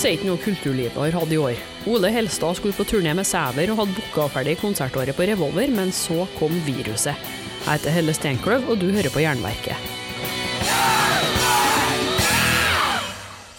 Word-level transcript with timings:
Flaks 0.00 0.14
er 0.14 0.16
ikke 0.16 0.28
noe 0.30 0.40
kulturlivet 0.40 0.94
har 0.96 1.12
hatt 1.12 1.32
i 1.34 1.36
år. 1.36 1.58
Ole 1.92 2.08
Helstad 2.08 2.56
skulle 2.56 2.72
på 2.72 2.86
turné 2.88 3.12
med 3.12 3.26
Sæver 3.28 3.68
og 3.68 3.82
hadde 3.82 3.98
booka 3.98 4.30
ferdig 4.32 4.54
konsertåret 4.56 5.12
på 5.12 5.26
Revolver, 5.28 5.68
men 5.76 5.92
så 5.92 6.24
kom 6.38 6.54
viruset. 6.64 7.20
Jeg 7.66 7.68
heter 7.68 7.92
Helle 7.92 8.14
Steinkløv, 8.16 8.64
og 8.72 8.80
du 8.80 8.86
hører 8.94 9.12
på 9.12 9.20
Jernverket. 9.20 9.76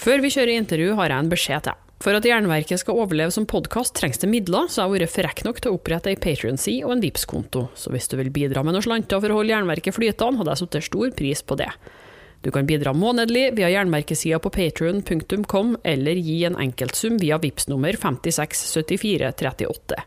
Før 0.02 0.26
vi 0.26 0.34
kjører 0.34 0.56
intervju, 0.56 0.98
har 0.98 1.14
jeg 1.14 1.28
en 1.28 1.32
beskjed 1.36 1.68
til. 1.70 1.88
For 2.02 2.18
at 2.18 2.26
Jernverket 2.26 2.82
skal 2.82 3.06
overleve 3.06 3.38
som 3.38 3.46
podkast, 3.46 3.94
trengs 4.02 4.18
det 4.18 4.34
midler, 4.34 4.66
så 4.66 4.82
jeg 4.82 4.88
har 4.88 4.98
vært 4.98 5.18
frekk 5.20 5.46
nok 5.46 5.62
til 5.62 5.70
å 5.70 5.78
opprette 5.78 6.10
ei 6.10 6.18
Patrion-side 6.18 6.90
og 6.90 6.96
en 6.96 7.06
Vipps-konto. 7.06 7.68
Så 7.78 7.94
hvis 7.94 8.10
du 8.10 8.18
vil 8.18 8.34
bidra 8.34 8.66
med 8.66 8.74
noen 8.74 8.90
slanter 8.90 9.22
for 9.22 9.30
å 9.30 9.44
holde 9.44 9.54
Jernverket 9.54 9.94
flytende, 9.94 10.42
hadde 10.42 10.58
jeg 10.58 10.66
satt 10.66 10.86
stor 10.90 11.20
pris 11.22 11.46
på 11.46 11.62
det. 11.62 11.70
Du 12.42 12.50
kan 12.52 12.66
bidra 12.66 12.94
månedlig 12.98 13.52
via 13.58 13.68
jernmerkesida 13.70 14.40
på 14.42 14.50
patrion.com, 14.50 15.76
eller 15.86 16.18
gi 16.18 16.40
en 16.48 16.56
enkeltsum 16.58 17.20
via 17.22 17.38
VIPS 17.38 17.68
nummer 17.70 17.94
567438. 17.94 20.00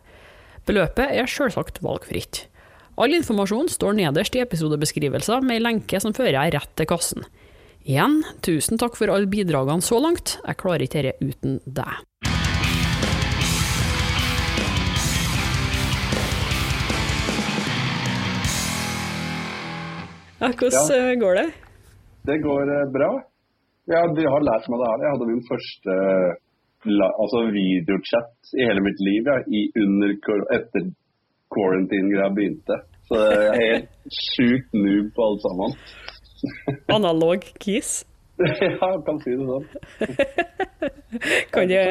Beløpet 0.66 1.12
er 1.14 1.30
selvsagt 1.30 1.78
valgfritt. 1.84 2.46
All 2.98 3.14
informasjon 3.14 3.68
står 3.70 3.94
nederst 3.98 4.34
i 4.38 4.42
episodebeskrivelser 4.42 5.42
med 5.46 5.58
ei 5.58 5.62
lenke 5.62 6.00
som 6.02 6.14
fører 6.14 6.38
deg 6.40 6.56
rett 6.58 6.74
til 6.78 6.90
kassen. 6.90 7.26
Igjen, 7.84 8.22
tusen 8.42 8.78
takk 8.80 8.94
for 8.96 9.12
alle 9.12 9.28
bidragene 9.30 9.84
så 9.84 9.98
langt, 10.02 10.38
jeg 10.46 10.58
klarer 10.62 10.86
ikke 10.86 11.02
dette 11.04 11.30
uten 11.34 11.58
deg. 11.66 12.02
Ja, 20.40 20.50
hvordan 20.52 20.90
Ja. 20.90 21.14
går 21.20 21.34
det? 21.34 21.52
Det 22.24 22.38
går 22.38 22.70
eh, 22.76 22.90
bra. 22.92 23.10
Ja, 23.92 24.00
de 24.16 24.24
har 24.32 24.44
lært 24.48 24.68
meg 24.72 24.80
det 24.80 24.88
her. 24.90 25.02
Jeg 25.04 25.14
hadde 25.14 25.28
min 25.28 25.44
første 25.48 25.96
eh, 26.00 27.10
altså 27.20 27.42
videochat 27.52 28.54
i 28.56 28.64
hele 28.64 28.84
mitt 28.84 29.00
liv 29.04 29.28
ja, 29.28 29.36
i 29.44 29.60
under, 29.82 30.14
etter 30.56 30.88
quarantine-greia 31.54 32.30
begynte. 32.32 32.80
Så 33.08 33.20
jeg 33.20 33.44
er 33.44 33.60
helt 33.60 34.18
sjukt 34.32 34.72
noob 34.76 35.10
på 35.16 35.26
alt 35.28 35.44
sammen. 35.44 35.76
Analog 36.98 37.44
kis? 37.60 38.02
ja, 38.40 38.72
jeg 38.72 39.02
kan 39.06 39.20
si 39.22 39.36
det 39.36 39.48
sånn. 39.50 39.68
Kan 41.54 41.68
det, 41.70 41.82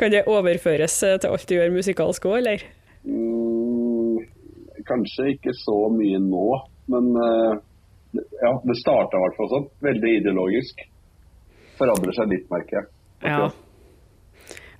kan 0.00 0.12
det 0.14 0.22
overføres 0.30 0.94
eh, 1.04 1.18
til 1.20 1.34
alt 1.34 1.44
du 1.44 1.52
gjør 1.58 1.74
musikalsk 1.74 2.24
òg, 2.30 2.38
eller? 2.38 2.62
Mm, 3.04 4.16
kanskje 4.88 5.34
ikke 5.34 5.52
så 5.58 5.76
mye 5.92 6.22
nå, 6.24 6.46
men 6.94 7.10
eh, 7.26 7.58
ja, 8.16 8.52
det 8.64 8.76
starta 8.80 9.18
i 9.18 9.24
hvert 9.24 9.36
fall 9.38 9.50
sånn. 9.52 9.66
Veldig 9.86 10.14
ideologisk. 10.20 10.82
Forandrer 11.78 12.16
seg 12.16 12.32
litt, 12.32 12.48
merker 12.52 12.80
jeg. 12.80 12.90
Ja. 13.24 13.50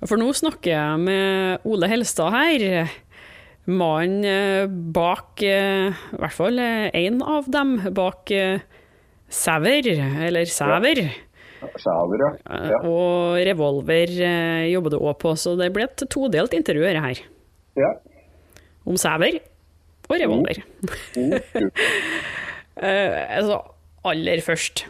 For 0.09 0.17
nå 0.17 0.31
snakker 0.33 0.73
jeg 0.73 1.01
med 1.05 1.65
Ole 1.69 1.89
Helstad 1.91 2.33
her. 2.33 2.91
Mannen 3.69 4.25
eh, 4.25 4.65
bak, 4.67 5.43
eh, 5.45 5.93
i 5.93 6.21
hvert 6.21 6.33
fall 6.33 6.57
én 6.59 7.19
av 7.21 7.49
dem, 7.53 7.75
bak 7.93 8.31
eh, 8.33 8.63
Sæver, 9.31 9.85
eller 10.25 10.49
Sæver. 10.49 11.03
Sjæver, 11.77 12.23
ja. 12.25 12.31
ja. 12.73 12.79
Og 12.89 13.37
Revolver 13.45 14.15
eh, 14.25 14.65
jobber 14.73 14.95
du 14.95 14.97
òg 14.97 15.13
på, 15.21 15.35
så 15.37 15.53
det 15.59 15.69
ble 15.75 15.85
et 15.85 16.05
todelt 16.09 16.57
intervju 16.57 16.89
her. 16.89 17.21
ja. 17.79 17.93
Om 18.81 18.97
Sæver 18.97 19.37
og 20.09 20.15
Revolver. 20.17 20.63
Mm, 21.15 21.37
kult. 21.53 21.85
Eh, 22.77 23.37
altså, 23.37 23.61
aller 24.07 24.41
først, 24.45 24.85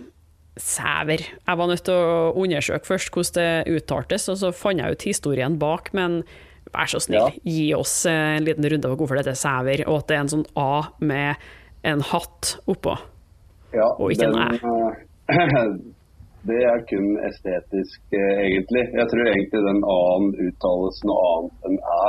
Sæver. 0.61 1.21
Jeg 1.47 1.57
var 1.57 1.67
nødt 1.71 1.83
til 1.87 1.95
å 1.95 2.33
undersøke 2.37 2.85
først 2.85 3.09
hvordan 3.15 3.37
det 3.65 3.75
uttaltes, 3.77 4.25
og 4.29 4.35
så 4.37 4.49
fant 4.53 4.81
jeg 4.83 4.91
ut 4.97 5.05
historien 5.07 5.55
bak, 5.57 5.93
men 5.95 6.21
vær 6.75 6.89
så 6.91 6.99
snill, 7.01 7.23
Ja. 7.23 7.29
gi 7.47 7.73
oss 7.73 8.05
eh, 8.05 8.35
en 8.37 8.43
liten 8.45 8.67
runde 8.67 8.89
på 8.91 8.97
hvorfor 8.99 9.15
dette 9.17 9.31
er 9.31 9.39
Sæver, 9.39 9.85
og 9.87 10.01
at 10.03 10.07
det 10.11 10.17
er 10.17 10.21
en 10.25 10.33
sånn 10.33 10.45
A 10.59 10.83
med 10.99 11.35
en 11.87 12.01
hatt 12.11 12.57
oppå. 12.67 12.97
Ja, 13.73 13.87
Og 13.97 14.11
ikke 14.11 14.27
en 14.27 14.35
Æ. 14.35 14.49
det 16.51 16.59
er 16.67 16.83
kun 16.89 17.09
estetisk, 17.29 18.01
eh, 18.11 18.43
egentlig. 18.51 18.83
Jeg 18.91 19.07
tror 19.11 19.25
egentlig 19.31 19.61
den 19.65 19.81
A-en 19.95 20.29
uttales 20.45 20.99
noe 21.07 21.27
annet 21.31 21.69
enn 21.71 21.79
æ. 21.79 22.03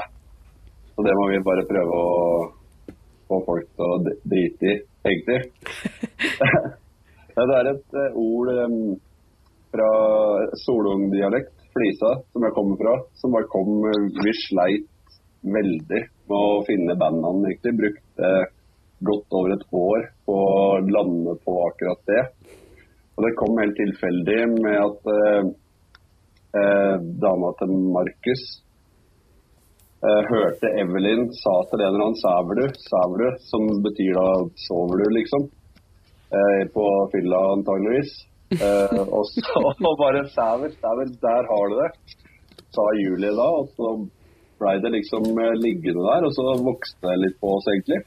Så 0.97 1.05
det 1.07 1.15
må 1.17 1.29
vi 1.31 1.39
bare 1.47 1.65
prøve 1.71 2.01
å 2.03 2.53
få 3.31 3.39
folk 3.47 3.69
til 3.79 3.87
å 3.87 4.01
drite 4.29 4.73
i, 4.75 4.81
egentlig. 5.09 5.41
det 7.37 7.59
er 7.59 7.71
et 7.73 7.99
eh, 8.03 8.17
ord 8.21 8.53
um, 8.63 8.79
fra 9.73 9.91
solungdialekt, 10.65 11.55
Flisa, 11.73 12.19
som 12.33 12.45
jeg 12.45 12.57
kommer 12.57 12.81
fra, 12.81 12.97
som 13.17 13.33
bare 13.33 13.49
kom 13.53 13.87
eh, 13.89 14.09
Vi 14.21 14.35
sleit 14.45 14.89
veldig 15.43 16.03
med 16.31 16.37
å 16.39 16.65
finne 16.67 16.99
bandnavn, 17.01 17.47
egentlig. 17.49 17.79
Brukte 17.81 18.33
godt 19.03 19.39
over 19.39 19.55
et 19.57 19.65
år 19.75 20.05
på 20.29 20.37
å 20.37 20.67
lande 20.87 21.35
på 21.43 21.57
akkurat 21.67 22.05
det. 22.11 22.23
Og 23.17 23.27
det 23.27 23.37
kom 23.39 23.59
helt 23.61 23.79
tilfeldig 23.79 24.41
med 24.55 24.77
at 24.79 25.11
eh, 25.17 25.49
eh, 26.61 26.95
dama 27.25 27.53
til 27.59 27.75
Markus 27.97 28.45
hørte 30.03 30.71
Evelyn 30.83 31.29
sa 31.39 31.53
til 31.71 31.81
en 31.81 31.93
eller 31.93 32.05
annen 32.05 32.21
'sæver 32.21 32.59
du', 32.59 32.79
'sæver 32.89 33.19
du', 33.23 33.37
som 33.51 33.63
betyr 33.85 34.15
da 34.19 34.29
'sover 34.65 34.97
du', 34.99 35.15
liksom. 35.19 35.43
Eh, 36.39 36.63
på 36.75 36.85
fylla 37.13 37.39
antageligvis. 37.55 38.13
Eh, 38.65 39.01
og 39.17 39.25
så 39.29 39.61
bare 40.03 40.25
'sæver', 40.35 40.75
'sæver', 40.81 41.13
der 41.27 41.43
har 41.51 41.65
du 41.71 41.75
det, 41.83 41.91
sa 42.75 42.85
Julie 43.05 43.37
da. 43.41 43.49
Og 43.61 43.69
så 43.77 43.87
blei 44.61 44.77
det 44.81 44.93
liksom 44.97 45.23
eh, 45.45 45.55
liggende 45.67 46.03
der, 46.11 46.27
og 46.27 46.33
så 46.39 46.43
vokste 46.71 47.05
det 47.11 47.23
litt 47.25 47.39
på 47.43 47.55
oss, 47.57 47.69
egentlig. 47.75 48.01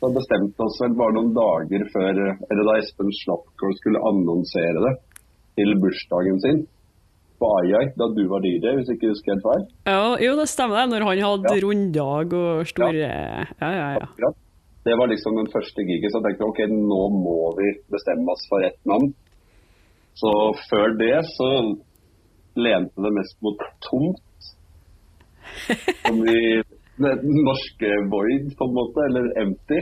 Så 0.00 0.12
bestemte 0.18 0.66
oss 0.66 0.80
vel 0.82 0.98
bare 1.00 1.16
noen 1.16 1.32
dager 1.32 1.82
før, 1.94 2.14
eller 2.50 2.64
da 2.68 2.78
Espen 2.82 3.12
Slappgård 3.22 3.76
skulle 3.80 4.06
annonsere 4.10 4.80
det 4.86 4.94
til 5.56 5.78
bursdagen 5.80 6.40
sin 6.44 6.64
på 7.44 7.50
Ajay, 7.58 7.90
da 8.00 8.08
du 8.16 8.22
var 8.32 8.40
DJ, 8.44 8.72
hvis 8.78 8.88
ikke 8.94 9.10
husker 9.12 9.34
helt 9.34 9.44
feil. 9.44 9.64
Ja, 9.90 9.98
jo, 10.24 10.32
det 10.40 10.48
stemmer 10.48 10.80
det, 10.80 10.86
når 10.94 11.04
han 11.10 11.22
hadde 11.28 11.52
Ja. 11.52 11.60
runddag 11.66 12.32
og 12.40 12.64
store 12.72 12.94
Ja, 13.04 13.44
ja, 13.60 13.90
ja. 14.00 14.08
ja. 14.24 14.30
Det 14.84 14.96
var 15.00 15.08
liksom 15.08 15.36
den 15.38 15.48
første 15.52 15.80
giget, 15.88 16.10
så 16.12 16.20
jeg 16.20 16.26
tenkte 16.26 16.44
ok, 16.48 16.58
nå 16.72 17.02
må 17.16 17.36
vi 17.56 17.70
bestemme 17.92 18.32
oss 18.34 18.42
for 18.50 18.64
ett 18.66 18.80
navn. 18.88 19.12
Så 20.20 20.30
før 20.70 20.92
det 21.00 21.14
så 21.34 21.48
lente 22.60 23.02
det 23.06 23.12
mest 23.16 23.36
mot 23.42 23.62
tomt. 23.86 24.20
Som 26.04 26.20
i 26.28 26.62
den 27.00 27.44
norske 27.48 27.90
void, 28.12 28.52
på 28.58 28.68
en 28.68 28.76
måte, 28.76 29.06
eller 29.08 29.30
empty. 29.42 29.80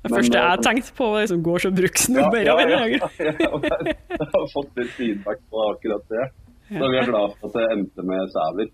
Det 0.00 0.08
første 0.14 0.32
Men, 0.32 0.40
jeg 0.40 0.64
tenkte 0.64 0.94
på, 0.96 1.10
var 1.12 1.20
liksom 1.26 1.42
går 1.44 1.66
og 1.68 1.76
bruksnummeret. 1.76 2.46
ja, 2.48 2.56
ja, 2.64 2.68
ja, 2.72 2.86
ja. 2.96 3.08
Jeg 3.20 4.28
har 4.32 4.46
fått 4.54 4.80
litt 4.80 4.94
feedback 4.96 5.42
på 5.52 5.66
akkurat 5.68 6.06
det. 6.16 6.24
Så 6.70 6.90
vi 6.90 6.98
er 7.00 7.08
glad 7.08 7.32
for 7.34 7.50
at 7.50 7.56
det 7.58 7.66
endte 7.74 8.04
med 8.06 8.30
Sæver. 8.34 8.68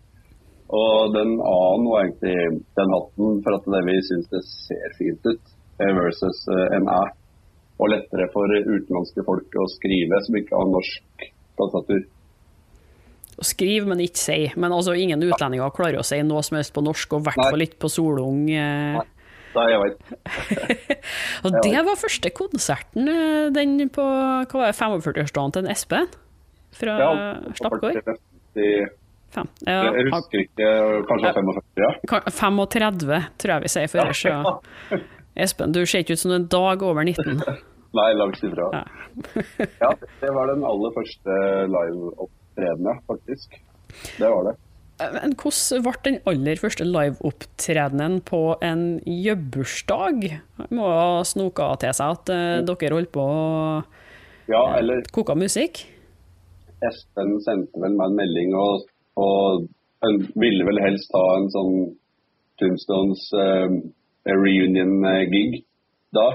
Og 0.77 1.15
den 1.15 1.37
A-en 1.39 1.87
var 1.87 2.03
egentlig 2.03 2.65
den 2.77 2.93
hatten 2.93 3.39
for 3.45 3.57
at 3.57 3.69
det 3.77 3.83
vi 3.87 3.95
syns 4.09 4.27
det 4.33 4.43
ser 4.49 4.97
fint 4.99 5.29
ut, 5.31 5.55
eh, 5.79 5.93
versus 5.95 6.43
eh, 6.51 6.77
en 6.77 6.91
æ. 6.91 7.01
Og 7.77 7.93
lettere 7.93 8.27
for 8.33 8.51
utenlandske 8.51 9.25
folk 9.25 9.59
å 9.61 9.67
skrive 9.77 10.21
som 10.27 10.39
ikke 10.41 10.57
har 10.57 10.71
norsk 10.73 11.27
tastatur. 11.61 12.07
Å 13.37 13.45
skrive, 13.45 13.85
men 13.93 14.01
ikke 14.01 14.23
si. 14.23 14.39
Men 14.57 14.73
altså, 14.73 14.97
ingen 14.97 15.23
utlendinger 15.23 15.75
klarer 15.77 16.01
å 16.01 16.07
si 16.09 16.23
noe 16.25 16.43
som 16.45 16.57
helst 16.57 16.73
på 16.75 16.85
norsk, 16.85 17.13
og 17.13 17.21
i 17.21 17.29
hvert 17.29 17.51
fall 17.53 17.67
ikke 17.67 17.83
på 17.85 17.93
solung. 17.93 18.47
eh. 18.49 18.97
Nei. 19.57 19.73
Og 21.45 21.55
det 21.65 21.81
var 21.87 21.97
første 21.97 22.29
konserten, 22.37 23.09
den 23.57 23.89
på 23.93 24.05
hva 24.05 24.45
var 24.53 24.73
det, 24.73 24.77
45-årsdagen 24.77 25.55
til 25.55 25.65
en 25.65 25.73
Espen? 25.73 26.11
Fra 26.75 26.97
Ja? 26.99 27.11
Fem. 29.37 29.49
Ja, 29.67 29.93
Jeg 29.93 30.07
husker 30.09 30.41
ikke, 30.41 30.69
kanskje 31.11 31.33
45, 31.35 31.65
ja. 31.83 32.21
35, 32.31 33.19
tror 33.37 33.53
jeg 33.53 33.65
vi 33.67 33.73
sier 33.73 33.91
for 33.91 34.01
ellers. 34.01 34.23
Ja. 34.25 35.01
Espen, 35.37 35.75
du 35.75 35.83
ser 35.85 36.05
ikke 36.05 36.17
ut 36.17 36.23
som 36.23 36.33
en 36.33 36.47
dag 36.49 36.83
over 36.87 37.05
19. 37.05 37.43
Nei, 37.99 38.11
langt 38.17 38.43
ifra. 38.45 38.71
Ja. 38.73 38.85
Ja, 39.83 39.91
det 40.21 40.31
var 40.37 40.49
den 40.53 40.65
aller 40.65 40.95
første 40.97 41.41
live 41.73 42.13
opptredende, 42.17 42.97
faktisk. 43.09 43.59
Det 44.19 44.31
var 44.31 44.51
det. 44.51 44.57
Men 44.97 45.35
hvordan 45.37 45.83
ble 45.85 45.95
den 46.07 46.17
aller 46.31 46.61
første 46.61 46.85
liveopptredenen 46.89 48.23
på 48.25 48.41
en 48.65 48.85
jobbursdag? 49.05 50.25
Må 50.73 50.89
ha 50.89 51.21
snoka 51.29 51.69
til 51.83 51.93
seg 51.99 52.15
at 52.17 52.33
uh, 52.33 52.65
dere 52.65 52.97
holdt 52.97 53.13
på 53.13 53.27
å 53.27 53.45
ja, 54.49 54.63
eller, 54.79 55.05
koke 55.13 55.37
musikk? 55.37 55.83
Espen 56.85 57.39
sendte 57.45 57.81
vel 57.81 57.95
meg 57.97 58.11
en 58.11 58.19
melding 58.19 58.57
og, 58.59 58.89
og 59.17 59.67
ville 60.37 60.67
vel 60.69 60.83
helst 60.85 61.15
ha 61.17 61.25
en 61.37 61.49
sånn 61.55 61.77
Tombstones 62.61 63.23
uh, 63.37 63.69
reunion-gig 64.29 65.63
da. 66.17 66.27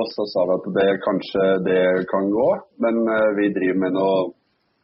Og 0.00 0.06
så 0.14 0.26
sa 0.32 0.44
vi 0.48 0.56
at 0.56 0.68
det 0.76 0.90
kanskje 1.04 1.46
det 1.66 1.80
kan 2.12 2.28
gå, 2.32 2.48
men 2.84 3.00
uh, 3.08 3.32
vi 3.36 3.50
driver 3.56 3.80
med 3.84 3.96
noe 3.96 4.20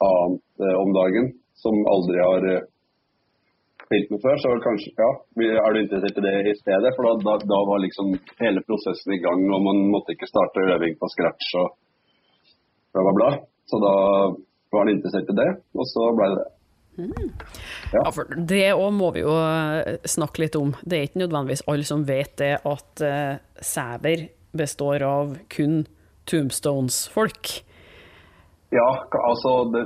annet 0.04 0.64
uh, 0.64 0.74
om 0.82 0.92
dagen 0.96 1.30
som 1.56 1.78
aldri 1.88 2.20
har 2.20 2.48
spilt 3.86 4.12
med 4.12 4.22
før. 4.24 4.36
Så 4.42 4.52
kanskje, 4.64 4.92
ja, 4.98 5.10
er 5.56 5.72
du 5.72 5.80
interessert 5.80 6.20
i 6.20 6.26
det 6.26 6.36
i 6.52 6.56
stedet? 6.58 6.92
For 6.96 7.08
da, 7.08 7.14
da, 7.24 7.36
da, 7.48 7.60
var 7.70 7.80
liksom 7.84 8.12
hele 8.42 8.64
prosessen 8.66 9.16
i 9.16 9.22
gang, 9.24 9.44
og 9.56 9.64
man 9.68 9.84
måtte 9.94 10.16
ikke 10.16 10.28
starte 10.28 10.64
øving 10.74 10.98
på 11.00 11.08
scratch 11.14 11.54
og 11.62 11.70
bla, 12.92 13.06
bla, 13.06 13.14
bla. 13.20 13.30
Så 13.70 13.80
da 13.82 13.94
var 14.72 14.84
han 14.84 14.94
interessert 14.94 15.30
i 15.32 15.36
det, 15.38 15.50
og 15.76 15.88
så 15.90 16.10
ble 16.16 16.30
det 16.32 16.38
det. 16.42 16.50
Mm. 16.96 17.32
Ja. 17.92 18.00
ja. 18.04 18.12
for 18.12 18.30
Det 18.48 18.62
òg 18.72 18.94
må 18.96 19.10
vi 19.14 19.22
jo 19.24 19.34
snakke 20.08 20.46
litt 20.46 20.56
om. 20.58 20.72
Det 20.82 20.98
er 20.98 21.08
ikke 21.10 21.22
nødvendigvis 21.24 21.66
alle 21.68 21.88
som 21.88 22.06
vet 22.08 22.32
det 22.40 22.54
at 22.64 23.04
uh, 23.04 23.36
Sæver 23.60 24.28
består 24.56 25.04
av 25.04 25.36
kun 25.52 25.84
Tombstones-folk. 26.26 27.52
Ja, 28.74 28.88
altså 29.28 29.64
det, 29.70 29.84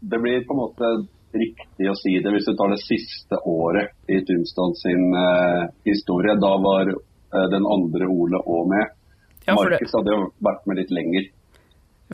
det, 0.00 0.18
blir 0.18 0.46
på 0.46 0.54
en 0.54 0.62
måte 0.62 0.92
riktig 1.36 1.88
å 1.90 1.96
si 1.98 2.14
det 2.22 2.32
hvis 2.32 2.46
du 2.48 2.54
tar 2.56 2.72
det 2.72 2.80
siste 2.80 3.38
året 3.48 3.92
i 4.08 4.22
Tombstones 4.24 4.80
sin 4.86 5.12
uh, 5.12 5.68
historie. 5.88 6.38
Da 6.40 6.54
var 6.62 6.94
uh, 6.94 7.46
den 7.52 7.68
andre 7.68 8.08
Ole 8.08 8.40
òg 8.40 8.72
med. 8.72 8.98
Ja, 9.42 9.56
Markus 9.58 9.94
hadde 9.98 10.14
jo 10.14 10.26
vært 10.38 10.66
med 10.70 10.78
litt 10.78 10.92
lenger. 10.94 11.30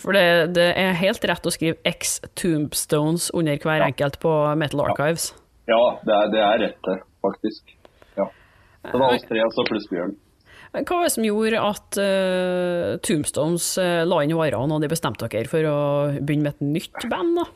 For 0.03 0.17
det, 0.17 0.55
det, 0.57 0.69
er 0.79 0.97
helt 1.01 1.25
rett 1.31 1.49
å 1.49 1.53
skrive 1.55 1.79
X 1.89 2.19
Tombstones 2.39 3.29
under 3.35 3.59
hver 3.59 3.83
ja. 3.83 3.91
enkelt 3.91 4.21
på 4.23 4.33
Metal 4.61 4.85
Archives. 4.87 5.33
Ja, 5.69 5.83
det 6.07 6.15
er, 6.15 6.33
det 6.33 6.41
er 6.45 6.63
rett, 6.65 6.91
faktisk. 7.25 7.77
Ja. 8.17 8.29
Det 8.87 8.97
var 8.97 9.13
oss 9.13 9.29
tre, 9.29 9.43
altså 9.45 9.67
pluss 9.69 9.89
Bjørn. 9.91 10.17
Hva 10.69 10.99
var 10.99 11.07
det 11.07 11.15
som 11.15 11.25
gjorde 11.25 11.61
at 11.65 11.99
uh, 12.01 12.99
Tombstones 13.05 13.71
uh, 13.81 14.03
la 14.05 14.21
inn 14.25 14.37
varene 14.37 14.77
og 14.77 14.85
de 14.85 14.91
bestemte 14.91 15.29
dere 15.33 15.49
for 15.49 15.65
å 15.65 15.79
begynne 16.19 16.51
med 16.51 16.59
et 16.59 16.67
nytt 16.77 17.09
band? 17.09 17.41
da? 17.41 17.47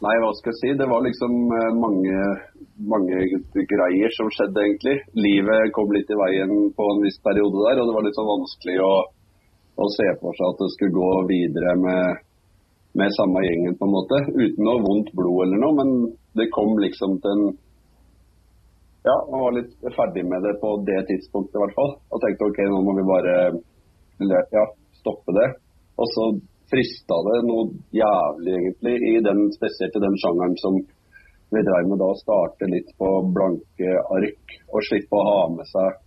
Nei, 0.00 0.14
hva 0.22 0.30
skal 0.38 0.54
jeg 0.54 0.60
si. 0.62 0.70
Det 0.80 0.88
var 0.88 1.04
liksom 1.04 1.34
uh, 1.52 1.70
mange, 1.76 2.22
mange 2.88 3.20
greier 3.68 4.16
som 4.16 4.30
skjedde, 4.32 4.64
egentlig. 4.64 4.96
Livet 5.12 5.74
kom 5.76 5.92
litt 5.92 6.08
i 6.08 6.20
veien 6.20 6.70
på 6.76 6.88
en 6.94 7.04
viss 7.04 7.20
periode 7.24 7.66
der, 7.66 7.82
og 7.82 7.90
det 7.90 7.96
var 7.98 8.08
litt 8.08 8.16
sånn 8.16 8.32
vanskelig 8.32 8.78
å, 8.80 8.92
å 9.86 9.94
se 9.94 10.06
for 10.20 10.36
seg 10.36 10.52
at 10.52 10.60
det 10.62 10.70
skulle 10.74 10.96
gå 10.98 11.10
videre 11.30 11.74
med, 11.80 12.20
med 13.00 13.16
samme 13.16 13.42
gjengen, 13.46 13.76
på 13.78 13.88
en 13.88 13.96
måte. 13.96 14.20
Uten 14.34 14.66
noe 14.66 14.84
vondt 14.84 15.10
blod 15.16 15.46
eller 15.46 15.62
noe, 15.62 15.76
men 15.80 15.92
det 16.38 16.50
kom 16.54 16.76
liksom 16.82 17.18
til 17.24 17.36
en 17.36 17.58
ja, 19.00 19.14
man 19.30 19.40
var 19.40 19.54
litt 19.56 19.70
ferdig 19.96 20.26
med 20.28 20.42
det 20.44 20.58
på 20.60 20.74
det 20.84 20.98
tidspunktet 21.08 21.56
i 21.56 21.60
hvert 21.62 21.76
fall. 21.76 21.94
Og 22.12 22.20
tenkte 22.20 22.48
ok, 22.50 22.58
nå 22.68 22.80
må 22.84 22.92
vi 22.98 23.04
bare 23.08 23.36
ja, 24.52 24.64
stoppe 25.00 25.32
det. 25.36 25.46
Og 25.96 26.10
så 26.12 26.26
frista 26.70 27.16
det 27.26 27.38
noe 27.48 27.70
jævlig, 27.96 28.58
egentlig, 28.58 28.94
i 29.08 29.14
den, 29.24 29.46
spesielt 29.56 29.96
i 29.96 30.04
den 30.04 30.18
sjangeren 30.20 30.56
som 30.60 30.76
vi 31.50 31.64
drev 31.66 31.88
med 31.88 32.00
da. 32.02 32.10
Å 32.12 32.20
starte 32.20 32.68
litt 32.70 32.92
på 33.00 33.08
blanke 33.34 33.96
ark 34.04 34.56
og 34.68 34.86
slippe 34.86 35.16
å 35.16 35.26
ha 35.30 35.40
med 35.56 35.72
seg 35.72 35.98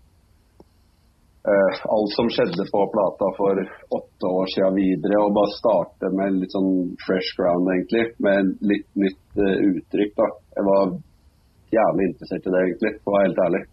uh, 1.48 1.86
alt 1.95 2.16
som 2.16 2.30
skjedde 2.31 2.66
på 2.72 2.86
plata 2.94 3.30
for 3.38 3.60
åtte 3.98 4.31
år 4.40 4.51
siden 4.56 4.80
videre. 4.80 5.19
Og 5.22 5.36
bare 5.36 5.57
starte 5.57 6.12
med 6.16 6.40
litt 6.42 6.56
sånn 6.56 6.95
fresh 7.04 7.36
ground, 7.40 7.69
egentlig. 7.75 8.07
Med 8.24 8.56
litt 8.63 8.90
nytt 9.00 9.40
uh, 9.40 9.57
uttrykk. 9.74 10.16
da. 10.19 10.31
Jeg 10.57 10.69
var 10.69 10.98
jævlig 11.74 12.10
interessert 12.12 12.50
i 12.50 12.56
det, 12.56 12.66
egentlig, 12.68 12.98
for 13.01 13.13
å 13.13 13.18
være 13.18 13.30
helt 13.30 13.48
ærlig. 13.48 13.63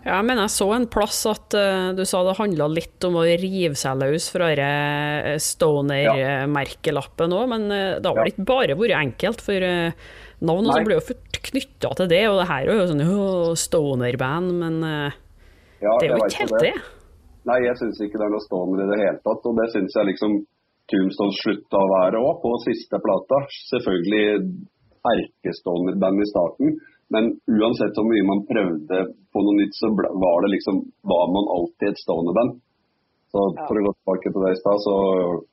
Ja, 0.00 0.16
mener 0.24 0.46
jeg 0.46 0.52
så 0.54 0.66
en 0.72 0.86
plass 0.88 1.18
at 1.28 1.54
uh, 1.56 1.90
du 1.96 2.02
sa 2.08 2.22
det 2.24 2.38
handla 2.38 2.70
litt 2.72 3.04
om 3.04 3.18
å 3.20 3.24
rive 3.24 3.76
seg 3.76 4.00
løs 4.00 4.30
fra 4.32 4.48
denne 4.56 5.36
Stoner-merkelappen 5.44 7.36
òg, 7.36 7.46
men 7.52 7.68
det 7.68 8.08
har 8.08 8.16
vel 8.16 8.32
ikke 8.32 8.48
bare 8.48 8.76
vært 8.80 8.96
enkelt, 8.96 9.44
for 9.44 9.60
navnet 9.60 10.72
altså 10.72 10.86
blir 10.88 10.96
jo 10.96 11.08
fort 11.10 11.40
knytta 11.50 11.92
til 11.98 12.08
det, 12.12 12.22
og 12.30 12.40
det 12.40 12.48
her 12.48 12.70
er 12.72 12.80
jo 12.80 12.88
sånn 12.88 13.60
Stoner-band, 13.60 14.56
men 14.62 14.80
ja, 15.80 15.92
det 16.00 16.08
er 16.08 16.16
jo 16.16 16.28
ikke 16.28 16.44
helt 16.44 16.56
det. 16.56 16.72
det. 16.72 16.96
Nei, 17.48 17.58
jeg 17.64 17.76
syns 17.80 18.00
ikke 18.04 18.20
det 18.20 18.26
er 18.26 18.32
noe 18.34 18.44
Stoner 18.44 18.82
i 18.84 18.88
det 18.90 18.98
hele 19.00 19.20
tatt, 19.24 19.46
og 19.48 19.60
det 19.60 19.68
syns 19.72 19.96
jeg 19.96 20.10
liksom 20.10 20.40
Tombstone 20.90 21.36
slutta 21.38 21.78
å 21.78 21.90
være 21.90 22.20
òg, 22.20 22.40
på 22.42 22.52
siste 22.64 22.98
plata. 23.02 23.44
Selvfølgelig 23.70 24.24
erkestående-band 25.10 26.22
i 26.24 26.30
starten. 26.30 26.72
Men 27.14 27.30
uansett 27.50 27.96
hvor 27.98 28.06
mye 28.06 28.26
man 28.26 28.42
prøvde 28.46 28.98
på 29.34 29.44
noe 29.44 29.58
nytt, 29.58 29.76
så 29.78 29.90
var 29.94 30.44
det 30.44 30.52
liksom, 30.56 30.82
var 31.12 31.30
man 31.34 31.48
alltid 31.56 31.90
et 31.90 32.02
stående 32.02 32.34
band. 32.36 32.58
Så 33.30 33.42
for 33.62 33.78
å 33.78 33.84
gå 33.86 33.92
tilbake 33.94 34.32
til 34.32 34.44
det 34.44 34.52
i 34.54 34.58
stad, 34.58 34.82
så 34.82 34.94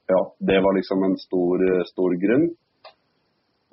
ja, 0.09 0.21
det 0.49 0.59
var 0.65 0.77
liksom 0.77 1.03
en 1.05 1.17
stor, 1.21 1.65
stor 1.89 2.15
grunn. 2.23 2.47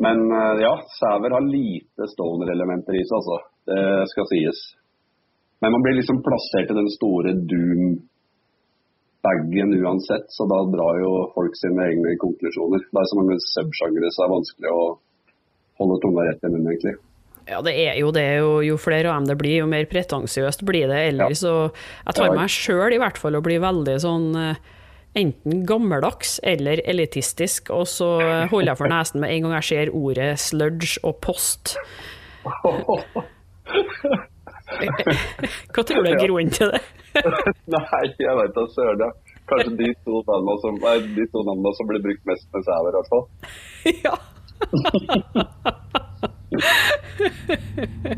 Men 0.05 0.25
eh, 0.29 0.63
ja, 0.65 0.75
Sæver 0.99 1.33
har 1.37 1.45
lite 1.47 2.09
stoner-elementer 2.13 2.99
i 2.99 3.05
seg, 3.07 3.21
altså. 3.21 3.39
Det 3.65 3.85
skal 4.11 4.29
sies. 4.29 4.61
Men 5.65 5.73
man 5.73 5.83
blir 5.83 5.95
liksom 5.97 6.19
plassert 6.21 6.71
i 6.71 6.75
den 6.77 6.91
store 6.93 7.31
doom 7.33 7.95
bagen 9.25 9.71
uansett, 9.81 10.27
så 10.29 10.45
da 10.45 10.59
drar 10.69 10.99
jo 11.01 11.13
folk 11.33 11.55
sine 11.57 11.87
egne 11.89 12.13
konklusjoner. 12.21 12.83
Det 12.85 13.01
er 13.01 13.09
så 13.09 13.17
mange 13.17 13.39
subsjangere 13.41 14.11
så 14.13 14.21
det 14.21 14.27
er 14.27 14.33
vanskelig 14.35 14.73
å 14.75 14.83
holde 15.81 15.97
tunga 16.03 16.27
rett 16.27 16.45
i 16.45 16.51
munnen, 16.53 16.69
egentlig. 16.69 16.93
Ja, 17.49 17.63
det 17.65 17.73
er 17.81 17.97
jo 17.97 18.11
det. 18.13 18.27
Jo, 18.43 18.51
jo 18.67 18.77
flere 18.81 19.09
av 19.09 19.17
dem 19.23 19.31
det 19.31 19.39
blir, 19.41 19.63
jo 19.63 19.71
mer 19.73 19.89
pretensiøst 19.89 20.67
blir 20.69 20.93
det 20.93 21.01
ellers. 21.15 21.47
Og 21.49 21.73
jeg 21.73 22.19
tar 22.21 22.37
meg 22.37 22.53
sjøl 22.53 22.99
i 22.99 23.01
hvert 23.01 23.23
fall 23.25 23.41
å 23.41 23.43
bli 23.49 23.57
veldig 23.65 23.97
sånn 24.05 24.29
eh, 24.43 24.61
enten 25.25 25.65
gammeldags 25.65 26.37
eller 26.45 26.85
elitistisk, 26.85 27.73
og 27.73 27.89
så 27.89 28.11
holder 28.53 28.75
jeg 28.75 28.83
for 28.83 28.93
nesen 28.93 29.25
med 29.25 29.33
en 29.33 29.49
gang 29.49 29.57
jeg 29.63 29.71
ser 29.71 29.97
ordet 29.97 30.31
sludge 30.45 31.01
og 31.01 31.17
post. 31.25 31.79
Hva 35.75 35.85
tror 35.85 36.05
du 36.05 36.11
er 36.11 36.21
grunnen 36.21 36.53
til 36.55 36.75
det? 36.75 36.83
Nei, 37.77 38.05
jeg 38.19 38.37
vet 38.41 38.55
da 38.57 38.67
søren. 38.75 39.19
Kanskje 39.51 39.75
de 39.81 39.91
to 40.07 40.23
navnene 40.29 40.61
som, 40.63 40.79
de 41.19 41.27
to 41.33 41.43
navnene 41.47 41.75
som 41.79 41.91
blir 41.91 42.05
brukt 42.07 42.25
mest 42.31 42.47
med 42.55 42.65
sæver, 42.69 42.91
i 42.91 42.97
hvert 42.99 43.13
fall. 43.13 43.27
Ja 44.07 44.17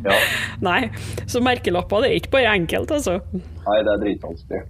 ja. 0.04 0.16
Nei, 0.64 0.80
så 1.28 1.42
merkelapper 1.44 2.04
det 2.04 2.10
er 2.10 2.20
ikke 2.20 2.34
bare 2.38 2.56
enkelt, 2.56 2.92
altså. 2.98 3.20
Nei, 3.32 3.78
det 3.82 3.92
er 3.92 4.02
dritvanskelig. 4.04 4.64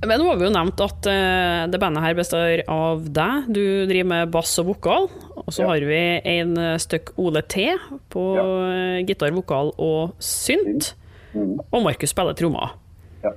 Men 0.00 0.16
nå 0.16 0.30
har 0.30 0.38
vi 0.40 0.46
jo 0.46 0.52
nevnt 0.54 0.80
at 0.80 1.08
uh, 1.12 1.66
det 1.68 1.80
bandet 1.80 2.04
her 2.06 2.14
består 2.16 2.62
av 2.72 3.02
deg. 3.04 3.50
Du 3.52 3.64
driver 3.90 4.08
med 4.14 4.30
bass 4.32 4.54
og 4.62 4.70
vokal. 4.70 5.10
Og 5.42 5.50
så 5.52 5.66
ja. 5.66 5.74
har 5.74 5.84
vi 5.84 6.00
en 6.38 6.54
stykk 6.80 7.12
Ole 7.20 7.42
T 7.44 7.66
på 8.12 8.24
ja. 8.38 8.46
gitar, 9.04 9.34
vokal 9.36 9.74
og 9.76 10.16
synt. 10.24 10.94
Mm. 11.34 11.58
Og 11.70 11.84
Markus 11.84 12.12
spiller 12.12 12.36
trommer. 12.38 12.74
Ja. 13.24 13.34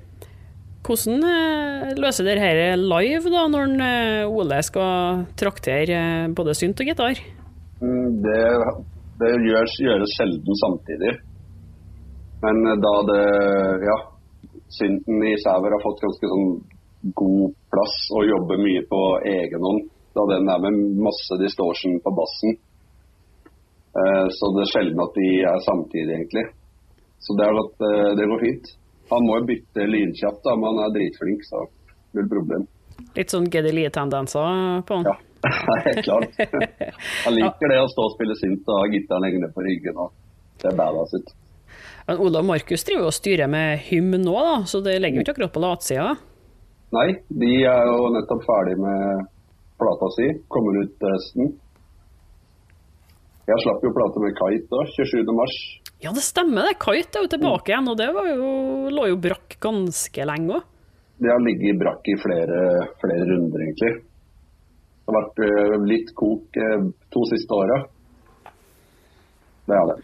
Hvordan 0.83 1.23
uh, 1.23 1.91
løser 1.99 2.27
dere 2.27 2.49
dette 2.57 2.81
live, 2.81 3.31
da, 3.31 3.45
når 3.51 3.75
uh, 3.79 4.33
Ole 4.33 4.59
skal 4.65 5.23
traktere 5.39 5.99
både 6.35 6.55
synt 6.57 6.81
og 6.83 6.89
gitar? 6.89 7.21
Mm, 7.83 8.19
det, 8.23 8.41
det 9.21 9.31
gjøres, 9.45 9.77
gjøres, 9.85 10.17
sjelden 10.17 10.59
samtidig. 10.61 11.13
Men 12.43 12.67
eh, 12.67 12.79
da 12.83 12.93
det 13.09 13.23
Ja, 13.87 13.97
synten 14.77 15.23
i 15.23 15.35
Sæver 15.43 15.75
har 15.75 15.83
fått 15.83 16.03
ganske 16.03 16.29
sånn 16.31 16.49
god 17.19 17.55
plass 17.71 17.95
og 18.15 18.27
jobber 18.27 18.61
mye 18.63 18.83
på 18.87 19.01
egen 19.31 19.67
hånd. 19.67 19.89
Da 20.15 20.25
den 20.29 20.49
er 20.51 20.61
med 20.63 20.79
masse 21.07 21.37
distortion 21.41 21.97
på 22.03 22.13
bassen. 22.19 22.57
Eh, 23.99 24.27
så 24.37 24.51
det 24.55 24.63
er 24.65 24.71
sjelden 24.73 25.03
at 25.03 25.17
de 25.17 25.29
er 25.51 25.65
samtidig, 25.67 26.17
egentlig. 26.17 26.45
Så 27.23 27.35
det, 27.39 27.49
at, 27.63 27.85
eh, 27.87 28.09
det 28.19 28.29
går 28.31 28.41
fint. 28.43 28.71
Han 29.11 29.27
må 29.27 29.39
jo 29.39 29.49
bytte 29.51 29.85
lynkjapt, 29.87 30.41
da, 30.45 30.55
men 30.59 30.73
han 30.73 30.87
er 30.87 30.95
dritflink, 30.95 31.45
så 31.47 31.61
null 32.17 32.27
problem. 32.31 32.65
Litt 33.17 33.33
sånn 33.33 33.47
Geddy 33.51 33.71
Lie-tendenser 33.73 34.83
på 34.87 34.99
han? 34.99 35.07
Ja. 35.11 35.15
Helt 35.85 36.03
klart. 36.05 36.35
Han 37.25 37.35
liker 37.35 37.71
det 37.71 37.79
å 37.83 37.87
stå 37.91 38.05
og 38.07 38.13
spille 38.15 38.35
synt 38.39 38.69
og 38.69 38.79
ha 38.79 38.91
gitaren 38.91 39.27
hengende 39.27 39.49
på 39.55 39.65
ryggen. 39.65 39.97
og 39.99 40.13
Det 40.61 40.71
er 40.71 40.77
badass 40.77 41.15
ut. 41.17 41.33
Men 42.07 42.21
Ola 42.23 42.43
og 42.43 42.47
Markus 42.47 42.83
driver 42.87 43.09
og 43.09 43.15
styrer 43.15 43.51
med 43.51 43.83
hymn 43.89 44.17
nå, 44.23 44.35
da, 44.35 44.55
så 44.67 44.79
det 44.83 44.97
legger 44.99 45.19
jo 45.19 45.25
ikke 45.25 45.35
akkurat 45.35 45.55
på 45.55 45.63
latsida? 45.63 46.13
Nei, 46.93 47.07
de 47.27 47.51
er 47.65 47.87
jo 47.89 48.09
nettopp 48.13 48.43
ferdig 48.45 48.75
med 48.79 49.27
plata 49.81 50.09
si. 50.15 50.29
Kommer 50.53 50.83
ut 50.83 50.91
til 50.99 51.15
høsten. 51.15 51.53
Jeg 53.49 53.63
slapp 53.65 53.83
jo 53.83 53.91
plate 53.95 54.23
med 54.23 54.35
Kite 54.37 54.69
da, 54.71 54.83
27. 54.95 55.82
Ja, 56.03 56.11
det 56.11 56.25
stemmer 56.25 56.67
det. 56.67 56.75
Kite 56.83 57.19
er 57.19 57.23
jo 57.23 57.31
tilbake 57.31 57.71
igjen, 57.71 57.87
og 57.87 57.95
det 57.95 58.09
var 58.11 58.27
jo, 58.27 58.47
lå 58.91 59.05
jo 59.13 59.19
brakk 59.23 59.55
ganske 59.63 60.25
lenge 60.27 60.57
òg. 60.57 60.65
Det 61.23 61.29
har 61.31 61.39
ligget 61.39 61.79
brakk 61.79 62.09
i 62.11 62.15
flere, 62.19 62.63
flere 62.99 63.27
runder, 63.29 63.63
egentlig. 63.63 63.93
Det 64.03 65.07
har 65.07 65.15
vært 65.15 65.39
eh, 65.45 65.75
litt 65.87 66.11
kok 66.19 66.59
eh, 66.59 66.83
to 67.13 67.23
siste 67.31 67.55
åra. 67.55 67.79
Det 69.63 69.79
er 69.79 69.91
det. 69.93 69.97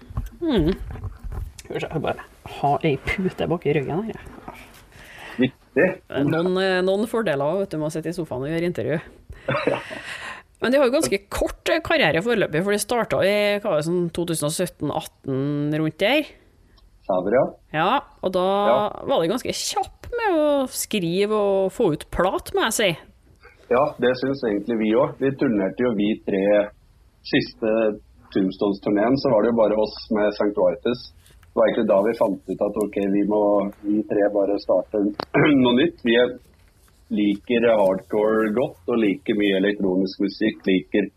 Skal 1.60 1.75
vi 1.75 1.84
se, 1.84 1.89
jeg 1.89 2.03
bare 2.06 2.27
ha 2.60 2.74
ei 2.88 2.96
pute 3.03 3.50
i 3.50 3.75
ryggen 3.75 4.06
her. 4.08 4.24
Viktig. 5.39 5.89
Noen, 6.32 6.56
eh, 6.63 6.79
noen 6.86 7.08
fordeler 7.12 7.60
vet 7.60 7.75
du, 7.75 7.79
med 7.82 7.89
å 7.89 7.94
sitte 7.98 8.13
i 8.13 8.15
sofaen 8.15 8.48
og 8.48 8.53
gjøre 8.53 8.72
intervju. 8.72 9.01
Men 10.62 10.72
de 10.74 10.80
har 10.82 10.89
jo 10.89 10.96
ganske 10.98 11.20
kort 11.32 11.70
eh, 11.72 11.80
karriere 11.86 12.22
foreløpig, 12.25 12.63
for 12.66 12.75
de 12.75 12.80
starta 12.84 13.20
i 13.24 13.36
sånn 13.86 14.10
2017-18 14.16 15.78
rundt 15.80 16.00
der. 16.01 16.28
Saber, 17.10 17.34
ja. 17.38 17.46
Ja, 17.74 17.92
og 18.22 18.34
da 18.36 18.44
Ja. 18.68 18.80
var 19.08 19.22
de 19.24 19.30
ganske 19.32 19.54
kjapp 19.56 20.10
med 20.13 20.36
å 20.38 20.68
skrive 20.70 21.32
og 21.38 21.72
få 21.74 21.94
ut 21.94 22.04
plat, 22.12 22.51
må 22.54 22.68
jeg 22.68 22.74
si. 22.80 22.89
Ja, 23.70 23.84
det 24.01 24.12
syns 24.20 24.44
egentlig 24.44 24.78
vi 24.82 24.92
òg. 24.98 25.16
Vi 25.22 25.32
turnerte 25.38 25.84
jo 25.86 25.94
vi 25.98 26.12
tre 26.25 26.70
siste 27.24 27.72
Tombstones-turneen, 28.34 29.16
så 29.18 29.32
var 29.34 29.42
det 29.44 29.50
jo 29.51 29.58
bare 29.58 29.78
oss 29.82 29.96
med 30.13 30.30
St. 30.38 30.54
Vitus. 30.54 31.01
Det 31.50 31.56
var 31.58 31.66
egentlig 31.68 31.88
da 31.89 31.98
vi 32.06 32.13
fant 32.20 32.51
ut 32.54 32.62
at 32.68 32.78
ok, 32.84 32.96
vi 33.16 33.24
må 33.30 33.42
vi 33.84 34.04
tre 34.10 34.28
bare 34.34 34.58
starte 34.62 35.01
noe 35.63 35.74
nytt. 35.80 35.98
Vi 36.06 36.13
er, 36.16 36.36
liker 37.13 37.66
hardcore 37.74 38.51
godt 38.54 38.92
og 38.92 39.01
liker 39.01 39.38
mye 39.39 39.58
elektronisk 39.60 40.22
musikk, 40.24 40.62
liker 40.68 41.10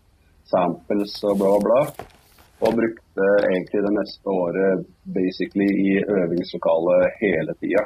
samples 0.48 1.14
og 1.28 1.38
bla, 1.40 1.52
bla. 1.64 1.80
Og 2.62 2.76
brukte 2.78 3.28
egentlig 3.50 3.82
det 3.84 3.92
neste 3.96 4.32
året 4.32 4.86
basically 5.16 5.66
i 5.66 5.94
øvingslokalet 6.00 7.18
hele 7.20 7.56
tida. 7.60 7.84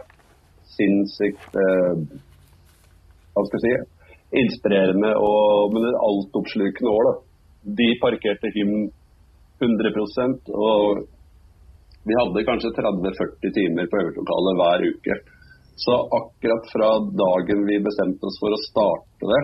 Sinnssykt 0.77 1.57
eh, 1.63 2.03
hva 3.33 3.45
skal 3.49 3.63
jeg 3.63 3.65
si, 3.65 4.11
inspirerende 4.43 5.15
og 5.23 5.73
men 5.75 5.89
et 5.89 6.01
altoppslukende 6.09 6.93
år. 6.93 7.09
da. 7.09 7.15
De 7.81 7.89
parkerte 8.03 8.53
hymn 8.55 8.91
100% 9.65 10.53
og 10.53 11.07
vi 12.07 12.15
hadde 12.15 12.45
kanskje 12.47 12.75
30-40 12.77 13.55
timer 13.57 13.89
på 13.91 13.99
øvingslokalet 14.03 14.59
hver 14.61 14.85
uke. 14.93 15.17
Så 15.77 15.97
akkurat 16.19 16.71
fra 16.73 16.91
dagen 17.25 17.67
vi 17.69 17.83
bestemte 17.85 18.29
oss 18.29 18.39
for 18.41 18.55
å 18.55 18.63
starte 18.65 19.29
det, 19.33 19.43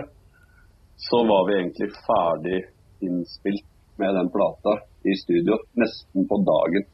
så 1.09 1.21
var 1.29 1.45
vi 1.47 1.59
egentlig 1.59 1.89
ferdig 2.07 2.59
innspilt 3.05 3.67
med 4.01 4.15
den 4.17 4.31
plata 4.33 4.79
i 5.05 5.13
studio 5.19 5.59
nesten 5.77 6.25
på 6.29 6.39
dagen. 6.47 6.87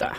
Det. 0.00 0.12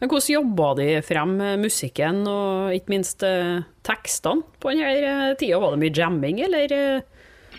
Men 0.00 0.08
hvordan 0.08 0.34
jobba 0.34 0.68
de 0.78 0.86
frem 1.04 1.32
musikken 1.60 2.22
og 2.30 2.76
ikke 2.76 2.94
minst 2.94 3.24
eh, 3.26 3.64
tekstene 3.84 4.46
på 4.62 4.72
denne 4.72 5.34
tida? 5.40 5.58
Var 5.60 5.74
det 5.74 5.82
mye 5.82 5.96
jamming, 5.96 6.40
eller? 6.46 6.72
eh? 6.72 7.18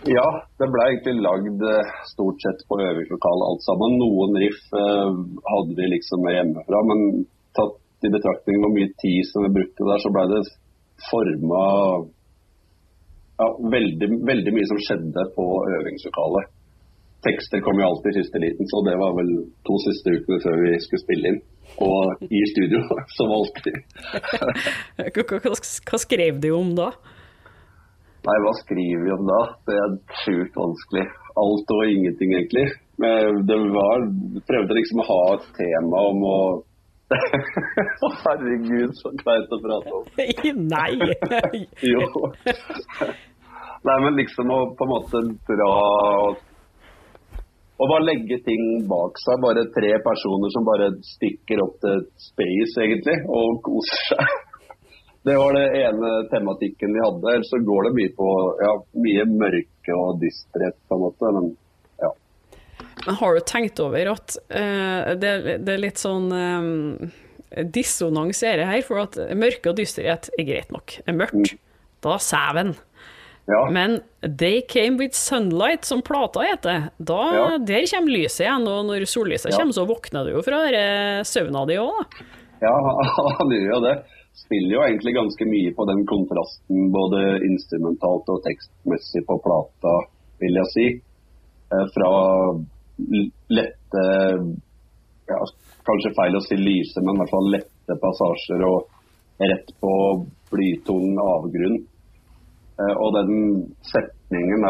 Ja, 0.09 0.25
det 0.57 0.69
ble 0.73 0.87
egentlig 0.87 1.19
lagd 1.21 1.61
eh, 1.67 1.91
stort 2.09 2.41
sett 2.41 2.63
på 2.69 2.79
øvingslokalet 2.81 3.47
alt 3.49 3.67
sammen. 3.67 3.99
Noen 4.01 4.39
riff 4.41 4.63
eh, 4.73 5.19
hadde 5.51 5.77
vi 5.77 5.91
liksom 5.91 6.25
hjemmefra, 6.31 6.81
men 6.89 7.05
tatt 7.57 7.77
i 8.07 8.13
betraktning 8.13 8.61
hvor 8.63 8.73
mye 8.73 8.89
tid 9.01 9.21
som 9.29 9.45
vi 9.45 9.55
brukte 9.59 9.87
der, 9.87 10.01
så 10.03 10.11
ble 10.13 10.25
det 10.31 10.41
forma 11.09 11.61
ja, 13.41 13.47
veldig, 13.75 14.09
veldig 14.31 14.55
mye 14.55 14.69
som 14.69 14.81
skjedde 14.85 15.27
på 15.35 15.45
øvingslokalet. 15.77 16.51
Tekster 17.21 17.61
kom 17.61 17.77
jo 17.77 17.85
alltid 17.85 18.15
i 18.15 18.21
siste 18.23 18.41
liten, 18.41 18.67
så 18.69 18.81
det 18.87 18.95
var 18.97 19.13
vel 19.13 19.31
to 19.67 19.77
siste 19.83 20.13
ukene 20.17 20.41
før 20.41 20.55
vi 20.63 20.71
skulle 20.81 21.03
spille 21.03 21.31
inn. 21.31 21.41
Og 21.85 22.23
i 22.25 22.41
studio, 22.49 22.81
som 23.17 23.33
alltid. 23.35 23.77
Hva, 25.21 25.99
skrev 26.01 26.41
du 26.41 26.49
om 26.57 26.73
da? 26.77 26.89
Nei, 28.25 28.37
hva 28.45 28.53
skriver 28.59 29.05
vi 29.05 29.13
om 29.13 29.29
da? 29.29 29.41
Det 29.69 29.77
er 29.83 29.93
sjukt 30.23 30.57
vanskelig. 30.57 31.05
Alt 31.41 31.73
og 31.73 31.93
ingenting, 31.93 32.33
egentlig. 32.37 32.65
Men 33.01 33.39
det 33.49 33.57
var 33.73 34.03
Prøvde 34.49 34.75
liksom 34.77 35.01
å 35.01 35.07
ha 35.07 35.21
et 35.37 35.47
tema 35.57 36.01
om 36.09 36.25
Å, 36.27 36.35
herregud, 38.25 38.93
så 38.99 39.11
kleint 39.19 39.51
å 39.51 39.59
prate 39.63 39.97
om. 39.97 40.07
Nei! 40.75 40.95
Jo. 41.91 42.05
Nei, 43.81 43.97
men 44.05 44.17
liksom 44.19 44.51
å 44.53 44.61
på 44.77 44.85
en 44.85 44.91
måte 44.91 45.21
dra 45.49 45.73
og 47.81 47.89
bare 47.89 48.05
legge 48.05 48.37
ting 48.45 48.85
bak 48.89 49.17
seg. 49.17 49.41
Bare 49.41 49.65
tre 49.73 49.95
personer 50.05 50.53
som 50.53 50.67
bare 50.67 50.91
stikker 51.15 51.63
opp 51.63 51.79
til 51.81 52.03
space, 52.29 52.75
egentlig, 52.83 53.17
og 53.25 53.57
koser 53.65 54.03
seg. 54.11 54.35
Det 55.25 55.33
var 55.37 55.53
det 55.53 55.65
ene 55.81 56.11
tematikken 56.29 56.93
vi 56.95 57.01
hadde. 57.01 57.33
Ellers 57.33 57.49
så 57.53 57.59
går 57.65 57.87
det 57.87 57.93
mye 57.97 58.13
på 58.17 58.29
ja, 58.61 58.71
mye 59.05 59.25
mørke 59.29 59.97
og 59.97 60.21
dysterhet, 60.21 60.77
på 60.89 60.97
en 60.97 61.03
måte. 61.07 61.33
Men. 61.37 61.51
Men 63.07 63.15
har 63.21 63.35
du 63.35 63.41
tenkt 63.49 63.79
over 63.83 64.11
at 64.13 64.37
uh, 64.53 65.13
det, 65.17 65.31
det 65.65 65.73
er 65.75 65.81
litt 65.81 65.97
sånn 66.01 66.27
um, 66.31 67.11
dissonans 67.73 68.43
i 68.43 68.47
dette 68.51 68.67
her? 68.69 68.83
For 68.87 69.01
at 69.03 69.17
mørke 69.37 69.71
og 69.73 69.79
dysterhet 69.79 70.29
er 70.37 70.47
greit 70.47 70.71
nok. 70.73 70.97
Er 71.07 71.17
mørkt. 71.17 71.55
Da 72.01 72.15
sæven. 72.21 72.75
ja. 73.49 73.63
Men 73.73 73.99
They 74.21 74.61
Came 74.69 74.97
With 75.01 75.13
Sunlight, 75.17 75.85
som 75.85 76.01
plata 76.05 76.45
heter, 76.45 76.87
da, 76.97 77.19
Ja. 77.35 77.57
der 77.57 77.85
kommer 77.91 78.11
lyset 78.15 78.45
igjen. 78.45 78.67
Og 78.69 78.85
når 78.87 79.05
sollyset 79.09 79.51
Ja. 79.51 79.57
kommer, 79.57 79.73
så 79.73 79.85
våkner 79.89 80.25
du 80.25 80.31
jo 80.37 80.41
fra 80.45 80.61
søvna 81.25 81.65
di 81.67 81.77
òg. 81.81 82.05
Ja, 82.61 82.73
han 83.39 83.49
gjør 83.49 83.69
jo 83.75 83.79
det. 83.87 83.95
Spiller 84.37 84.77
jo 84.77 84.81
egentlig 84.85 85.13
ganske 85.17 85.45
mye 85.45 85.73
på 85.75 85.85
den 85.89 86.05
kontrasten, 86.07 86.85
både 86.93 87.41
instrumentalt 87.43 88.29
og 88.31 88.41
tekstmessig 88.45 89.25
på 89.27 89.35
plata, 89.43 89.95
vil 90.39 90.55
jeg 90.61 90.69
si. 90.71 90.85
Eh, 91.71 91.85
Fra 91.93 92.11
lette 93.51 94.05
ja, 95.31 95.39
Kanskje 95.87 96.13
feil 96.13 96.35
å 96.37 96.43
si 96.45 96.57
lyse, 96.59 97.01
men 97.01 97.15
i 97.15 97.21
hvert 97.23 97.31
fall 97.33 97.47
lette 97.55 97.95
passasjer 98.03 98.63
og 98.67 98.89
rett 99.41 99.71
på 99.81 99.93
blytung 100.51 101.15
avgrunn. 101.17 101.79
Eh, 102.77 102.95
Og 103.01 103.15
den 103.17 103.31
setningen, 103.89 104.65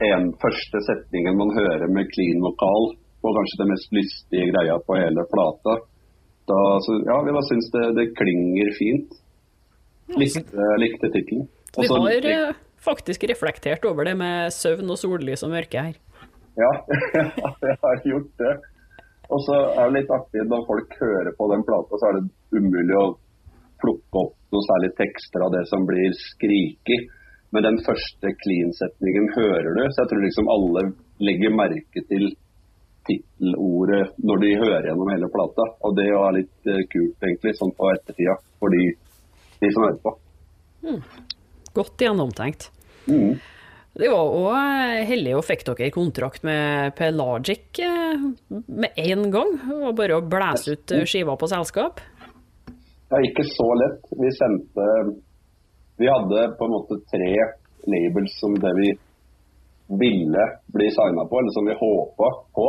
er 0.00 0.14
den 0.16 0.30
første 0.40 0.80
setningen 0.88 1.36
man 1.36 1.52
hører 1.56 1.90
med 1.92 2.08
clean 2.14 2.40
vokal, 2.44 2.94
og 3.24 3.36
kanskje 3.38 3.60
det 3.60 3.68
mest 3.72 3.92
lystige 3.96 4.48
greia 4.52 4.78
på 4.86 4.96
hele 5.00 5.26
plata, 5.32 5.78
da, 6.48 6.60
så, 6.84 6.98
ja, 7.08 7.20
vi 7.24 7.44
syns 7.48 7.70
det, 7.72 7.84
det 7.96 8.10
klinger 8.18 8.72
fint. 8.76 9.14
Likte, 10.20 10.66
likte 10.80 11.08
tittelen. 11.08 11.46
Vi 11.76 11.88
har 11.88 12.26
eh, 12.28 12.58
faktisk 12.84 13.24
reflektert 13.30 13.86
over 13.88 14.04
det 14.04 14.12
med 14.20 14.52
søvn 14.52 14.92
og 14.92 15.00
sollys 15.00 15.44
og 15.46 15.54
mørke 15.54 15.86
her. 15.88 15.96
Ja, 16.60 16.70
jeg 17.68 17.76
har 17.82 18.06
gjort 18.10 18.32
det. 18.42 18.54
Og 19.32 19.40
så 19.46 19.56
er 19.72 19.88
det 19.88 20.00
litt 20.00 20.12
artig 20.12 20.44
når 20.46 20.66
folk 20.68 20.96
hører 21.00 21.32
på 21.38 21.48
den 21.52 21.64
plata, 21.66 21.98
så 21.98 22.10
er 22.10 22.18
det 22.18 22.58
umulig 22.58 22.96
å 23.00 23.06
plukke 23.82 24.20
opp 24.20 24.36
noe 24.54 24.66
særlig 24.68 24.92
tekster 24.98 25.44
av 25.44 25.52
det 25.54 25.64
som 25.70 25.86
blir 25.88 26.14
skriket. 26.18 27.08
Men 27.54 27.66
den 27.66 27.78
første 27.86 28.32
clean-setningen 28.42 29.30
hører 29.36 29.70
du, 29.76 29.82
så 29.90 30.02
jeg 30.02 30.10
tror 30.10 30.24
liksom 30.24 30.50
alle 30.50 30.88
legger 31.22 31.54
merke 31.54 32.02
til 32.10 32.32
tittelordet 33.06 34.16
når 34.26 34.42
de 34.42 34.52
hører 34.58 34.88
gjennom 34.88 35.10
hele 35.12 35.30
plata. 35.32 35.66
Og 35.86 35.96
det 35.98 36.08
er 36.10 36.36
litt 36.38 36.70
eh, 36.70 36.82
kult, 36.90 37.16
egentlig, 37.22 37.54
sånn 37.60 37.74
på 37.78 37.90
ettertida, 37.92 38.36
for 38.62 38.74
de, 38.74 38.84
de 39.62 39.72
som 39.74 39.86
hører 39.86 40.00
på. 40.02 40.14
Godt 41.74 42.06
gjennomtenkt. 42.06 42.70
Mm. 43.06 43.36
Det 43.94 44.08
var 44.10 44.26
òg 44.26 45.04
heldig 45.06 45.36
og 45.38 45.44
fikk 45.46 45.60
dere 45.68 45.92
kontrakt 45.94 46.42
med 46.46 46.96
Pelagic 46.98 47.78
eh, 47.78 48.24
med 48.50 48.96
en 48.98 49.28
gang. 49.30 49.52
Var 49.70 49.94
bare 50.00 50.16
å 50.18 50.24
blæse 50.26 50.74
ut 50.74 50.94
eh, 50.96 51.04
skiva 51.06 51.36
på 51.38 51.48
selskap. 51.52 52.02
Er 53.14 53.28
ikke 53.28 53.44
så 53.52 53.68
lett. 53.78 54.10
Vi 54.18 54.32
sendte 54.34 54.88
Vi 56.00 56.10
hadde 56.10 56.48
på 56.58 56.66
en 56.66 56.74
måte 56.74 56.98
tre 57.12 57.30
labels 57.86 58.34
som 58.40 58.58
det 58.58 58.74
vi 58.80 58.90
ville 60.02 60.48
bli 60.74 60.90
signa 60.90 61.28
på, 61.30 61.38
eller 61.38 61.54
som 61.54 61.70
vi 61.70 61.78
håpa 61.78 62.32
på. 62.58 62.68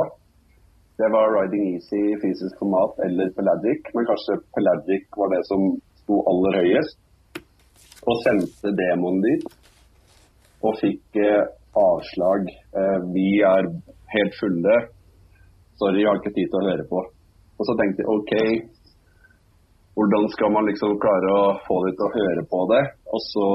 Det 1.02 1.10
var 1.10 1.34
Riding 1.34 1.74
Easy, 1.74 2.04
Fysisk 2.22 2.60
format 2.62 3.00
eller 3.08 3.34
Pelagic, 3.34 3.90
men 3.98 4.06
kanskje 4.06 4.38
Pelagic 4.54 5.10
var 5.18 5.34
det 5.34 5.42
som 5.50 5.72
sto 6.04 6.22
aller 6.30 6.62
høyest. 6.62 7.00
Og 8.06 8.22
sendte 8.22 8.78
demoen 8.78 9.24
dit. 9.26 9.48
Og 10.66 10.80
fikk 10.82 11.20
eh, 11.22 11.44
avslag. 11.80 12.50
Eh, 12.50 12.98
vi 13.14 13.28
er 13.46 13.70
helt 14.16 14.40
fulle. 14.40 14.80
Sorry, 15.80 16.02
jeg 16.02 16.10
har 16.10 16.22
ikke 16.22 16.36
tid 16.38 16.50
til 16.50 16.62
å 16.62 16.70
høre 16.72 16.88
på. 16.90 17.04
Og 17.56 17.68
så 17.68 17.76
tenkte 17.80 18.04
jeg 18.04 18.16
OK, 18.16 18.34
hvordan 19.96 20.26
skal 20.34 20.52
man 20.52 20.68
liksom 20.68 20.98
klare 21.04 21.36
å 21.36 21.44
få 21.68 21.78
dem 21.86 21.96
til 22.00 22.08
å 22.08 22.16
høre 22.16 22.44
på 22.52 22.64
det? 22.72 22.82
Og 23.12 23.24
så 23.30 23.50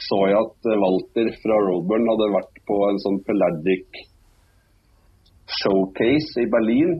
så 0.00 0.16
jeg 0.30 0.38
at 0.38 0.68
Walter 0.80 1.28
fra 1.42 1.56
Roadburn 1.66 2.08
hadde 2.08 2.28
vært 2.32 2.60
på 2.68 2.76
en 2.86 3.00
sånn 3.02 3.18
Pelagic 3.26 3.98
showcase 5.60 6.40
i 6.40 6.48
Berlin. 6.48 6.94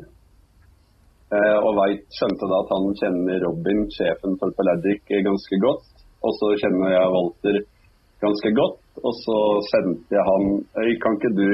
Eh, 1.31 1.59
og 1.63 1.79
vet, 1.79 2.05
skjønte 2.19 2.49
da 2.51 2.59
at 2.65 2.73
han 2.75 2.89
kjenner 2.99 3.45
Robin, 3.47 3.85
sjefen 3.95 4.37
for 4.41 4.53
Pelagic, 4.59 5.05
ganske 5.09 5.61
godt. 5.63 5.87
Og 6.27 6.35
så 6.37 6.51
kjenner 6.61 6.93
jeg 6.93 7.15
Walter 7.15 7.61
ganske 8.25 8.51
godt. 8.61 8.81
Og 9.07 9.13
så 9.25 9.39
sendte 9.73 10.17
jeg 10.17 10.25
han 10.31 10.45
Øy, 10.83 10.91
kan 11.03 11.17
ikke 11.17 11.37
du 11.41 11.51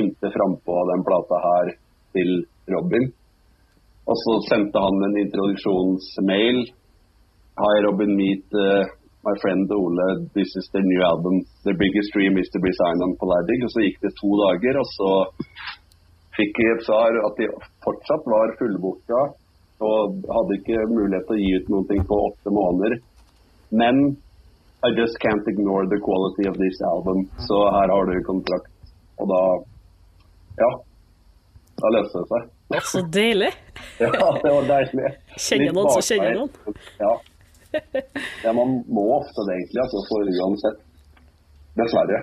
ymte 0.00 0.28
frampå 0.36 0.76
den 0.90 1.02
plata 1.08 1.36
her 1.46 1.66
til 2.14 2.30
Robin? 2.74 3.04
Og 4.10 4.16
så 4.24 4.32
sendte 4.50 4.78
han 4.86 4.96
en 5.06 5.16
introduksjonsmail. 5.24 6.58
Hi 7.62 7.74
Robin, 7.86 8.12
meet 8.22 8.48
uh, 8.56 8.82
my 9.26 9.34
friend 9.42 9.68
Ole. 9.76 10.08
This 10.36 10.50
is 10.60 10.66
the 10.74 10.82
new 10.90 11.02
album. 11.10 11.34
The 11.68 11.76
biggest 11.82 12.08
dream 12.14 12.34
is 12.42 12.48
to 12.54 12.60
be 12.66 12.72
signed 12.80 13.02
on 13.04 13.18
Palladic. 13.20 13.60
Og 13.66 13.70
så 13.74 13.84
gikk 13.84 14.00
det 14.06 14.14
to 14.22 14.30
dager, 14.44 14.80
og 14.82 14.88
så 14.96 15.10
fikk 16.38 16.62
jeg 16.62 16.72
et 16.76 16.86
svar 16.88 17.20
at 17.26 17.38
de 17.40 17.46
fortsatt 17.84 18.24
var 18.34 18.56
fullbooka 18.58 19.22
og 19.80 20.26
hadde 20.28 20.56
ikke 20.58 20.88
mulighet 20.92 21.24
til 21.28 21.36
å 21.36 21.42
gi 21.42 21.52
ut 21.58 21.70
noe 21.72 22.00
på 22.08 22.18
åtte 22.28 22.52
måneder. 22.52 22.96
Men 23.80 24.00
I 24.82 24.90
just 24.96 25.18
can't 25.20 25.46
ignore 25.46 25.86
the 25.86 26.00
quality 26.00 26.48
of 26.48 26.56
this 26.56 26.80
album. 26.92 27.28
Så 27.48 27.56
her 27.76 27.88
har 27.88 28.06
du 28.06 28.22
kontrakt. 28.24 28.72
Og 29.18 29.28
da 29.28 29.42
Ja. 30.60 30.70
Da 31.80 31.90
løste 31.96 32.20
det 32.20 32.28
seg. 32.28 32.82
Så 32.84 33.02
deilig. 33.12 33.52
ja, 33.98 34.26
det 34.42 34.50
var 34.52 34.66
deilig. 34.68 35.12
Kjenner 35.36 35.72
noen 35.76 35.94
som 35.96 36.04
kjenner 36.04 36.36
noen. 36.36 36.76
Ja. 37.00 37.14
ja. 38.44 38.52
Man 38.52 38.82
må 38.88 39.06
ofte 39.16 39.46
det, 39.48 39.56
egentlig. 39.56 39.80
Altså, 39.84 40.02
for 40.10 40.28
uansett. 40.44 40.84
Dessverre. 41.80 42.20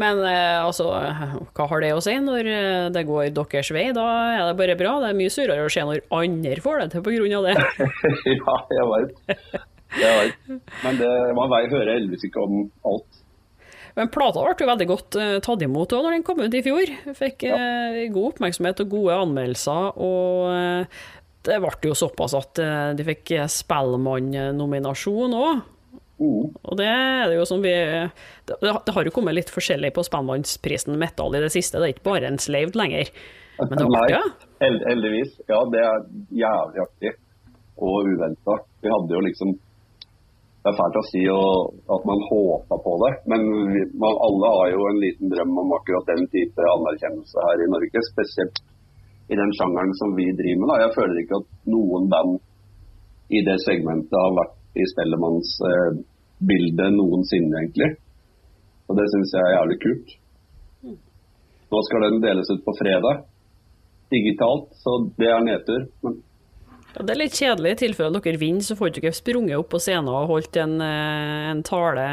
Men 0.00 0.20
eh, 0.28 0.58
altså, 0.60 0.90
hva 1.56 1.68
har 1.70 1.84
det 1.84 1.92
å 1.96 2.02
si 2.04 2.16
når 2.20 2.50
eh, 2.52 2.88
det 2.92 3.06
går 3.08 3.30
deres 3.36 3.70
vei? 3.72 3.86
Da 3.96 4.04
er 4.34 4.42
det 4.44 4.58
bare 4.58 4.76
bra. 4.80 4.98
Det 5.02 5.12
er 5.12 5.20
mye 5.20 5.32
surere 5.32 5.64
å 5.64 5.72
se 5.72 5.84
når 5.88 6.04
andre 6.18 6.60
får 6.64 6.82
det 6.82 6.90
til 6.96 7.38
av 7.38 7.48
det. 7.48 7.56
ja, 8.36 8.58
jeg 8.76 8.90
veit. 8.92 9.56
Men 9.94 10.98
det, 11.00 11.12
man 11.36 11.52
hører 11.52 11.94
heldigvis 11.94 12.26
ikke 12.28 12.42
om 12.42 12.66
alt. 12.88 13.22
Men 13.96 14.10
plata 14.12 14.42
ble 14.44 14.56
jo 14.60 14.68
veldig 14.68 14.86
godt 14.90 15.16
uh, 15.16 15.36
tatt 15.44 15.62
imot 15.64 15.94
òg 15.96 16.02
når 16.04 16.18
den 16.18 16.24
kom 16.26 16.42
ut 16.42 16.56
i 16.56 16.64
fjor. 16.64 16.90
Fikk 17.16 17.46
ja. 17.48 17.56
uh, 17.56 18.00
god 18.12 18.34
oppmerksomhet 18.34 18.82
og 18.84 18.90
gode 18.92 19.20
anmeldelser. 19.24 19.96
Og 20.04 20.50
uh, 20.52 21.06
det 21.46 21.56
ble 21.62 21.72
jo 21.88 21.96
såpass 21.96 22.34
at 22.34 22.58
de 22.98 23.04
fikk 23.06 23.30
Spellemann-nominasjon 23.54 25.36
òg. 25.38 25.64
Mm. 26.16 26.48
Og 26.64 26.78
det 26.80 26.86
er 26.88 27.26
det 27.28 27.36
jo 27.36 27.44
som 27.44 27.60
vi 27.60 27.74
Det, 28.48 28.70
har 28.72 29.04
jo 29.04 29.12
kommet 29.12 29.36
litt 29.36 29.50
forskjellig 29.52 29.90
på 29.92 30.04
Spellemannsprisen 30.06 30.96
Metal 30.98 31.36
i 31.36 31.42
det 31.44 31.52
siste. 31.54 31.78
Det 31.78 31.86
er 31.86 31.94
ikke 31.94 32.08
bare 32.08 32.30
en 32.30 32.40
slaved 32.42 32.76
lenger. 32.78 33.12
Men 33.60 33.78
det 33.78 33.86
var 33.86 34.02
artig, 34.02 34.16
ja? 34.16 34.72
Heldigvis. 34.90 35.36
Ja, 35.48 35.60
det 35.72 35.84
er 35.84 36.02
jævlig 36.42 36.82
artig. 36.84 37.12
Og 37.76 38.10
uventa. 38.10 38.58
Vi 38.82 38.92
hadde 38.92 39.16
jo 39.16 39.22
liksom 39.24 39.54
Det 40.66 40.72
er 40.72 40.80
fælt 40.80 40.96
å 40.98 41.00
si 41.06 41.20
at 41.94 42.06
man 42.10 42.20
håpa 42.26 42.76
på 42.82 42.92
det, 43.04 43.12
men 43.30 43.44
vi, 43.70 43.84
man, 44.02 44.16
alle 44.26 44.48
har 44.50 44.72
jo 44.72 44.88
en 44.90 44.96
liten 44.98 45.30
drøm 45.30 45.52
om 45.62 45.70
akkurat 45.76 46.08
den 46.10 46.24
type 46.32 46.64
anerkjennelse 46.72 47.44
her 47.44 47.62
i 47.62 47.68
Norge. 47.70 48.02
Spesielt 48.08 48.58
i 49.30 49.38
den 49.38 49.54
sjangeren 49.54 49.94
som 50.00 50.16
vi 50.18 50.26
driver 50.40 50.64
med. 50.64 50.72
Da. 50.72 50.80
Jeg 50.82 50.96
føler 50.96 51.20
ikke 51.22 51.38
at 51.38 51.46
noen 51.70 52.10
band 52.10 52.42
i 53.30 53.44
det 53.46 53.54
segmentet 53.62 54.18
har 54.18 54.34
vært 54.40 54.58
i 54.74 54.88
Spellemannsbildet 54.90 56.98
noensinne, 56.98 57.62
egentlig. 57.62 57.90
Og 58.90 58.98
det 58.98 59.06
syns 59.14 59.38
jeg 59.38 59.46
er 59.46 59.56
jævlig 59.60 59.78
kult. 59.86 60.08
Nå 61.70 61.78
skal 61.86 62.08
den 62.08 62.18
deles 62.26 62.50
ut 62.50 62.66
på 62.66 62.74
fredag, 62.82 63.22
digitalt, 64.10 64.74
så 64.82 64.98
det 65.14 65.30
er 65.30 65.46
nedtur. 65.46 65.86
Men 66.02 66.25
ja, 66.96 67.04
det 67.04 67.12
er 67.12 67.20
litt 67.20 67.36
kjedelig. 67.36 67.74
I 67.74 67.80
tilfelle 67.84 68.22
dere 68.24 68.40
vinner, 68.40 68.64
så 68.64 68.76
får 68.78 68.94
dere 68.94 69.04
ikke 69.04 69.18
sprunget 69.18 69.60
opp 69.60 69.68
på 69.74 69.80
scenen 69.82 70.08
og 70.12 70.30
holdt 70.30 70.56
en, 70.62 70.78
eh, 70.80 71.50
en 71.50 71.60
tale. 71.66 72.06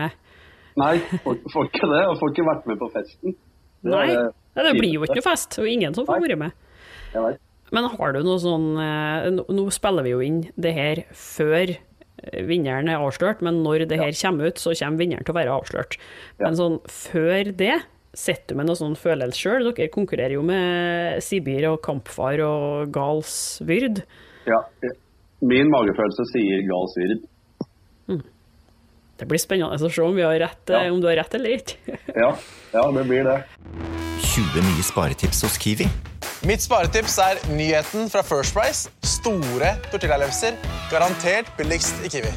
Nei, 0.80 0.98
får, 1.24 1.39
får 1.54 1.69
ikke 1.69 1.89
det. 1.93 2.04
Og 2.10 2.19
får 2.19 2.34
ikke 2.34 2.48
vært 2.50 2.67
med 2.69 2.82
på 2.82 2.91
festen. 2.91 3.38
Det 3.84 3.93
Nei, 3.93 4.06
det, 4.12 4.67
det 4.67 4.76
blir 4.76 4.93
jo 4.98 5.08
ikke 5.08 5.22
noe 5.22 5.30
fest. 5.30 5.58
Og 5.62 5.69
ingen 5.69 5.96
som 5.96 6.08
får 6.10 6.24
være 6.26 6.39
med. 6.43 6.60
Men 7.74 7.89
har 7.96 8.13
du 8.13 8.19
noe 8.26 8.41
sånn 8.41 8.67
eh, 8.82 9.32
Nå 9.34 9.63
spiller 9.74 10.06
vi 10.06 10.13
jo 10.13 10.22
inn 10.22 10.43
det 10.62 10.76
her 10.76 11.04
før 11.17 11.74
vinneren 12.32 12.88
er 12.88 13.02
avslørt, 13.04 13.41
men 13.43 13.58
når 13.65 13.88
det 13.89 13.98
her 14.00 14.13
kommer 14.15 14.52
ut, 14.52 14.62
så 14.62 14.72
kommer 14.78 15.02
vinneren 15.02 15.26
til 15.26 15.34
å 15.34 15.38
være 15.38 15.56
avslørt. 15.58 15.98
Men 16.39 16.56
sånn 16.56 16.78
før 16.88 17.50
det, 17.60 17.82
sitter 18.15 18.54
du 18.54 18.60
med 18.60 18.69
noe 18.69 18.80
sånn 18.80 18.96
følelse 19.00 19.39
sjøl? 19.39 19.72
Dere 19.72 19.91
konkurrerer 19.91 20.38
jo 20.38 20.43
med 20.46 21.19
Sibir 21.26 21.65
og 21.72 21.82
Kampfar 21.86 22.39
og 22.46 22.93
Gals 22.96 23.34
Vyrd. 23.65 24.04
Ja. 24.49 24.60
Min 25.43 25.71
magefølelse 25.71 26.25
sier 26.32 26.63
gal 26.67 26.89
Vyrd. 26.95 27.25
Mm. 28.12 28.21
Det 29.19 29.27
blir 29.29 29.41
spennende 29.41 29.77
å 29.77 29.91
se 29.91 30.03
om, 30.03 30.17
har 30.19 30.39
rett, 30.41 30.63
ja. 30.71 30.86
om 30.91 31.01
du 31.01 31.08
har 31.08 31.19
rett 31.21 31.36
eller 31.38 31.58
ikke. 31.60 31.97
ja. 32.23 32.32
ja, 32.73 32.86
det 32.95 33.06
blir 33.10 33.27
det. 33.27 33.38
20 34.23 34.65
nye 34.65 34.86
sparetips 34.86 35.43
hos 35.45 35.60
Kiwi. 35.62 35.88
Mitt 36.47 36.63
sparetips 36.63 37.19
er 37.23 37.39
nyheten 37.56 38.10
fra 38.12 38.23
First 38.25 38.56
Price. 38.56 38.89
Store 39.06 39.75
tortillalefser. 39.91 40.58
Garantert 40.91 41.51
billigst 41.60 42.01
i 42.03 42.12
Kiwi. 42.12 42.34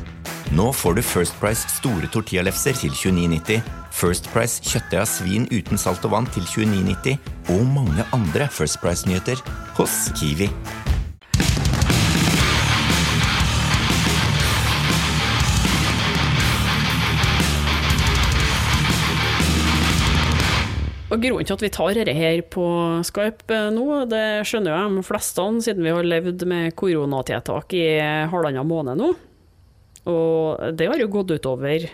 Nå 0.55 0.69
får 0.73 0.95
du 0.99 1.03
First 1.03 1.35
Price 1.41 1.67
store 1.75 2.07
tortillalefser 2.13 2.77
til 2.79 2.95
29,90. 2.95 3.65
First 3.97 4.29
Price 4.31 4.63
kjøttdeig 4.63 5.03
av 5.03 5.09
svin 5.11 5.49
uten 5.51 5.81
salt 5.81 6.05
og 6.07 6.15
vann 6.15 6.29
til 6.37 6.47
29,90. 6.47 7.17
Og 7.57 7.65
mange 7.75 8.07
andre 8.15 8.47
First 8.53 8.79
Price-nyheter 8.85 9.43
hos 9.81 10.05
Kiwi. 10.21 10.53
Og 21.17 21.23
Grunnen 21.25 21.49
til 21.49 21.57
at 21.57 21.63
vi 21.65 21.69
tar 21.73 21.95
dette 21.97 22.13
her 22.13 22.43
på 22.53 22.63
Skype 23.09 23.55
eh, 23.57 23.71
nå, 23.73 23.85
det 24.11 24.45
skjønner 24.45 24.75
jo 24.75 24.99
de 24.99 25.05
fleste, 25.07 25.45
siden 25.65 25.87
vi 25.87 25.95
har 25.95 26.05
levd 26.05 26.43
med 26.45 26.75
koronatiltak 26.77 27.73
i 27.73 27.87
halvannen 28.29 28.69
måned 28.69 29.01
nå. 29.01 29.09
Og 30.13 30.75
det 30.77 30.91
har 30.91 31.01
jo 31.01 31.09
gått 31.15 31.33
utover 31.33 31.87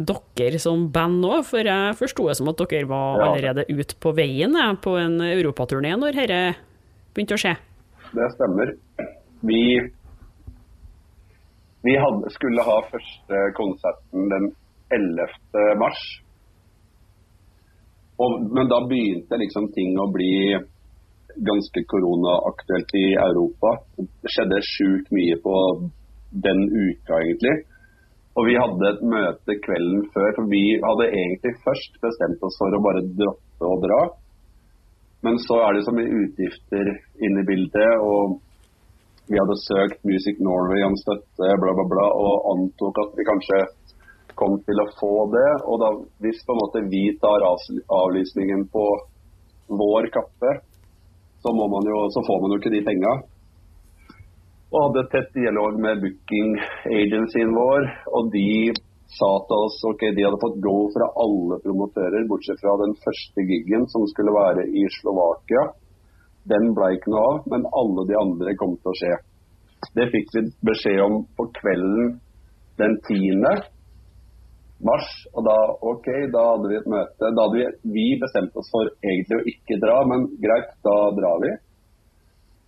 dere 0.00 0.62
som 0.62 0.86
band 0.94 1.26
òg, 1.28 1.42
for 1.50 1.68
jeg 1.68 1.98
forsto 1.98 2.30
det 2.30 2.38
som 2.38 2.48
at 2.48 2.62
dere 2.62 2.88
var 2.88 3.20
allerede 3.26 3.66
ute 3.68 3.98
på 4.00 4.14
veien 4.16 4.56
på 4.80 4.96
en 4.96 5.20
europaturné 5.28 5.92
når 6.00 6.16
dette 6.16 6.40
begynte 7.12 7.36
å 7.36 7.42
skje? 7.44 7.52
Det 8.16 8.30
stemmer. 8.32 8.72
Vi, 9.44 9.60
vi 11.84 12.00
hadde, 12.00 12.32
skulle 12.32 12.64
ha 12.64 12.80
første 12.88 13.44
konserten 13.60 14.32
den 14.32 14.50
11. 14.96 15.76
mars. 15.84 16.00
Og, 18.20 18.42
men 18.52 18.68
da 18.68 18.82
begynte 18.84 19.38
liksom 19.40 19.70
ting 19.72 19.96
å 19.96 20.10
bli 20.12 20.34
ganske 21.46 21.82
koronaaktuelt 21.88 22.94
i 22.98 23.06
Europa. 23.16 23.74
Det 23.96 24.32
skjedde 24.34 24.62
sjukt 24.66 25.12
mye 25.14 25.38
på 25.44 25.56
den 26.44 26.64
uka, 26.68 27.20
egentlig. 27.22 27.54
Og 28.38 28.46
vi 28.46 28.58
hadde 28.58 28.90
et 28.90 29.00
møte 29.12 29.56
kvelden 29.64 30.04
før, 30.14 30.28
for 30.36 30.50
vi 30.52 30.64
hadde 30.82 31.08
egentlig 31.10 31.54
først 31.64 31.96
bestemt 32.02 32.44
oss 32.46 32.58
for 32.60 32.76
å 32.76 32.82
bare 32.84 33.06
droppe 33.18 33.72
å 33.72 33.80
dra. 33.82 34.02
Men 35.26 35.40
så 35.42 35.58
er 35.64 35.76
det 35.76 35.84
så 35.84 35.94
mye 35.96 36.20
utgifter 36.22 36.92
inne 37.20 37.42
i 37.42 37.48
bildet, 37.48 38.04
og 38.04 38.38
vi 39.30 39.38
hadde 39.38 39.58
søkt 39.62 40.06
Music 40.08 40.40
Norway 40.42 40.82
om 40.86 40.96
støtte, 40.98 41.50
bla, 41.62 41.74
bla, 41.76 41.86
bla, 41.90 42.06
og 42.22 42.48
antok 42.54 43.02
at 43.02 43.18
vi 43.18 43.26
kanskje 43.28 43.60
kom 44.38 44.58
til 44.66 44.82
å 44.82 44.90
få 44.98 45.14
det. 45.34 45.48
Og 45.66 45.80
da, 45.82 45.90
hvis 46.24 46.42
på 46.46 46.54
en 46.54 46.60
måte 46.60 46.84
vi 46.92 47.04
tar 47.22 47.46
avlysningen 47.46 48.66
på 48.72 48.86
vår 49.80 50.10
kappe, 50.14 50.54
så, 51.40 51.52
jo, 51.54 52.00
så 52.12 52.22
får 52.26 52.42
man 52.42 52.52
jo 52.52 52.60
ikke 52.60 52.74
de 52.74 52.82
penga. 52.84 53.12
Og 54.70 54.84
hadde 54.84 55.08
tett 55.10 55.32
dialog 55.34 55.78
med 55.82 56.02
booking 56.02 56.52
agencyen 56.86 57.54
vår, 57.56 57.88
og 58.14 58.28
de 58.34 58.72
sa 59.10 59.30
til 59.48 59.64
oss 59.66 59.78
ok, 59.88 60.04
de 60.14 60.26
hadde 60.26 60.38
fått 60.42 60.60
go 60.62 60.76
fra 60.94 61.08
alle 61.24 61.58
promotører, 61.64 62.28
bortsett 62.30 62.60
fra 62.62 62.76
den 62.84 62.94
første 63.02 63.46
gigen 63.48 63.88
som 63.90 64.06
skulle 64.12 64.34
være 64.36 64.68
i 64.70 64.84
Slovakia. 65.00 65.64
Den 66.50 66.70
ble 66.76 66.92
ikke 66.96 67.10
noe 67.12 67.24
av, 67.32 67.40
men 67.50 67.66
alle 67.80 68.06
de 68.08 68.18
andre 68.20 68.54
kom 68.60 68.76
til 68.78 68.92
å 68.92 68.96
skje. 69.00 69.18
Det 69.96 70.06
fikk 70.12 70.32
vi 70.36 70.44
beskjed 70.70 71.02
om 71.02 71.22
på 71.36 71.48
kvelden 71.56 72.14
den 72.80 72.96
tiende 73.08 73.54
mars. 74.86 75.08
Og 75.34 75.46
da 75.46 75.56
ok, 75.92 76.06
da 76.34 76.44
hadde 76.52 76.70
vi 76.70 76.78
et 76.80 76.92
møte. 76.92 77.32
Da 77.32 77.46
hadde 77.46 77.58
vi, 77.58 77.66
vi 77.96 78.06
bestemt 78.22 78.56
oss 78.60 78.70
for 78.72 78.92
egentlig 79.00 79.40
å 79.40 79.48
ikke 79.54 79.80
dra, 79.82 79.98
men 80.10 80.28
greit, 80.42 80.72
da 80.86 80.96
drar 81.16 81.42
vi. 81.44 81.56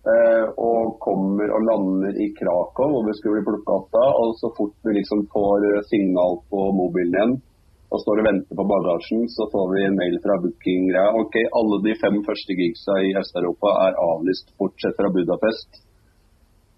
Eh, 0.03 0.45
og 0.59 0.97
kommer 1.03 1.53
og 1.55 1.63
lander 1.69 2.17
i 2.19 2.27
Krakow, 2.35 2.91
hvor 2.91 3.07
vi 3.07 3.15
skulle 3.19 3.39
bli 3.39 3.47
plukka 3.53 3.79
opp 3.79 3.89
da. 3.95 4.05
Og 4.19 4.35
så 4.41 4.51
fort 4.57 4.75
vi 4.87 4.99
liksom 4.99 5.25
får 5.33 5.67
signal 5.91 6.41
på 6.51 6.69
mobilen 6.75 7.17
igjen 7.17 7.41
og 7.93 8.01
står 8.01 8.23
og 8.23 8.25
venter 8.25 8.57
på 8.57 8.65
bagasjen, 8.65 9.25
så 9.29 9.45
får 9.53 9.67
vi 9.69 9.81
en 9.85 9.97
mail 9.99 10.15
fra 10.23 10.39
booking. 10.41 10.87
Ja, 10.95 11.05
ok, 11.13 11.35
alle 11.59 11.77
de 11.85 11.93
fem 12.01 12.15
første 12.25 12.55
gigsa 12.57 12.95
i 13.05 13.13
Øst-Europa 13.19 13.69
er 13.85 13.99
avlyst, 14.01 14.49
bortsett 14.57 14.97
fra 14.97 15.11
Budapest. 15.13 15.83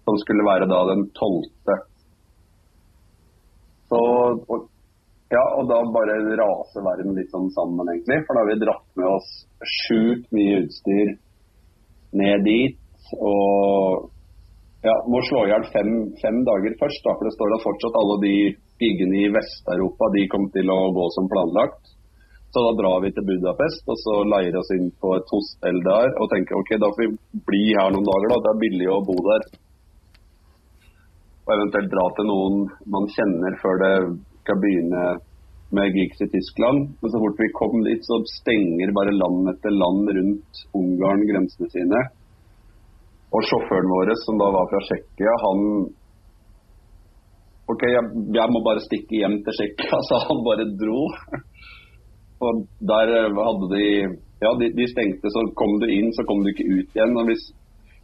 Som 0.04 0.18
skulle 0.20 0.44
være 0.44 0.68
da 0.68 0.82
den 0.90 1.06
tolvte. 1.16 1.78
Så 3.88 4.02
ja, 5.34 5.42
og 5.58 5.66
da 5.66 5.80
bare 5.90 6.20
raser 6.38 6.84
verden 6.86 7.16
litt 7.18 7.32
sånn 7.34 7.48
sammen, 7.54 7.88
egentlig. 7.90 8.20
For 8.26 8.36
da 8.36 8.44
har 8.44 8.50
vi 8.52 8.60
dratt 8.62 8.90
med 8.98 9.08
oss 9.10 9.30
sjukt 9.86 10.28
mye 10.36 10.60
utstyr 10.62 11.16
ned 12.20 12.46
dit. 12.46 12.78
Og 13.18 14.06
ja, 14.86 14.94
må 15.10 15.22
slå 15.26 15.42
i 15.46 15.50
hjel 15.50 15.66
fem, 15.72 15.90
fem, 16.22 16.38
dager 16.46 16.78
først, 16.78 17.02
da, 17.02 17.16
for 17.16 17.26
det 17.26 17.34
står 17.34 17.56
at 17.56 17.66
fortsatt 17.66 17.98
alle 17.98 18.16
de 18.22 18.34
giggene 18.82 19.20
i 19.24 19.32
Vest-Europa 19.34 20.12
de 20.14 20.26
kommer 20.30 20.52
til 20.54 20.70
å 20.70 20.78
gå 20.94 21.06
som 21.16 21.28
planlagt. 21.32 21.94
Så 22.54 22.62
da 22.62 22.72
drar 22.78 23.02
vi 23.02 23.10
til 23.12 23.26
Budapest 23.26 23.90
og 23.90 23.98
så 24.00 24.20
leier 24.30 24.54
oss 24.56 24.70
inn 24.76 24.92
på 25.02 25.10
et 25.16 25.32
hostell 25.34 25.80
der 25.84 26.12
og 26.22 26.30
tenker 26.30 26.56
ok, 26.56 26.70
da 26.80 26.92
får 26.94 27.02
vi 27.02 27.40
bli 27.50 27.64
her 27.74 27.90
noen 27.92 28.06
dager, 28.06 28.30
da. 28.30 28.38
Det 28.44 28.52
er 28.52 28.62
billig 28.62 28.88
å 28.94 29.02
bo 29.04 29.16
der. 29.26 29.48
Og 31.46 31.52
eventuelt 31.56 31.92
dra 31.92 32.06
til 32.14 32.30
noen 32.30 32.62
man 32.94 33.10
kjenner 33.16 33.58
før 33.60 33.82
det 33.82 33.92
skal 34.46 34.62
begynne 34.62 35.06
med 35.74 35.96
gigs 35.98 36.22
i 36.22 36.30
Tyskland. 36.30 36.94
Men 37.02 37.10
så 37.12 37.20
fort 37.22 37.42
vi 37.42 37.50
kom 37.58 37.82
dit, 37.84 38.02
så 38.06 38.20
stenger 38.38 38.94
bare 38.94 39.18
land 39.18 39.50
etter 39.50 39.74
land 39.74 40.10
rundt 40.18 40.64
Ungarn 40.78 41.26
grensene 41.26 41.68
sine. 41.74 42.02
Og 43.34 43.42
sjåføren 43.50 43.90
vår, 43.90 44.12
som 44.22 44.38
da 44.40 44.50
var 44.54 44.68
fra 44.70 44.82
Tsjekkia, 44.86 45.32
han 45.44 45.64
OK, 47.66 47.82
jeg, 47.90 48.02
jeg, 48.30 48.50
må 48.54 48.60
bare 48.62 48.84
stikke 48.84 49.18
hjem 49.24 49.40
til 49.42 49.56
Tsjekkia, 49.58 49.98
så 50.08 50.22
han 50.28 50.44
bare 50.46 50.68
dro. 50.78 51.00
Og 52.46 52.62
der 52.92 53.16
hadde 53.26 53.72
de 53.74 53.84
Ja, 54.36 54.50
de, 54.60 54.66
de, 54.76 54.84
stengte, 54.92 55.30
så 55.32 55.42
kom 55.56 55.78
du 55.80 55.86
inn, 55.88 56.10
så 56.12 56.22
kom 56.28 56.42
du 56.44 56.50
ikke 56.50 56.66
ut 56.68 56.90
igjen. 56.92 57.14
og 57.16 57.24
hvis 57.30 57.46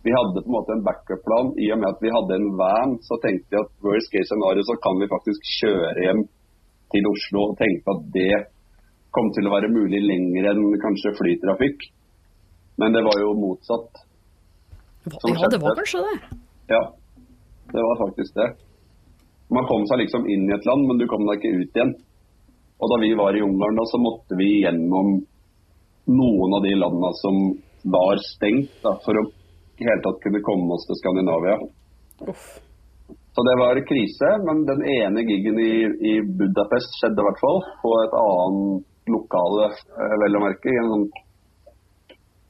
vi 0.03 0.13
hadde 0.17 0.43
på 0.43 0.51
en 0.51 0.57
måte 0.57 0.75
en 0.75 0.85
backup-plan. 0.87 1.53
I 1.63 1.69
og 1.75 1.79
med 1.81 1.89
at 1.93 2.01
vi 2.03 2.11
hadde 2.11 2.39
en 2.39 2.49
van, 2.59 2.97
så 3.07 3.19
tenkte 3.23 3.55
vi 3.55 3.61
at 3.61 3.73
worst 3.87 4.11
case 4.15 4.29
scenario 4.31 4.65
så 4.67 4.75
kan 4.83 4.99
vi 4.99 5.11
faktisk 5.11 5.51
kjøre 5.61 6.07
hjem 6.07 6.23
til 6.93 7.09
Oslo 7.13 7.45
og 7.49 7.59
tenkte 7.61 7.95
at 7.95 8.09
det 8.17 8.41
kom 9.15 9.29
til 9.37 9.47
å 9.47 9.53
være 9.55 9.71
mulig 9.73 10.01
lenger 10.03 10.51
enn 10.53 10.65
kanskje 10.83 11.15
flytrafikk. 11.21 11.87
Men 12.81 12.97
det 12.97 13.05
var 13.07 13.21
jo 13.21 13.35
motsatt. 13.39 14.03
Ja, 15.07 15.49
det 15.53 15.61
var 15.63 15.77
kanskje 15.79 16.03
det? 16.07 16.17
Ja, 16.73 16.83
det 17.75 17.85
var 17.87 18.01
faktisk 18.07 18.39
det. 18.39 18.49
Man 19.53 19.69
kom 19.69 19.85
seg 19.91 20.01
liksom 20.01 20.25
inn 20.33 20.49
i 20.49 20.55
et 20.57 20.67
land, 20.67 20.87
men 20.89 20.99
du 20.99 21.07
kom 21.11 21.27
deg 21.29 21.39
ikke 21.39 21.61
ut 21.61 21.79
igjen. 21.79 21.93
Og 22.83 22.91
da 22.91 22.99
vi 23.03 23.13
var 23.19 23.37
i 23.37 23.43
Ungarn, 23.45 23.79
da, 23.79 23.85
så 23.87 24.01
måtte 24.03 24.39
vi 24.39 24.49
gjennom 24.65 25.13
noen 26.11 26.57
av 26.57 26.65
de 26.65 26.73
landene 26.75 27.13
som 27.21 27.37
var 27.93 28.19
stengt, 28.25 28.73
da, 28.83 28.97
for 29.05 29.21
å 29.21 29.29
i 29.83 29.89
hele 29.89 30.05
tatt 30.05 30.23
kunne 30.23 30.47
komme 30.47 30.77
oss 30.77 30.87
til 30.89 31.01
Skandinavia. 31.01 31.57
Uff. 32.31 32.47
Så 33.35 33.41
det 33.49 33.57
var 33.59 33.87
krise, 33.89 34.29
men 34.47 34.67
den 34.69 34.83
ene 34.85 35.21
gigen 35.25 35.59
i, 35.61 35.85
i 36.11 36.13
Budapest 36.39 36.91
skjedde 36.99 37.21
i 37.23 37.27
hvert 37.27 37.41
fall. 37.41 37.61
På 37.81 37.91
et 38.03 38.15
annet 38.21 38.85
lokale, 39.09 39.67
eh, 39.73 40.15
vel 40.23 40.37
å 40.37 40.43
merke. 40.43 40.69
I 40.69 40.81
en 40.83 40.93
sånn 40.93 41.09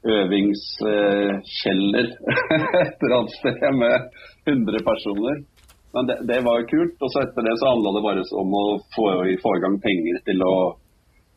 øvingskjeller 0.03 2.07
et 2.83 2.97
eller 2.99 3.17
annet 3.21 3.37
sted 3.37 3.63
med 3.79 3.95
100 4.51 4.83
personer. 4.89 5.37
Men 5.95 6.03
det, 6.09 6.17
det 6.27 6.41
var 6.43 6.55
jo 6.59 6.71
kult. 6.73 6.97
Og 6.99 7.09
så 7.15 7.19
etter 7.23 7.43
det 7.47 7.55
så 7.61 7.71
handla 7.71 7.89
det 7.95 8.07
bare 8.09 8.23
om 8.43 8.51
å 8.59 8.67
få, 8.97 9.05
få, 9.45 9.51
i 9.55 9.63
gang 9.63 9.77
penger 9.87 10.17
til 10.27 10.39
å 10.49 10.55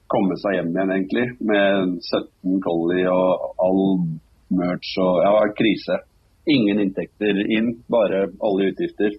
komme 0.10 0.36
seg 0.42 0.58
hjem 0.58 0.74
igjen, 0.74 0.94
egentlig. 0.98 1.28
Med 1.54 2.02
17 2.02 2.66
collie 2.66 3.06
og 3.14 3.30
all 3.62 3.86
merch 4.54 4.94
og 5.02 5.24
ja, 5.26 5.34
krise. 5.58 6.00
Ingen 6.46 6.80
inntekter 6.84 7.42
inn, 7.58 7.72
bare 7.90 8.28
alle 8.46 8.70
utgifter. 8.72 9.18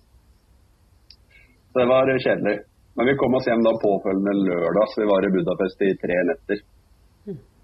Så 1.73 1.83
det 1.83 1.89
var 1.91 2.11
kjedelig. 2.19 2.57
Men 2.97 3.07
vi 3.07 3.15
kom 3.21 3.35
oss 3.37 3.47
hjem 3.47 3.65
da 3.65 3.75
påfølgende 3.83 4.33
lørdag, 4.47 4.87
så 4.89 5.03
vi 5.03 5.09
var 5.11 5.27
i 5.27 5.33
Budapest 5.35 5.83
i 5.85 5.93
tre 6.01 6.17
netter. 6.31 6.63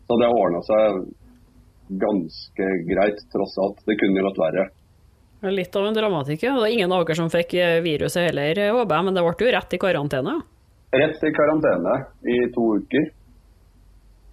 Så 0.07 0.18
det 0.20 0.29
ordna 0.29 0.61
seg 0.66 0.98
ganske 2.03 2.66
greit, 2.90 3.22
tross 3.33 3.55
alt. 3.64 3.81
Det 3.87 3.96
kunne 4.01 4.25
gått 4.27 4.40
verre. 4.42 4.66
Litt 5.42 5.75
av 5.77 5.87
en 5.88 5.94
dramatikk 5.94 6.40
Det 6.40 6.53
var 6.55 6.70
ingen 6.70 6.92
av 6.92 7.01
dere 7.03 7.16
som 7.18 7.31
fikk 7.31 7.55
eh, 7.59 7.81
viruset 7.83 8.29
heller, 8.29 8.59
eh, 8.62 8.75
håper 8.77 9.03
men 9.03 9.16
det 9.16 9.25
ble 9.25 9.46
jo 9.46 9.55
rett 9.57 9.75
i 9.75 9.81
karantene? 9.83 10.37
Rett 10.94 11.25
i 11.25 11.33
karantene 11.35 11.96
i 12.31 12.37
to 12.55 12.66
uker. 12.79 13.09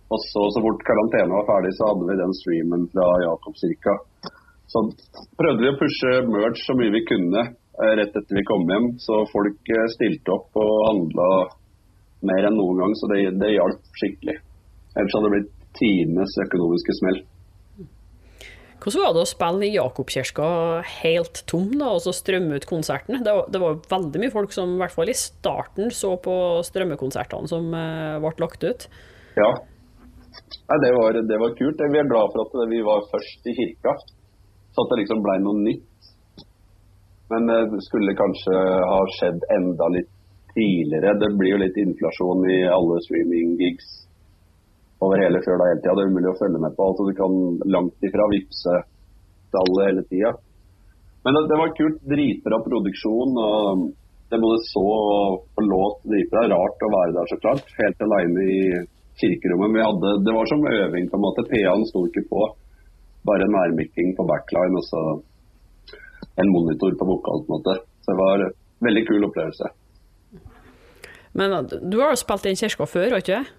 Og 0.10 0.22
så, 0.26 0.44
så 0.54 0.62
fort 0.66 0.84
karantene 0.88 1.36
var 1.36 1.48
ferdig, 1.48 1.76
så 1.78 1.92
hadde 1.92 2.10
vi 2.10 2.18
den 2.18 2.36
streamen 2.38 2.86
fra 2.94 3.08
Jakobskirka. 3.24 3.96
Så 4.70 4.84
prøvde 5.38 5.64
vi 5.64 5.72
å 5.72 5.78
pushe 5.78 6.14
merch 6.30 6.62
så 6.66 6.76
mye 6.78 6.94
vi 6.94 7.06
kunne 7.10 7.46
eh, 7.46 7.94
rett 8.00 8.14
etter 8.18 8.38
vi 8.38 8.46
kom 8.48 8.66
hjem. 8.70 8.92
Så 9.02 9.24
folk 9.34 9.74
stilte 9.96 10.36
opp 10.36 10.58
og 10.62 10.76
handla 10.90 11.30
mer 12.30 12.50
enn 12.50 12.58
noen 12.60 12.84
gang, 12.84 12.96
så 12.98 13.10
det, 13.12 13.24
det 13.42 13.56
hjalp 13.56 14.00
skikkelig. 14.02 14.40
Ellers 14.98 15.16
hadde 15.16 15.30
det 15.30 15.36
blitt 15.38 15.54
tidenes 15.80 16.34
økonomiske 16.46 16.98
smell. 17.00 17.22
Hvordan 18.80 19.04
var 19.04 19.16
det 19.16 19.24
å 19.26 19.28
spille 19.28 19.68
i 19.68 19.74
Jakobkirka 19.74 20.50
helt 21.02 21.42
tom, 21.52 21.68
da, 21.76 21.92
og 21.98 22.04
så 22.06 22.14
strømme 22.16 22.62
ut 22.62 22.68
konserten? 22.68 23.20
Det 23.26 23.34
var, 23.36 23.50
det 23.52 23.60
var, 23.60 23.82
veldig 23.92 24.22
mye 24.24 24.32
folk 24.32 24.56
som 24.56 24.78
i 24.78 24.80
hvert 24.80 24.96
fall 24.96 25.12
i 25.12 25.18
starten 25.20 25.92
så 25.92 26.14
på 26.24 26.36
strømmekonsertene 26.64 27.52
som 27.52 27.68
uh, 27.76 28.22
ble 28.24 28.32
lagt 28.40 28.64
ut. 28.64 28.88
Ja, 29.36 29.50
Nei, 30.70 30.78
det, 30.84 30.92
var, 30.96 31.18
det, 31.32 31.38
var, 31.42 31.56
kult. 31.58 31.82
Vi 31.82 32.02
er 32.02 32.10
glad 32.10 32.34
for 32.34 32.46
at 32.46 32.70
vi 32.72 32.82
var 32.86 33.08
først 33.12 33.50
i 33.50 33.56
kirka, 33.58 33.96
så 34.74 34.84
at 34.86 34.92
det 34.94 35.02
liksom 35.04 35.24
ble 35.26 35.38
noe 35.44 35.64
nytt. 35.66 36.12
Men 37.34 37.50
eh, 37.54 37.66
det 37.74 37.82
skulle 37.88 38.18
kanskje 38.18 38.56
ha 38.92 39.00
skjedd 39.18 39.46
enda 39.58 39.90
litt 39.96 40.12
tidligere. 40.54 41.18
Det 41.22 41.32
blir 41.38 41.56
jo 41.56 41.64
litt 41.64 41.78
inflasjon 41.78 42.46
i 42.50 42.60
alle 42.70 43.00
streaming-gigs 43.06 43.90
over 45.06 45.22
hele 45.24 45.42
fjøla 45.46 45.72
hele 45.72 45.82
tida. 45.82 45.96
Det 45.96 46.06
er 46.06 46.12
umulig 46.12 46.32
å 46.32 46.40
følge 46.40 46.62
med 46.64 46.76
på. 46.76 46.90
altså 46.90 47.08
Du 47.08 47.14
kan 47.18 47.36
langt 47.76 48.08
ifra 48.10 48.28
vippse 48.34 48.78
stallet 49.50 49.88
hele 49.88 50.06
tida. 50.12 50.34
Men 51.24 51.36
det, 51.36 51.44
det, 51.52 51.60
var 51.62 51.76
kult. 51.78 52.00
Dritbra 52.14 52.62
produksjon. 52.66 53.42
og 53.46 53.90
Det 54.30 54.42
både 54.44 54.62
så 54.70 54.86
og 54.90 55.66
låt 55.66 56.08
dritbra. 56.12 56.48
Rart 56.54 56.88
å 56.88 56.94
være 56.96 57.16
der, 57.18 57.32
så 57.32 57.40
klart. 57.44 57.76
Helt 57.80 58.08
aleine 58.08 58.46
i 58.46 58.62
kirkerommet. 59.22 59.76
Vi 59.78 59.86
hadde, 59.88 60.10
det 60.26 60.34
var 60.38 60.46
som 60.52 60.66
øving, 60.74 61.10
på 61.12 61.18
en 61.20 61.26
måte. 61.26 61.48
PA-en 61.52 61.86
sto 61.90 62.06
ikke 62.10 62.26
på. 62.32 62.42
Bare 63.28 63.52
nærmikking 63.58 64.16
på 64.18 64.26
backline 64.30 64.80
og 64.80 64.86
så 64.88 65.02
en 66.40 66.52
monitor 66.56 66.96
på 67.00 67.08
vokal. 67.12 67.44
på 67.46 67.50
en 67.50 67.56
måte. 67.58 67.74
Så 68.04 68.14
det 68.14 68.20
var 68.24 68.46
en 68.46 68.54
veldig 68.88 69.04
kul 69.10 69.28
opplevelse. 69.28 69.72
Men 71.40 71.68
du 71.92 72.00
har 72.02 72.14
jo 72.14 72.22
spilt 72.24 72.46
i 72.48 72.54
en 72.54 72.62
kirke 72.62 72.88
før, 72.90 73.10
har 73.14 73.24
ikke 73.24 73.42
du? 73.44 73.58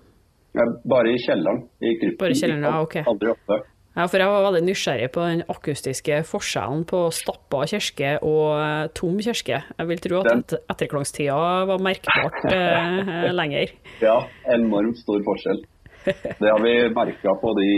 Bare 0.91 1.13
i 1.13 1.19
kjelleren. 1.27 1.61
I 1.79 1.93
krypten. 2.01 2.19
Bare 2.23 2.35
i 2.35 2.41
kjelleren, 2.41 2.67
ja, 2.67 2.81
ok. 2.83 2.97
Aldri 3.13 3.31
oppe. 3.31 3.61
Ja, 3.97 4.05
for 4.07 4.23
jeg 4.23 4.31
var 4.31 4.45
veldig 4.47 4.63
nysgjerrig 4.69 5.09
på 5.11 5.25
den 5.27 5.41
akustiske 5.51 6.21
forskjellen 6.29 6.85
på 6.87 7.01
stappa 7.15 7.65
kirke 7.73 8.13
og 8.23 8.45
eh, 8.63 8.85
tom 8.95 9.19
kirke. 9.19 9.65
Jeg 9.67 9.89
vil 9.91 10.03
tro 10.05 10.21
at 10.31 10.55
etterklangstida 10.61 11.41
var 11.67 11.83
merkbart 11.83 12.47
eh, 12.55 13.27
lenger. 13.35 13.75
Ja, 14.05 14.21
enormt 14.55 15.03
stor 15.03 15.19
forskjell. 15.27 15.65
Det 16.07 16.49
har 16.49 16.63
vi 16.63 16.77
merka 16.95 17.35
på 17.43 17.51
de 17.59 17.69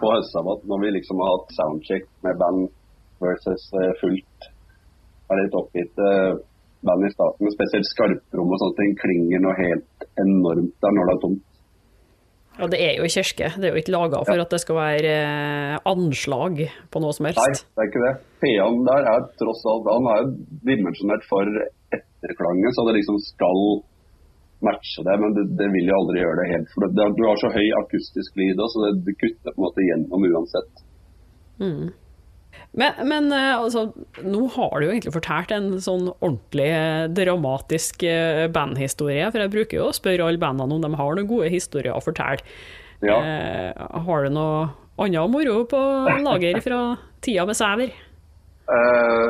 på 0.00 0.10
høstsabbat, 0.10 0.64
når 0.70 0.82
vi 0.82 0.96
liksom 0.96 1.20
har 1.22 1.36
hatt 1.36 1.54
soundcheck 1.58 2.08
med 2.26 2.40
band 2.40 2.66
versus 3.22 3.68
eh, 3.78 3.92
fullt. 4.00 4.48
Det 4.48 5.36
er 5.36 5.42
litt 5.42 5.58
oppgitte 5.60 6.08
eh, 6.10 6.40
band 6.84 7.06
i 7.06 7.12
starten, 7.14 7.52
spesielt 7.54 7.88
skarprom 7.88 8.52
og 8.52 8.60
sånne 8.60 8.78
ting 8.80 8.96
klinger 9.00 9.44
noe 9.44 9.56
helt 9.60 10.08
enormt 10.20 10.74
der 10.84 10.96
når 10.96 11.10
det 11.10 11.14
er 11.14 11.22
tomt. 11.22 11.44
Ja, 12.54 12.68
det 12.70 12.78
er 12.78 13.00
jo 13.00 13.08
kirke. 13.10 13.48
Det 13.58 13.66
er 13.66 13.74
jo 13.74 13.80
ikke 13.80 13.94
laga 13.94 14.20
for 14.22 14.38
ja. 14.38 14.44
at 14.44 14.52
det 14.54 14.60
skal 14.62 14.78
være 14.78 15.14
eh, 15.14 15.78
anslag 15.90 16.60
på 16.94 17.02
noe 17.02 17.14
som 17.16 17.26
helst. 17.26 17.42
Nei, 17.42 17.56
det 17.58 17.82
er 17.82 17.90
ikke 17.90 18.04
det. 18.04 18.12
PA-en 18.44 18.84
der 18.86 19.08
er 19.10 19.26
tross 19.40 19.64
alt 19.72 19.90
Han 19.90 20.06
er 20.12 20.20
jo 20.20 20.28
dimensjonert 20.68 21.26
for 21.26 21.50
etterklangen, 21.98 22.70
så 22.76 22.86
det 22.86 22.96
liksom 23.00 23.18
skal 23.26 23.64
matche 24.64 25.02
det. 25.08 25.18
Men 25.24 25.34
det, 25.34 25.48
det 25.58 25.68
vil 25.74 25.90
jo 25.90 25.98
aldri 25.98 26.22
gjøre 26.22 26.38
det 26.42 26.48
helt. 26.52 26.70
For 26.76 26.86
det, 26.86 27.10
du 27.18 27.26
har 27.26 27.42
så 27.42 27.50
høy 27.56 27.66
akustisk 27.82 28.38
lyd, 28.38 28.62
så 28.62 28.86
det, 28.86 28.94
det 29.08 29.18
kutter 29.18 29.50
på 29.50 29.58
en 29.58 29.66
måte 29.66 29.88
gjennom 29.88 30.30
uansett. 30.30 30.84
Mm. 31.58 31.90
Men, 32.74 32.96
men 33.06 33.28
eh, 33.32 33.54
altså, 33.54 33.86
nå 34.22 34.46
har 34.56 34.72
du 34.78 34.86
jo 34.86 34.92
egentlig 34.92 35.14
fortalt 35.14 35.52
en 35.54 35.68
sånn 35.82 36.08
ordentlig 36.16 36.70
eh, 36.74 37.04
dramatisk 37.14 38.02
eh, 38.08 38.46
bandhistorie. 38.54 39.28
For 39.30 39.44
jeg 39.44 39.52
bruker 39.52 39.78
jo 39.78 39.90
å 39.90 39.94
spørre 39.94 40.26
alle 40.26 40.42
bandene 40.42 40.74
om 40.74 40.82
de 40.82 40.90
har 40.98 41.18
noen 41.18 41.30
gode 41.30 41.52
historier 41.54 41.94
å 41.94 42.02
fortelle. 42.02 42.42
Ja. 43.04 43.20
Eh, 43.20 43.84
har 44.08 44.26
du 44.26 44.34
noe 44.34 44.66
annet 44.98 45.30
moro 45.30 45.62
på 45.70 45.80
lager 46.24 46.60
fra 46.64 46.80
tida 47.24 47.46
med 47.46 47.58
Sæver? 47.58 47.94
Uh, 48.64 49.28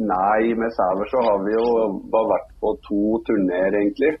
nei, 0.00 0.54
med 0.56 0.72
Sæver 0.72 1.10
så 1.10 1.22
har 1.26 1.42
vi 1.44 1.52
jo 1.54 1.66
bare 2.12 2.30
vært 2.34 2.54
på 2.62 2.72
to 2.86 3.18
turneer, 3.26 3.74
egentlig. 3.82 4.14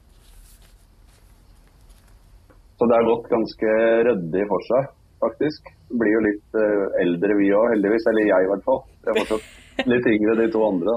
Så 2.76 2.88
det 2.88 2.98
har 2.98 3.08
gått 3.08 3.30
ganske 3.32 3.76
ryddig 4.10 4.44
for 4.50 4.66
seg, 4.68 4.90
faktisk. 5.22 5.70
Blir 6.00 6.16
jo 6.16 6.24
litt 6.24 6.58
uh, 6.58 6.86
eldre 7.02 7.36
vi 7.38 7.52
òg, 7.54 7.68
heldigvis. 7.74 8.08
Eller 8.12 8.28
jeg 8.30 8.46
i 8.46 8.50
hvert 8.52 8.66
fall. 8.66 8.82
Jeg 9.04 9.12
er 9.12 9.20
fortsatt 9.20 9.86
litt 9.92 10.08
yngre 10.12 10.38
de 10.40 10.48
to 10.54 10.64
andre. 10.66 10.96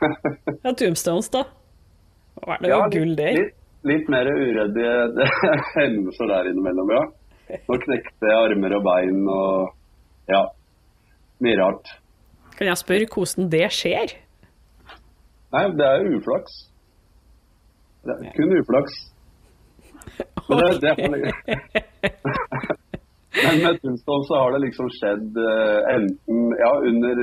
ja, 0.64 0.72
Tombstones, 0.72 1.30
da? 1.34 1.46
Hva 2.42 2.56
er 2.56 2.64
det 2.64 2.72
ja, 2.72 2.80
gull 2.92 3.14
der? 3.18 3.38
Litt, 3.40 3.56
litt 3.88 4.10
mer 4.12 4.28
uredde 4.32 5.30
hendelser 5.78 6.32
der 6.32 6.50
innimellom, 6.52 6.92
ja. 6.96 7.04
Nå 7.46 7.78
knekte 7.78 8.26
jeg 8.26 8.38
armer 8.50 8.74
og 8.74 8.86
bein 8.86 9.20
og 9.30 10.30
ja, 10.30 10.42
mye 11.44 11.58
rart. 11.60 11.92
Kan 12.56 12.70
jeg 12.70 12.80
spørre 12.80 13.06
hvordan 13.12 13.50
det 13.52 13.66
skjer? 13.76 14.16
Nei, 15.54 15.66
det 15.78 15.86
er 15.86 16.08
uflaks. 16.16 16.56
Det 18.06 18.16
er 18.16 18.34
kun 18.34 18.56
uflaks. 18.58 18.96
Men 20.48 20.58
det, 20.58 20.68
det 20.82 20.92
Men 23.36 23.62
med 23.64 23.80
Tunstall 23.82 24.24
så 24.28 24.40
har 24.40 24.54
det 24.54 24.62
liksom 24.64 24.88
skjedd 24.96 25.38
uh, 25.40 25.80
enten 25.94 26.52
Ja, 26.60 26.72
under 26.90 27.22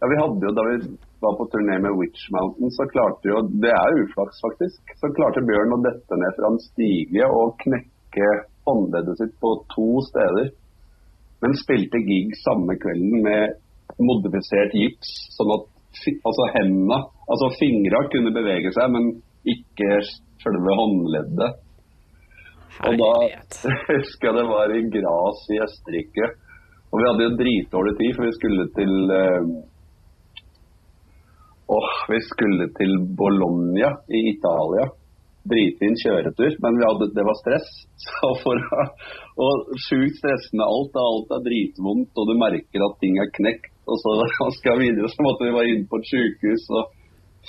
Ja, 0.00 0.08
vi 0.12 0.20
hadde 0.20 0.48
jo 0.48 0.52
da 0.56 0.66
vi 0.70 0.76
var 1.20 1.34
på 1.36 1.46
turné 1.52 1.76
med 1.84 1.96
Witch 2.00 2.30
Mountain, 2.32 2.70
så 2.72 2.86
klarte 2.92 3.28
jo 3.28 3.42
Det 3.64 3.72
er 3.76 3.98
uflaks, 4.02 4.38
faktisk. 4.46 4.94
Så 5.00 5.10
klarte 5.16 5.44
Bjørn 5.44 5.76
å 5.76 5.82
dette 5.84 6.20
ned 6.22 6.38
fra 6.38 6.52
en 6.52 6.62
stige 6.70 7.28
og 7.28 7.58
knekke 7.64 8.30
håndleddet 8.68 9.20
sitt 9.20 9.34
på 9.42 9.52
to 9.74 9.90
steder. 10.08 10.54
Men 11.44 11.58
spilte 11.60 12.00
gig 12.08 12.32
samme 12.40 12.76
kvelden 12.80 13.20
med 13.24 13.60
modifisert 14.00 14.72
gips, 14.76 15.10
sånn 15.36 15.52
at 15.56 15.68
altså 16.28 16.46
hendene, 16.54 17.00
altså 17.28 17.50
fingra 17.58 18.04
kunne 18.12 18.32
bevege 18.34 18.72
seg, 18.76 18.92
men 18.94 19.10
ikke 19.48 20.00
selve 20.40 20.76
håndleddet. 20.78 21.60
Og 22.80 23.00
da 23.00 23.10
husker 23.94 24.30
jeg 24.30 24.38
det 24.38 24.46
var 24.50 24.72
i 24.74 24.84
Gras 24.94 25.42
i 25.54 25.58
Østerrike. 25.64 26.30
Og 26.90 26.98
vi 26.98 27.06
hadde 27.06 27.26
jo 27.26 27.36
dritdårlig 27.38 27.96
tid, 27.98 28.14
for 28.16 28.26
vi 28.26 28.36
skulle 28.38 28.70
til 28.78 28.94
eh, 29.14 29.50
Åh, 31.70 31.90
vi 32.10 32.18
skulle 32.26 32.66
til 32.74 32.96
Bologna 33.18 33.92
i 34.10 34.24
Italia. 34.32 34.88
Dritfin 35.50 35.94
kjøretur, 36.02 36.56
men 36.60 36.80
hadde, 36.82 37.06
det 37.14 37.24
var 37.24 37.36
stress. 37.38 37.68
Så 38.06 38.32
for, 38.42 38.58
og 39.44 39.70
sjukt 39.86 40.18
stressende 40.18 40.66
alt. 40.66 40.98
Alt 40.98 41.36
er 41.36 41.44
dritvondt, 41.46 42.10
og 42.18 42.26
du 42.26 42.34
merker 42.40 42.86
at 42.86 42.98
ting 43.02 43.20
er 43.22 43.30
knekt. 43.38 43.70
Og 43.86 44.02
så 44.02 44.16
skal 44.58 44.82
videre, 44.82 45.10
så 45.10 45.26
måtte 45.26 45.46
vi 45.46 45.54
være 45.54 45.76
inne 45.76 45.88
på 45.90 46.00
et 46.00 46.10
sykehus 46.10 46.66
og 46.74 46.90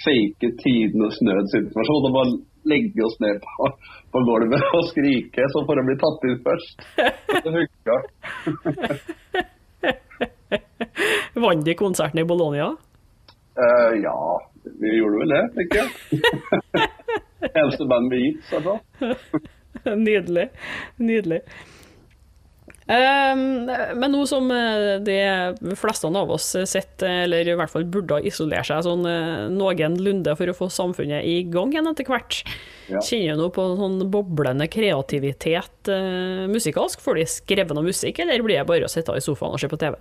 fake 0.06 0.54
tidenes 0.62 1.18
nødsituasjon. 1.26 2.08
Og 2.08 2.16
bare 2.16 2.38
legge 2.70 3.02
oss 3.06 3.18
ned 3.24 3.38
på, 3.46 3.64
på 4.14 4.18
gulvet 4.28 4.66
og 4.78 4.84
skrike 4.92 5.42
så 5.54 5.60
får 5.68 5.76
de 5.80 5.84
bli 5.90 5.98
tatt 6.02 6.22
inn 6.30 6.40
først. 6.46 6.78
Det 7.32 7.52
funka. 7.58 7.96
Vant 11.42 11.66
de 11.66 11.74
konserten 11.80 12.20
i 12.22 12.28
Bologna? 12.28 12.68
Uh, 13.58 13.92
ja, 14.04 14.20
vi 14.64 14.98
gjorde 14.98 15.18
vel 15.24 15.30
det, 15.34 15.44
tenker 15.58 15.78
jeg. 15.82 15.90
Eneste 17.58 17.86
band 17.90 18.06
vi 18.14 18.20
gikk, 18.26 18.40
i 18.46 18.48
hvert 18.54 18.68
fall. 18.68 18.80
Nydelig. 20.06 20.48
Nydelig. 21.02 21.42
Ehm, 22.92 23.70
men 23.96 24.12
nå 24.12 24.26
som 24.28 24.50
eh, 24.52 24.98
de 25.06 25.76
fleste 25.80 26.10
av 26.10 26.32
oss 26.36 26.50
sitter, 26.68 27.24
eller 27.24 27.48
i 27.48 27.56
hvert 27.56 27.72
fall 27.72 27.86
burde 27.88 28.20
isolere 28.28 28.66
seg 28.68 28.84
sånn 28.84 29.06
eh, 29.08 29.46
noenlunde 29.54 30.34
for 30.36 30.52
å 30.52 30.58
få 30.58 30.68
samfunnet 30.74 31.24
i 31.24 31.38
gang 31.52 31.72
igjen 31.72 31.88
etter 31.92 32.10
hvert, 32.10 32.42
ja. 32.92 33.00
kjenner 33.00 33.40
du 33.40 33.54
på 33.56 33.68
sånn 33.80 34.02
boblende 34.12 34.68
kreativitet 34.72 35.92
uh, 35.92 36.50
musikalsk? 36.52 37.00
Får 37.04 37.22
de 37.22 37.30
skrevet 37.32 37.78
noe 37.78 37.88
musikk, 37.88 38.20
eller 38.20 38.44
blir 38.44 38.60
det 38.60 38.68
bare 38.68 38.90
å 38.90 38.92
sitte 38.92 39.16
i 39.16 39.24
sofaen 39.24 39.56
og 39.56 39.62
se 39.62 39.72
på 39.72 39.80
TV? 39.80 39.96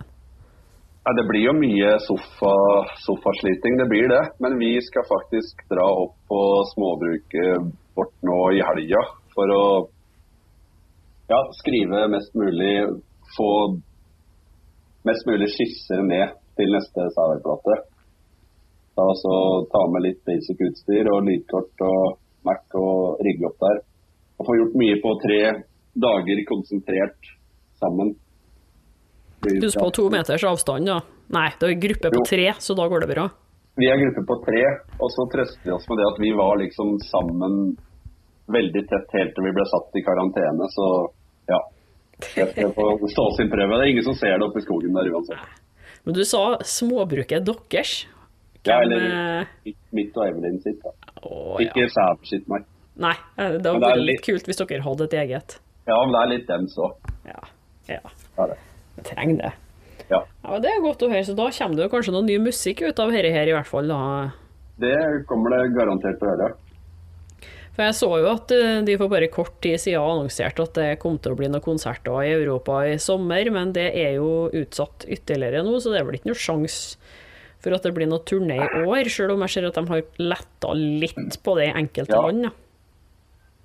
Ja, 1.01 1.15
det 1.17 1.23
blir 1.29 1.47
jo 1.47 1.55
mye 1.57 1.95
sofa, 2.03 2.51
sofasliting, 3.05 3.79
det 3.79 3.87
blir 3.89 4.11
det. 4.11 4.21
Men 4.43 4.59
vi 4.59 4.75
skal 4.85 5.07
faktisk 5.07 5.63
dra 5.71 5.87
opp 6.03 6.13
på 6.29 6.41
småbruket 6.75 7.71
vårt 7.97 8.13
nå 8.27 8.37
i 8.53 8.61
helga 8.67 9.01
for 9.33 9.55
å 9.55 9.63
ja, 11.31 11.39
skrive 11.61 12.07
mest 12.11 12.33
mulig, 12.35 12.75
få 13.37 13.51
mest 15.07 15.27
mulig 15.29 15.47
skisser 15.55 16.03
ned 16.03 16.35
til 16.59 16.73
neste 16.75 17.07
Sauer-plate. 17.15 17.77
Altså 19.01 19.35
ta 19.71 19.83
med 19.93 20.03
litt 20.05 20.19
basic 20.27 20.59
utstyr 20.67 21.07
og 21.13 21.23
lydkort 21.29 21.85
og 21.87 22.17
Mac 22.45 22.75
og 22.77 23.21
rigge 23.25 23.47
opp 23.47 23.61
der. 23.63 23.79
Og 24.37 24.49
få 24.49 24.57
gjort 24.57 24.75
mye 24.81 24.97
på 25.01 25.13
tre 25.23 25.41
dager 26.05 26.41
konsentrert 26.49 27.31
sammen. 27.79 28.15
Husk 29.45 29.79
på 29.79 29.89
to 29.97 30.09
meters 30.13 30.43
avstand, 30.45 30.89
da. 30.89 30.99
Nei, 31.33 31.47
det 31.61 31.69
er 31.69 31.79
gruppe 31.85 32.11
på 32.13 32.25
tre, 32.27 32.49
så 32.61 32.75
da 32.77 32.85
går 32.91 33.05
det 33.05 33.13
bra. 33.13 33.29
Vi 33.79 33.87
er 33.89 34.01
gruppe 34.01 34.25
på 34.27 34.37
tre, 34.43 34.61
og 34.99 35.09
så 35.15 35.25
trøster 35.31 35.63
vi 35.65 35.73
oss 35.73 35.87
med 35.89 36.01
det 36.01 36.09
at 36.09 36.19
vi 36.21 36.33
var 36.37 36.59
liksom 36.59 36.97
sammen 37.07 37.55
veldig 38.51 38.83
tett 38.91 39.15
helt 39.15 39.33
til 39.33 39.47
vi 39.47 39.55
ble 39.55 39.65
satt 39.71 39.97
i 39.97 40.03
karantene. 40.05 40.67
Så 40.75 40.87
ja. 41.51 41.61
Det 42.21 42.67
får 42.75 43.07
stå 43.09 43.25
sin 43.37 43.49
prøve. 43.49 43.77
Det 43.77 43.85
er 43.85 43.91
ingen 43.95 44.05
som 44.05 44.17
ser 44.17 44.37
det 44.37 44.45
oppe 44.45 44.61
i 44.61 44.65
skogen 44.65 44.97
der 44.97 45.09
uansett. 45.11 45.61
Men 46.05 46.17
du 46.17 46.23
sa 46.25 46.43
småbruket 46.65 47.45
deres. 47.47 47.95
Hvem... 48.61 48.69
Ja, 48.69 48.77
eller 48.85 49.47
mitt 49.97 50.17
og 50.17 50.27
Evelyn 50.27 50.59
sitt. 50.61 50.81
da. 50.83 50.93
Åh, 51.25 51.61
Ikke 51.65 51.87
ja. 51.87 52.05
Sitt, 52.29 52.45
nei. 52.49 52.61
Nei, 53.01 53.15
eh, 53.39 53.57
det 53.57 53.65
hadde 53.65 53.87
vært 53.87 54.05
litt 54.05 54.23
kult 54.25 54.47
hvis 54.49 54.59
dere 54.61 54.83
hadde 54.85 55.07
et 55.09 55.17
eget. 55.23 55.57
Ja, 55.89 55.97
men 56.03 56.13
det 56.13 56.21
er 56.21 56.31
litt 56.35 56.47
dems 56.49 56.77
òg. 56.77 57.11
Ja. 57.25 57.41
ja. 57.89 58.01
Det. 58.37 58.57
Jeg 58.99 59.07
trenger 59.09 59.39
det. 59.39 59.51
Ja. 60.11 60.19
ja. 60.21 60.59
Det 60.61 60.69
er 60.69 60.83
godt 60.83 61.05
å 61.05 61.09
høre, 61.09 61.23
så 61.25 61.37
da 61.37 61.47
kommer 61.55 61.79
det 61.79 61.89
kanskje 61.93 62.13
noe 62.13 62.27
ny 62.27 62.37
musikk 62.43 62.83
ut 62.85 63.01
av 63.01 63.13
dette 63.13 63.33
her, 63.33 63.49
i 63.49 63.55
hvert 63.55 63.69
fall. 63.69 63.89
da. 63.89 64.01
Det 64.81 64.97
kommer 65.29 65.55
det 65.55 65.73
garantert 65.77 66.21
til 66.21 66.29
å 66.29 66.35
gjøre. 66.35 66.51
For 67.71 67.87
jeg 67.87 67.95
så 68.01 68.09
jo 68.19 68.29
at 68.33 68.51
eh, 68.55 68.81
de 68.87 68.97
for 68.99 69.11
bare 69.11 69.31
kort 69.31 69.55
tid 69.63 69.79
siden 69.79 70.03
annonserte 70.03 70.65
at 70.67 70.75
det 70.75 70.99
kom 71.01 71.15
til 71.23 71.33
å 71.33 71.39
bli 71.39 71.47
noen 71.51 71.63
konserter 71.63 72.19
i 72.25 72.33
Europa 72.35 72.81
i 72.89 72.97
sommer, 72.99 73.47
men 73.55 73.71
det 73.75 73.87
er 73.95 74.17
jo 74.17 74.49
utsatt 74.49 75.07
ytterligere 75.07 75.63
nå, 75.63 75.77
så 75.79 75.93
det 75.93 76.01
er 76.01 76.09
vel 76.09 76.19
ikke 76.19 76.33
noe 76.33 76.43
sjanse 76.45 76.99
for 77.61 77.77
at 77.77 77.85
det 77.85 77.93
blir 77.95 78.09
noe 78.09 78.25
turné 78.25 78.57
i 78.57 78.83
år, 78.89 79.07
selv 79.13 79.35
om 79.35 79.43
jeg 79.45 79.53
ser 79.55 79.69
at 79.69 79.77
de 79.77 79.85
har 79.87 80.05
letta 80.19 80.73
litt 80.75 81.37
på 81.45 81.55
det 81.59 81.69
i 81.69 81.75
enkelte 81.83 82.17
ja. 82.17 82.21
land. 82.25 82.47
Ja. 82.49 82.55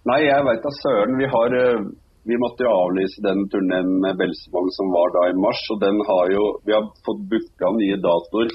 Nei, 0.07 0.21
jeg 0.23 0.47
veit 0.47 0.63
da 0.63 0.73
søren. 0.77 1.17
Vi 1.19 1.29
har 1.33 1.55
eh, 1.59 1.87
vi 2.27 2.37
måtte 2.43 2.67
jo 2.67 2.75
avlyse 2.75 3.23
den 3.23 3.45
turneen 3.51 3.91
med 4.03 4.19
Belsevåg 4.19 4.69
som 4.75 4.91
var 4.95 5.13
da 5.15 5.29
i 5.31 5.37
mars. 5.39 5.63
og 5.71 5.81
den 5.83 5.99
har 6.09 6.31
jo, 6.35 6.45
Vi 6.67 6.75
har 6.75 6.89
fått 7.07 7.23
booka 7.31 7.71
nye 7.79 7.99
datoer 8.03 8.51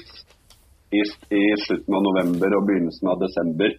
i, 0.92 1.00
i, 1.40 1.44
slutten 1.64 1.96
av 1.96 2.04
november 2.04 2.56
og 2.58 2.66
begynnelsen 2.68 3.08
av 3.08 3.20
desember. 3.22 3.72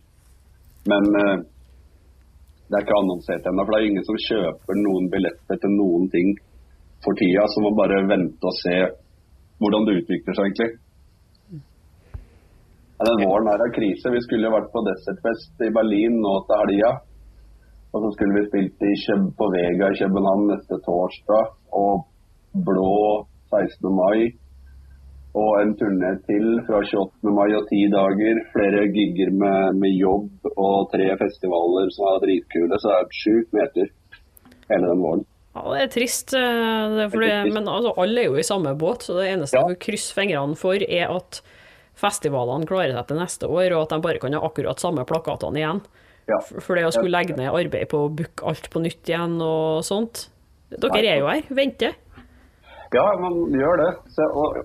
Men 0.89 1.09
eh, 1.21 1.43
det 2.69 2.77
er 2.77 2.85
ikke 2.85 2.99
annonsert 2.99 3.47
ennå. 3.49 3.65
For 3.65 3.75
det 3.75 3.79
er 3.79 3.89
ingen 3.89 4.05
som 4.07 4.19
kjøper 4.27 4.79
noen 4.79 5.09
billetter 5.13 5.59
til 5.61 5.73
noen 5.75 6.07
ting 6.13 6.29
for 7.03 7.19
tida. 7.19 7.43
Så 7.51 7.63
må 7.63 7.73
bare 7.77 8.03
vente 8.09 8.49
og 8.49 8.55
se 8.61 8.77
hvordan 9.61 9.87
det 9.87 9.97
utvikler 10.01 10.37
seg, 10.37 10.49
egentlig. 10.49 10.71
Den 13.03 13.23
våren 13.25 13.49
her 13.51 13.63
er 13.65 13.73
krise. 13.75 14.11
Vi 14.13 14.21
skulle 14.23 14.51
vært 14.53 14.71
på 14.71 14.83
Desertfest 14.87 15.65
i 15.65 15.73
Berlin 15.75 16.21
nå 16.23 16.37
til 16.47 16.61
helga. 16.61 16.93
Og 17.93 18.05
så 18.05 18.13
skulle 18.15 18.37
vi 18.37 18.47
spilt 18.47 18.85
i 18.87 18.93
på 19.37 19.49
Vega 19.53 19.91
i 19.91 19.99
København 19.99 20.47
neste 20.49 20.79
torsdag. 20.85 21.51
Og 21.83 22.07
Blå 22.53 23.27
16. 23.51 23.91
mai 23.91 24.31
og 25.33 25.53
en 25.57 25.73
turné 25.77 26.11
til 26.27 26.59
fra 26.67 26.83
28. 26.85 27.31
mai 27.33 27.55
og 27.57 27.65
ti 27.69 27.81
dager. 27.89 28.41
Flere 28.53 28.85
gigger 28.93 29.31
med, 29.33 29.79
med, 29.81 29.95
jobb 29.97 30.51
og 30.53 30.91
tre 30.93 31.09
festivaler 31.17 31.89
som 31.95 32.09
er 32.11 32.19
dritkule. 32.27 32.77
Så 32.77 32.91
det 32.91 32.97
er 32.99 33.15
sjukt 33.17 33.55
meter 33.57 33.89
hele 34.69 34.91
den 34.91 35.01
våren. 35.01 35.25
Ja, 35.53 35.63
det 35.69 35.81
er 35.81 35.89
trist, 35.93 36.35
eh, 36.37 36.93
det 36.93 37.07
er 37.07 37.11
trist. 37.13 37.49
men 37.53 37.69
altså, 37.69 37.93
alle 38.01 38.21
er 38.21 38.29
jo 38.29 38.37
i 38.41 38.45
samme 38.45 38.75
båt. 38.77 39.07
Så 39.07 39.17
det 39.17 39.31
eneste 39.31 39.57
ja. 39.57 39.65
vi 39.69 39.79
krysser 39.81 40.19
fingrene 40.21 40.57
for, 40.57 40.85
er 40.85 41.13
at 41.13 41.41
festivalene 41.97 42.69
klarer 42.69 42.93
seg 42.97 43.09
til 43.09 43.21
neste 43.21 43.49
år, 43.49 43.73
og 43.73 43.87
at 43.87 43.95
de 43.95 44.05
bare 44.05 44.21
kan 44.21 44.37
ha 44.37 44.41
akkurat 44.45 44.81
samme 44.81 45.05
plakatene 45.09 45.61
igjen. 45.61 45.81
Ja. 46.29 46.39
For 46.45 46.77
det 46.77 46.85
å 46.87 46.93
skulle 46.93 47.13
legge 47.13 47.35
ned 47.37 47.51
arbeid 47.51 47.89
på 47.91 48.05
å 48.05 48.13
booke 48.13 48.45
alt 48.47 48.69
på 48.71 48.81
nytt 48.85 49.09
igjen 49.09 49.35
og 49.43 49.81
sånt. 49.85 50.27
Dere 50.73 51.03
er 51.03 51.19
jo 51.21 51.27
her, 51.29 51.49
venter. 51.53 51.97
Ja, 52.93 53.03
man 53.17 53.35
gjør 53.53 53.81
det. 53.81 53.91
Så, 54.13 54.25
og 54.29 54.61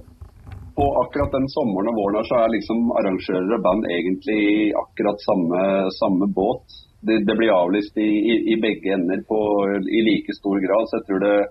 på 0.79 0.87
akkurat 1.03 1.33
den 1.35 1.49
sommeren 1.51 1.91
og 1.91 1.97
våren 1.99 2.21
her, 2.21 2.27
så 2.29 2.37
er 2.39 2.53
liksom 2.55 2.93
arrangører 3.01 3.55
og 3.57 3.65
band 3.65 3.87
egentlig 3.91 4.37
i 4.47 4.59
akkurat 4.79 5.25
samme, 5.27 5.63
samme 5.99 6.29
båt. 6.37 6.77
Det, 7.03 7.17
det, 7.27 7.35
blir 7.39 7.55
avlyst 7.55 7.99
i, 7.99 8.07
i, 8.07 8.37
i, 8.53 8.59
begge 8.63 8.95
ender 8.95 9.25
på, 9.27 9.39
i 9.83 10.03
like 10.07 10.35
stor 10.39 10.59
grad. 10.63 10.87
Så 10.87 11.01
jeg 11.01 11.07
tror 11.09 11.25
det 11.25 11.33
er 11.35 11.51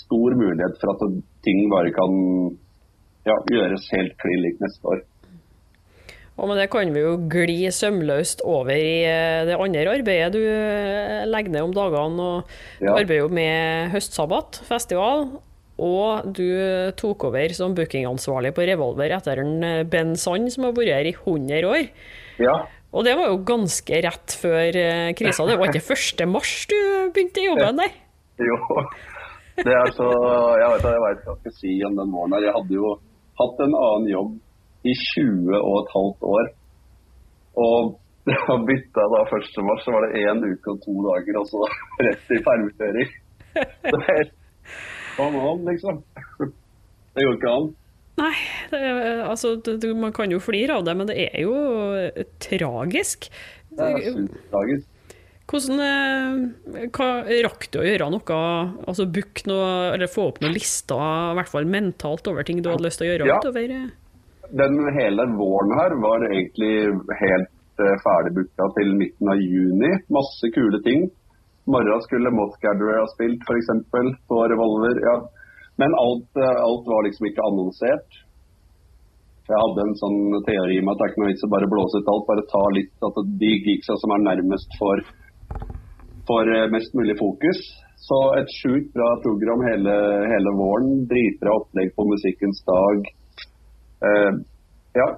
stor 0.00 0.34
mulighet 0.38 0.82
for 0.82 0.94
at 0.94 1.14
ting 1.46 1.62
bare 1.70 1.94
kan 1.94 2.18
ja, 3.26 3.36
gjøres 3.54 3.86
helt 3.94 4.18
klin 4.22 4.42
likt 4.44 4.62
neste 4.62 4.94
år. 4.94 5.02
Og 6.40 6.48
med 6.48 6.56
det 6.56 6.70
kan 6.72 6.90
vi 6.94 7.02
jo 7.04 7.16
gli 7.30 7.58
sømløst 7.74 8.42
over 8.48 8.72
i 8.72 9.02
eh, 9.04 9.42
det 9.46 9.58
andre 9.60 9.84
arbeidet 9.92 10.32
du 10.34 10.40
eh, 10.40 11.26
legger 11.28 11.52
ned 11.54 11.66
om 11.68 11.74
dagene. 11.76 12.28
og 12.30 12.54
Du 12.80 12.86
Ja. 12.86 12.96
arbeider 12.96 13.26
jo 13.26 13.28
med 13.28 13.90
Høstsabbat 13.92 14.62
festival, 14.66 15.26
og 15.80 16.32
du 16.36 16.46
tok 17.00 17.24
over 17.30 17.54
som 17.56 17.74
bookingansvarlig 17.76 18.52
på 18.56 18.66
Revolver 18.68 19.14
etter 19.16 19.40
en 19.42 19.64
eh, 19.66 19.86
Ben 19.88 20.12
Sand 20.20 20.52
som 20.52 20.68
har 20.68 20.76
vært 20.76 20.92
her 20.92 21.08
i 21.08 21.14
100 21.16 21.68
år. 21.68 21.88
Ja, 22.40 22.56
Og 22.92 23.04
det 23.06 23.14
var 23.18 23.30
jo 23.30 23.40
ganske 23.46 24.02
rett 24.06 24.36
før 24.40 24.76
eh, 24.76 25.12
krisa. 25.16 25.46
Det 25.48 25.56
var 25.60 25.70
ikke 25.70 25.96
1. 25.96 26.26
mars 26.28 26.52
du 26.70 26.76
begynte 27.14 27.42
i 27.42 27.48
jobben 27.48 27.80
der? 27.80 27.96
jo. 28.50 28.58
Det 29.60 29.72
er 29.76 29.90
så 29.92 30.08
Jeg 30.56 30.68
vet, 30.72 30.86
jeg 30.88 31.02
vet 31.04 31.24
hva 31.26 31.34
jeg 31.34 31.40
skal 31.42 31.56
si 31.58 31.74
om 31.86 31.98
den 31.98 32.14
våren 32.14 32.36
her. 32.36 32.46
Jeg 32.48 32.56
hadde 32.56 32.78
jo 32.78 32.94
hatt 33.40 33.64
en 33.64 33.76
annen 33.76 34.08
jobb 34.10 34.36
i 34.88 34.94
20 34.96 35.56
og 35.58 35.74
et 35.82 35.94
halvt 35.96 36.28
år. 36.34 36.52
Og 37.60 37.96
bytta 38.68 39.06
da 39.14 39.22
1. 39.26 39.48
mars, 39.66 39.84
så 39.84 39.94
var 39.94 40.06
det 40.06 40.22
én 40.22 40.42
uke 40.44 40.74
og 40.74 40.82
to 40.84 40.94
dager, 41.06 41.40
og 41.40 41.48
så 41.48 41.64
rett 42.04 42.34
i 42.36 42.42
permittering. 42.46 43.16
Det 43.90 43.96
er 43.96 44.04
helt 44.06 44.36
On, 45.20 45.64
liksom. 45.68 46.02
Det 47.14 47.24
går 47.26 47.36
ikke 47.38 47.52
an. 47.56 47.68
Nei, 48.20 48.34
er- 48.76 49.24
altså, 49.26 49.54
det, 49.64 49.80
man 49.96 50.12
kan 50.14 50.30
jo 50.30 50.38
flire 50.42 50.76
av 50.78 50.84
det, 50.86 50.94
men 50.98 51.08
det 51.08 51.16
er 51.30 51.42
jo 51.42 51.54
eh, 51.98 52.24
tragisk. 52.42 53.26
Det 53.74 53.86
er 53.96 54.18
tragisk. 54.52 54.86
Hvordan 55.50 55.80
eh, 55.82 56.84
hva, 56.94 57.06
Rakk 57.48 57.64
du 57.74 57.80
å 57.80 57.86
gjøre 57.86 58.06
noe, 58.14 58.40
altså 58.86 59.06
booke 59.10 59.48
noe, 59.50 59.70
eller 59.96 60.10
få 60.12 60.28
opp 60.30 60.38
noen 60.44 60.54
lister, 60.54 61.00
i 61.32 61.38
hvert 61.40 61.50
fall 61.50 61.66
mentalt, 61.66 62.28
over 62.30 62.46
ting 62.46 62.60
du 62.62 62.70
hadde 62.70 62.86
lyst 62.86 63.00
til 63.02 63.08
å 63.08 63.10
gjøre 63.14 63.26
Ja. 63.32 63.38
utover? 63.42 63.74
eh? 63.78 63.88
Den 64.54 64.78
hele 64.94 65.26
våren 65.38 65.74
her 65.78 65.96
var 66.02 66.22
egentlig 66.26 66.70
helt 67.20 67.50
uh, 67.82 67.96
ferdig 68.02 68.32
booka 68.38 68.68
til 68.78 68.94
midten 68.98 69.28
av 69.30 69.38
juni. 69.42 69.90
Masse 70.10 70.50
kule 70.54 70.80
ting. 70.86 71.08
Morgen 71.66 72.00
skulle 72.06 72.32
Moth 72.32 72.56
ha 72.64 73.06
spilt, 73.12 73.42
f.eks. 73.44 73.68
på 74.28 74.36
Revolver. 74.48 74.96
Ja. 75.04 75.16
Men 75.80 75.94
alt, 76.04 76.30
eh, 76.36 76.56
alt 76.68 76.86
var 76.92 77.04
liksom 77.04 77.26
ikke 77.28 77.46
annonsert. 77.48 78.10
Jeg 79.50 79.58
hadde 79.58 79.82
en 79.82 79.96
sånn 79.98 80.18
teori 80.46 80.78
med 80.78 80.92
at 80.92 81.00
det 81.00 81.04
er 81.04 81.12
ikke 81.12 81.22
noe 81.22 81.30
vits 81.32 81.46
i 81.46 81.50
bare 81.50 81.70
blåse 81.70 82.00
ut 82.00 82.10
alt. 82.12 82.26
Bare 82.28 82.48
ta 82.50 82.64
litt 82.76 83.06
at 83.08 83.20
de 83.42 83.52
geeksa 83.66 83.96
som 83.98 84.14
er 84.14 84.26
nærmest 84.28 84.76
for, 84.80 85.02
for 86.28 86.52
eh, 86.54 86.68
mest 86.74 86.94
mulig 86.98 87.16
fokus. 87.18 87.62
Så 88.00 88.18
et 88.40 88.52
sjukt 88.60 88.92
bra 88.96 89.08
program 89.24 89.64
hele, 89.68 89.96
hele 90.32 90.52
våren. 90.58 91.02
Dritbra 91.10 91.56
opplegg 91.60 91.92
på 91.96 92.06
Musikkens 92.08 92.62
dag. 92.68 93.10
Uh, 94.00 94.32
ja, 94.96 95.08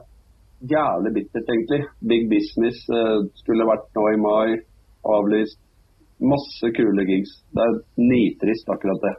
jævlig 0.72 1.12
bittert 1.20 1.52
egentlig. 1.54 1.84
Big 2.10 2.26
Business 2.32 2.80
uh, 2.90 3.22
skulle 3.38 3.68
vært 3.68 3.86
nå 3.96 4.08
i 4.10 4.18
mai. 4.24 4.48
Avlyst. 5.14 5.60
Masse 6.22 6.70
kule 6.76 7.04
gigs. 7.08 7.34
Det 7.50 7.64
er 7.66 7.78
nitrist 7.98 8.68
akkurat 8.70 9.02
det. 9.02 9.14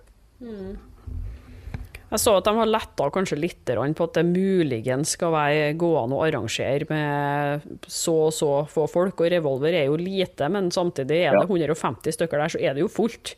Jeg 2.13 2.21
så 2.21 2.35
at 2.37 2.45
de 2.45 2.51
har 2.53 2.69
letta 2.69 3.07
kanskje 3.09 3.39
litt 3.41 3.65
på 3.65 4.05
at 4.05 4.17
det 4.19 4.23
muligens 4.27 5.15
skal 5.15 5.31
være 5.33 5.71
gående 5.81 6.19
å 6.19 6.21
arrangere 6.27 6.85
med 6.89 7.63
så 7.89 8.13
og 8.27 8.35
så 8.37 8.51
få 8.69 8.85
folk. 8.91 9.19
Og 9.19 9.31
Revolver 9.33 9.73
er 9.73 9.87
jo 9.89 9.97
lite, 9.97 10.47
men 10.53 10.69
samtidig 10.71 11.23
er 11.25 11.39
det 11.39 11.41
Ja. 11.41 11.49
150 11.49 12.13
stykker 12.13 12.37
der, 12.37 12.53
så 12.53 12.61
er 12.61 12.73
det 12.77 12.85
jo 12.85 12.91
fullt. 12.91 13.33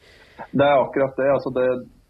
Det 0.51 0.65
er 0.65 0.75
akkurat 0.75 1.15
det. 1.15 1.29
altså 1.31 1.53
det, 1.55 1.67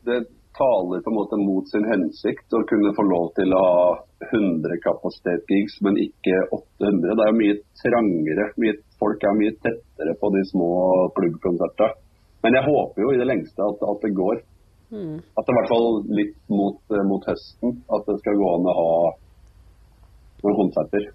det 0.09 0.19
taler 0.57 1.03
på 1.03 1.11
en 1.11 1.17
måte 1.17 1.37
mot 1.39 1.67
sin 1.69 1.85
hensikt 1.89 2.55
å 2.55 2.63
kunne 2.69 2.93
få 2.95 3.05
lov 3.07 3.27
til 3.37 3.53
å 3.55 3.61
ha 3.61 3.85
100 4.31 4.79
kapasitetsgigs, 4.83 5.77
men 5.85 5.99
ikke 6.01 6.39
800. 6.47 7.11
Det 7.11 7.25
er 7.25 7.31
jo 7.31 7.39
mye 7.41 7.57
trangere. 7.81 8.47
Mye, 8.63 8.79
folk 9.01 9.23
er 9.23 9.37
mye 9.37 9.55
tettere 9.59 10.15
på 10.21 10.31
de 10.35 10.43
små 10.51 10.71
klubbkonsertene. 11.17 11.91
Men 12.45 12.59
jeg 12.59 12.67
håper 12.67 13.01
jo 13.01 13.11
i 13.11 13.19
det 13.19 13.25
lengste 13.25 13.65
at, 13.65 13.83
at 13.89 14.03
det 14.05 14.13
går. 14.17 14.41
At 15.35 15.47
det 15.47 15.53
i 15.53 15.57
hvert 15.57 15.71
fall 15.71 15.87
litt 16.13 16.35
mot, 16.53 16.79
mot 17.09 17.27
høsten. 17.27 17.79
At 17.91 18.07
det 18.07 18.19
skal 18.21 18.37
gå 18.39 18.49
an 18.53 18.67
å 18.69 18.75
ha 18.79 18.89
noen 20.45 20.59
konserter. 20.61 21.09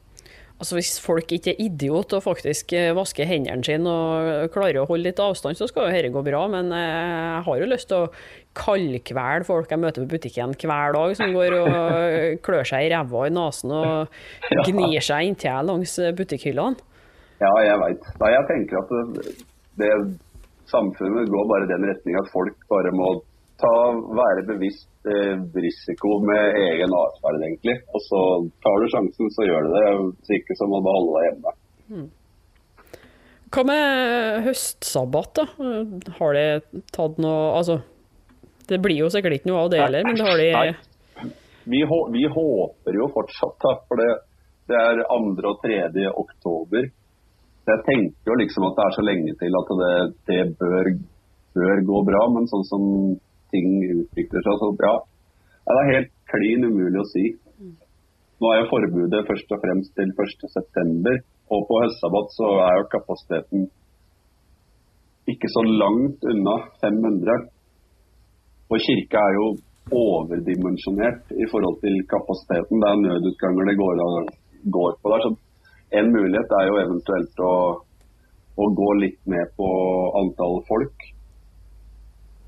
Altså 0.61 0.77
Hvis 0.77 0.99
folk 1.01 1.31
ikke 1.33 1.55
er 1.55 1.63
idiot 1.65 2.13
og 2.13 2.25
faktisk 2.27 2.75
eh, 2.77 2.91
vasker 2.97 3.25
hendene 3.25 3.65
sine 3.65 3.89
og 3.89 4.51
klarer 4.53 4.83
å 4.83 4.89
holde 4.91 5.07
litt 5.07 5.23
avstand, 5.23 5.57
så 5.57 5.71
skal 5.71 5.87
jo 5.87 5.95
dette 5.95 6.11
gå 6.13 6.23
bra. 6.27 6.43
Men 6.53 6.69
eh, 6.77 6.83
jeg 6.85 7.47
har 7.47 7.63
jo 7.63 7.69
lyst 7.71 7.89
til 7.89 8.05
å 8.05 8.11
kaldkvele 8.59 9.47
folk 9.47 9.71
jeg 9.71 9.81
møter 9.83 10.05
på 10.05 10.17
butikken 10.17 10.55
hver 10.59 10.95
dag, 10.97 11.15
som 11.19 11.35
går 11.37 11.57
og 11.61 11.71
klør 12.47 12.67
seg 12.67 12.87
i 12.87 12.93
ræva 12.93 13.23
og 13.23 13.29
i 13.29 13.35
nesen 13.37 13.75
og 13.77 14.21
gnir 14.67 15.07
seg 15.07 15.31
inntil 15.31 15.71
langs 15.71 15.97
butikkhyllene. 16.19 16.87
Ja, 17.41 17.53
jeg 17.65 17.79
veit. 17.81 18.11
Jeg 18.21 18.47
tenker 18.51 18.83
at 18.83 18.91
det, 19.17 19.35
det 19.81 19.93
samfunnet 20.69 21.31
går 21.33 21.51
bare 21.51 21.67
i 21.67 21.73
den 21.73 21.87
retning 21.89 22.19
at 22.21 22.33
folk 22.35 22.57
bare 22.71 22.93
må 22.93 23.15
ta, 23.61 23.73
være 24.21 24.47
bevisst 24.49 24.89
eh, 25.09 25.37
risiko 25.65 26.19
med 26.29 26.59
egen 26.61 26.95
atferd, 26.97 27.43
egentlig. 27.45 27.77
Og 27.95 28.05
så 28.07 28.23
tar 28.65 28.81
du 28.81 28.89
sjansen, 28.93 29.33
så 29.37 29.49
gjør 29.49 29.67
du 29.67 29.75
det. 29.77 29.85
Hvis 30.21 30.41
ikke 30.41 30.57
så 30.59 30.69
må 30.69 30.81
du 30.81 30.89
bare 30.89 31.01
holde 31.01 31.17
deg 31.17 31.29
hjemme. 31.29 32.09
Hva 33.51 33.65
med 33.67 34.45
høstsabbat, 34.47 35.41
da? 35.41 35.47
Har 36.21 36.37
det 36.39 36.83
tatt 36.95 37.17
noe 37.19 37.49
Altså, 37.59 37.81
det 38.71 38.81
blir 38.83 39.03
jo 39.03 39.11
sikkert 39.13 39.39
ikke 39.39 39.51
noe 39.51 39.67
av 39.67 39.71
det 39.73 39.83
heller, 39.83 40.07
men 40.07 40.19
det 40.19 40.27
har 40.27 40.41
de. 40.41 41.31
Vi, 41.71 41.83
vi 42.15 42.25
håper 42.35 42.97
jo 42.97 43.11
fortsatt, 43.15 43.57
da, 43.63 43.75
for 43.87 44.01
det, 44.01 44.09
det 44.71 44.79
er 44.81 45.03
2. 45.11 45.21
og 45.51 45.63
3. 45.67 46.07
oktober. 46.23 46.89
Jeg 47.71 47.85
tenker 47.87 48.33
jo 48.33 48.39
liksom 48.41 48.67
at 48.71 48.79
det 48.79 48.87
er 48.87 48.97
så 48.97 49.05
lenge 49.05 49.35
til 49.39 49.59
at 49.61 49.73
det, 49.83 49.95
det 50.31 50.41
bør, 50.59 50.91
bør 51.59 51.85
gå 51.91 52.03
bra, 52.09 52.25
men 52.35 52.49
sånn 52.51 52.67
som 52.67 52.85
ting 53.53 53.77
utvikler 53.85 54.47
seg, 54.47 54.63
så 54.63 54.75
ja 54.87 54.97
det 55.71 55.81
er 55.81 55.93
helt 55.95 56.13
klin 56.31 56.67
umulig 56.67 57.01
å 57.03 57.09
si. 57.11 57.27
Nå 58.41 58.51
er 58.51 58.63
jo 58.63 58.71
forbudet 58.71 59.27
først 59.29 59.53
og 59.55 59.61
fremst 59.63 59.93
til 59.99 60.11
1.9, 60.17 61.13
og 61.53 61.67
på 61.69 61.81
høstsabbat 61.83 62.35
så 62.35 62.49
er 62.65 62.79
jo 62.79 62.91
kapasiteten 62.95 63.69
ikke 65.31 65.51
så 65.53 65.63
langt 65.63 66.25
unna 66.27 66.57
500. 66.83 67.51
Og 68.71 68.83
kirka 68.87 69.19
er 69.19 69.37
jo 69.37 69.47
overdimensjonert 69.91 71.33
i 71.35 71.47
forhold 71.51 71.81
til 71.85 71.97
kapasiteten. 72.11 72.83
Det 72.83 72.91
er 72.91 73.05
nødutganger 73.05 73.71
det 73.71 73.79
går, 73.83 74.03
går 74.77 74.93
på 75.03 75.13
der. 75.13 75.25
Så 75.25 75.31
en 75.99 76.13
mulighet 76.17 76.53
er 76.59 76.69
jo 76.69 76.83
eventuelt 76.85 77.43
å, 77.43 77.55
å 78.63 78.69
gå 78.83 78.91
litt 79.03 79.19
ned 79.33 79.51
på 79.59 79.71
antall 80.23 80.61
folk. 80.71 81.11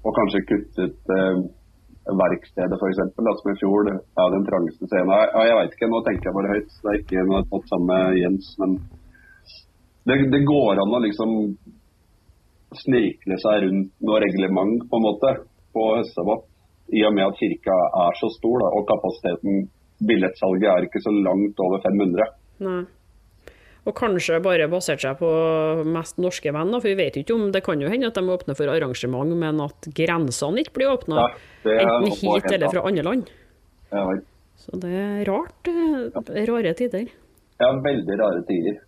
Og 0.03 0.15
kanskje 0.19 0.47
kutte 0.47 0.87
ut 0.87 1.13
eh, 1.17 1.43
verkstedet 2.23 2.79
f.eks. 2.79 3.03
Som 3.19 3.53
i 3.53 3.59
fjor 3.59 3.91
er 3.91 4.35
den 4.35 4.47
trangeste 4.47 4.89
scenen. 4.91 5.13
Ja, 5.15 5.45
jeg 5.51 5.59
veit 5.59 5.77
ikke, 5.77 5.91
nå 5.91 6.03
tenker 6.07 6.31
jeg 6.31 6.39
bare 6.39 6.55
høyt. 6.55 6.75
Det 6.79 6.91
er 6.93 7.03
ikke 7.03 7.29
noe 7.29 7.43
jeg 7.43 7.69
sammen 7.71 7.91
med 7.91 8.19
Jens. 8.23 8.51
Men 8.63 8.77
det, 10.07 10.19
det 10.35 10.47
går 10.47 10.83
an 10.83 10.99
å 10.99 11.03
liksom 11.03 11.39
snirkle 12.83 13.37
seg 13.43 13.67
rundt 13.67 13.91
noe 14.07 14.21
reglement 14.23 14.87
på 14.89 14.99
en 14.99 15.05
måte 15.05 15.33
på 15.75 15.85
høstsabbat. 15.99 16.49
I 16.93 17.05
og 17.09 17.15
med 17.17 17.25
at 17.31 17.39
kirka 17.41 17.77
er 18.07 18.19
så 18.21 18.29
stor 18.35 18.61
da, 18.65 18.71
og 18.77 18.89
kapasiteten, 18.91 19.63
billettsalget 20.03 20.69
er 20.73 20.87
ikke 20.89 21.01
så 21.05 21.13
langt 21.15 21.61
over 21.63 21.81
500. 21.85 22.27
Nei. 22.67 22.81
Og 23.83 23.95
kanskje 23.99 24.37
bare 24.43 24.69
basert 24.71 25.03
seg 25.03 25.17
på 25.19 25.29
mest 25.91 26.19
norske 26.23 26.53
venn, 26.55 26.71
for 26.77 26.87
vi 26.87 26.95
vet 26.99 27.17
jo 27.19 27.23
ikke 27.25 27.35
om 27.35 27.49
Det 27.55 27.65
kan 27.67 27.81
jo 27.83 27.89
hende 27.91 28.07
at 28.13 28.15
de 28.15 28.23
åpner 28.31 28.55
for 28.55 28.71
arrangement, 28.71 29.33
men 29.41 29.59
at 29.65 29.89
grensene 29.97 30.63
ikke 30.63 30.77
blir 30.77 30.93
åpna. 30.93 31.25
Enten 31.67 32.13
hit 32.15 32.47
eller 32.53 32.71
fra 32.71 32.85
andre 32.87 33.03
land. 33.09 33.33
Ja. 33.91 34.05
Så 34.63 34.79
det 34.79 34.93
er 34.95 35.25
rart. 35.27 35.67
eh, 35.67 36.47
Rare 36.47 36.75
tider. 36.79 37.09
Ja, 37.59 37.73
veldig 37.83 38.19
rare 38.21 38.45
tider. 38.47 38.79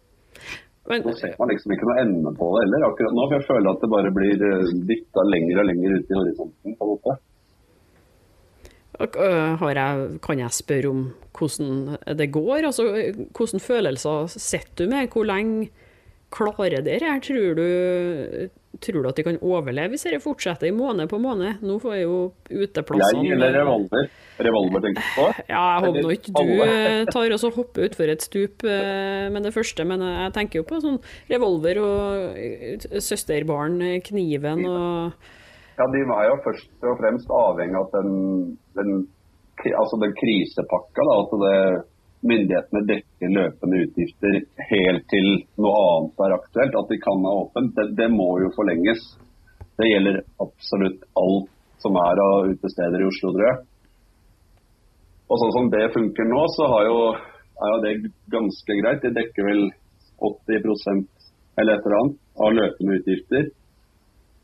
Men 0.91 1.05
Nå 1.07 1.15
ser 1.17 1.37
man 1.41 1.49
liksom 1.49 1.73
ikke 1.73 1.87
noe 1.89 2.01
ende 2.03 2.33
på 2.37 2.49
det 2.55 2.65
heller 2.67 2.89
akkurat 2.91 3.15
nå. 3.17 3.29
For 3.29 3.37
jeg 3.39 3.47
føler 3.49 3.71
at 3.71 3.85
det 3.85 3.93
bare 3.95 4.11
blir 4.13 4.43
eh, 4.49 4.73
dytta 4.91 5.25
lenger 5.29 5.63
og 5.63 5.71
lenger 5.71 5.95
ut 5.95 6.11
i 6.11 6.19
horisonten. 6.19 6.75
på 6.77 6.89
en 6.89 6.93
måte. 6.93 7.17
øh, 9.01 9.63
jeg, 9.75 10.19
kan 10.23 10.39
jeg 10.39 10.59
spørre 10.59 10.91
om 10.91 11.07
hvordan 11.39 11.97
det 12.19 12.33
går? 12.33 12.67
Altså, 12.69 12.85
Hvilke 13.39 13.61
følelser 13.61 14.27
sitter 14.27 14.85
du 14.85 14.91
med? 14.91 15.09
Hvor 15.09 15.25
lenge 15.25 15.71
klarer 16.31 16.85
dere 16.85 17.13
her? 17.15 17.21
Tror 17.25 17.57
du, 17.59 17.67
tror 18.83 19.05
du 19.05 19.09
at 19.11 19.19
de 19.19 19.25
kan 19.27 19.39
overleve 19.45 19.95
hvis 19.95 20.07
dette 20.07 20.23
fortsetter 20.25 20.69
i 20.71 20.75
måned 20.75 21.09
på 21.11 21.21
måned? 21.23 21.63
Nå 21.65 21.77
får 21.83 21.97
jeg 21.97 22.07
jo 22.07 22.19
uteplassene 22.51 23.23
Jeg 23.27 23.37
eller 23.37 23.55
revolver? 23.61 24.09
Revolver 24.49 24.85
tenker 24.85 25.05
du 25.05 25.13
på? 25.15 25.27
Ja, 25.53 25.63
jeg 25.77 25.85
håper 25.87 26.07
nå 26.07 26.13
ikke 26.17 26.35
du 26.35 26.53
eh, 26.65 27.05
tar 27.11 27.37
og 27.37 27.59
hopper 27.59 27.89
utfor 27.89 28.11
et 28.11 28.27
stup 28.27 28.67
eh, 28.67 29.31
med 29.35 29.47
det 29.47 29.55
første, 29.55 29.87
men 29.89 30.03
jeg 30.05 30.35
tenker 30.37 30.61
jo 30.63 30.69
på 30.69 30.81
sånn 30.83 31.01
revolver 31.31 31.81
og 31.85 32.39
eh, 32.41 32.87
søsterbarn, 32.99 33.81
eh, 33.85 34.03
kniven 34.05 34.67
og 34.67 35.33
Ja, 35.79 35.89
De 35.91 36.05
var 36.07 36.29
jo 36.29 36.39
først 36.45 36.87
og 36.87 37.01
fremst 37.01 37.31
avhengig 37.35 37.79
av 37.81 37.91
den, 37.95 38.13
den, 38.79 39.01
altså 39.75 39.99
den 40.03 40.15
krisepakka, 40.21 41.07
da, 41.07 41.17
at 41.25 41.35
det, 41.45 41.57
myndighetene 42.29 42.83
dekker 42.89 43.35
løpende 43.37 43.83
utgifter 43.85 44.39
helt 44.71 45.05
til 45.13 45.29
noe 45.61 45.83
annet 45.91 46.25
er 46.27 46.37
aktuelt, 46.39 46.79
at 46.81 46.91
de 46.93 46.99
kan 47.03 47.27
ha 47.27 47.35
åpent, 47.43 47.75
det, 47.77 47.87
det 47.99 48.09
må 48.13 48.31
jo 48.43 48.51
forlenges. 48.57 49.03
Det 49.79 49.91
gjelder 49.91 50.23
absolutt 50.43 51.05
alt 51.21 51.51
som 51.83 51.97
er 52.01 52.23
av 52.25 52.51
utesteder 52.53 53.03
i 53.03 53.09
Oslo, 53.09 53.33
tror 53.35 53.49
jeg. 53.49 53.63
Og 55.29 55.41
sånn 55.41 55.55
som 55.57 55.71
det 55.73 55.85
funker 55.95 56.29
nå, 56.29 56.43
så 56.55 56.69
jo, 56.87 56.99
er 57.65 57.73
jo 57.73 57.83
det 57.85 57.95
ganske 58.33 58.79
greit. 58.81 59.03
De 59.05 59.13
dekker 59.19 59.49
vel 59.49 59.67
80 60.25 61.05
eller 61.61 61.77
et 61.77 61.87
eller 61.87 61.99
annet 62.01 62.19
av 62.45 62.57
løpende 62.57 62.99
utgifter. 63.01 63.49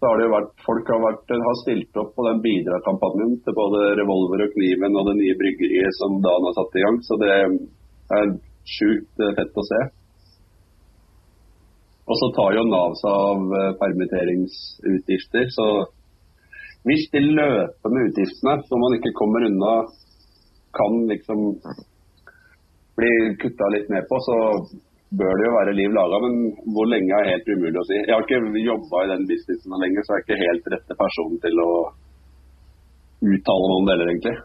Så 0.01 0.09
har 0.09 0.17
det 0.17 0.27
jo 0.27 0.33
vært, 0.33 0.53
Folk 0.65 0.89
har, 0.89 1.01
vært, 1.05 1.33
har 1.45 1.57
stilt 1.61 1.99
opp 2.01 2.15
på 2.17 2.25
den 2.25 2.39
bidragskampanjen 2.41 3.35
til 3.45 3.57
både 3.57 3.83
Revolver 3.99 4.47
og 4.47 4.55
Kniven 4.55 4.97
og 4.97 5.11
det 5.11 5.17
nye 5.19 5.37
bryggeriet 5.37 5.99
som 5.99 6.17
Dan 6.25 6.47
har 6.49 6.57
satt 6.57 6.79
i 6.79 6.85
gang. 6.87 6.97
Så 7.05 7.19
det 7.21 7.33
er 7.37 8.31
sjukt 8.79 9.21
eh, 9.21 9.35
fett 9.37 9.61
å 9.61 9.67
se. 9.69 9.81
Og 12.11 12.17
så 12.17 12.31
tar 12.39 12.57
jo 12.57 12.65
Nav 12.71 12.97
seg 12.99 13.13
av 13.29 13.57
eh, 13.61 13.71
permitteringsutgifter. 13.83 15.53
Så 15.53 15.69
hvis 16.89 17.05
de 17.13 17.21
løpende 17.29 18.09
utgiftene 18.09 18.57
som 18.71 18.81
man 18.81 18.97
ikke 18.97 19.13
kommer 19.21 19.45
unna, 19.51 19.75
kan 20.81 21.03
liksom 21.13 21.51
bli 22.97 23.13
kutta 23.43 23.69
litt 23.75 23.93
ned 23.93 24.09
på, 24.09 24.17
så 24.25 24.39
bør 25.19 25.33
det 25.39 25.47
jo 25.47 25.57
være 25.57 25.75
liv 25.79 25.97
laga. 25.97 26.21
Men 26.25 26.37
hvor 26.75 26.87
lenge 26.91 27.17
er 27.17 27.33
helt 27.33 27.51
umulig 27.51 27.81
å 27.81 27.89
si. 27.89 27.99
Jeg 27.99 28.15
har 28.15 28.27
ikke 28.27 28.63
jobba 28.67 29.03
i 29.05 29.11
den 29.15 29.27
businessen 29.31 29.83
lenger, 29.85 30.07
så 30.07 30.15
jeg 30.15 30.21
er 30.21 30.27
ikke 30.27 30.45
helt 30.45 30.71
rette 30.77 30.99
person 31.03 31.43
til 31.45 31.65
å 31.65 31.73
uttale 33.31 33.73
noen 33.73 33.91
deler, 33.91 34.13
egentlig. 34.15 34.37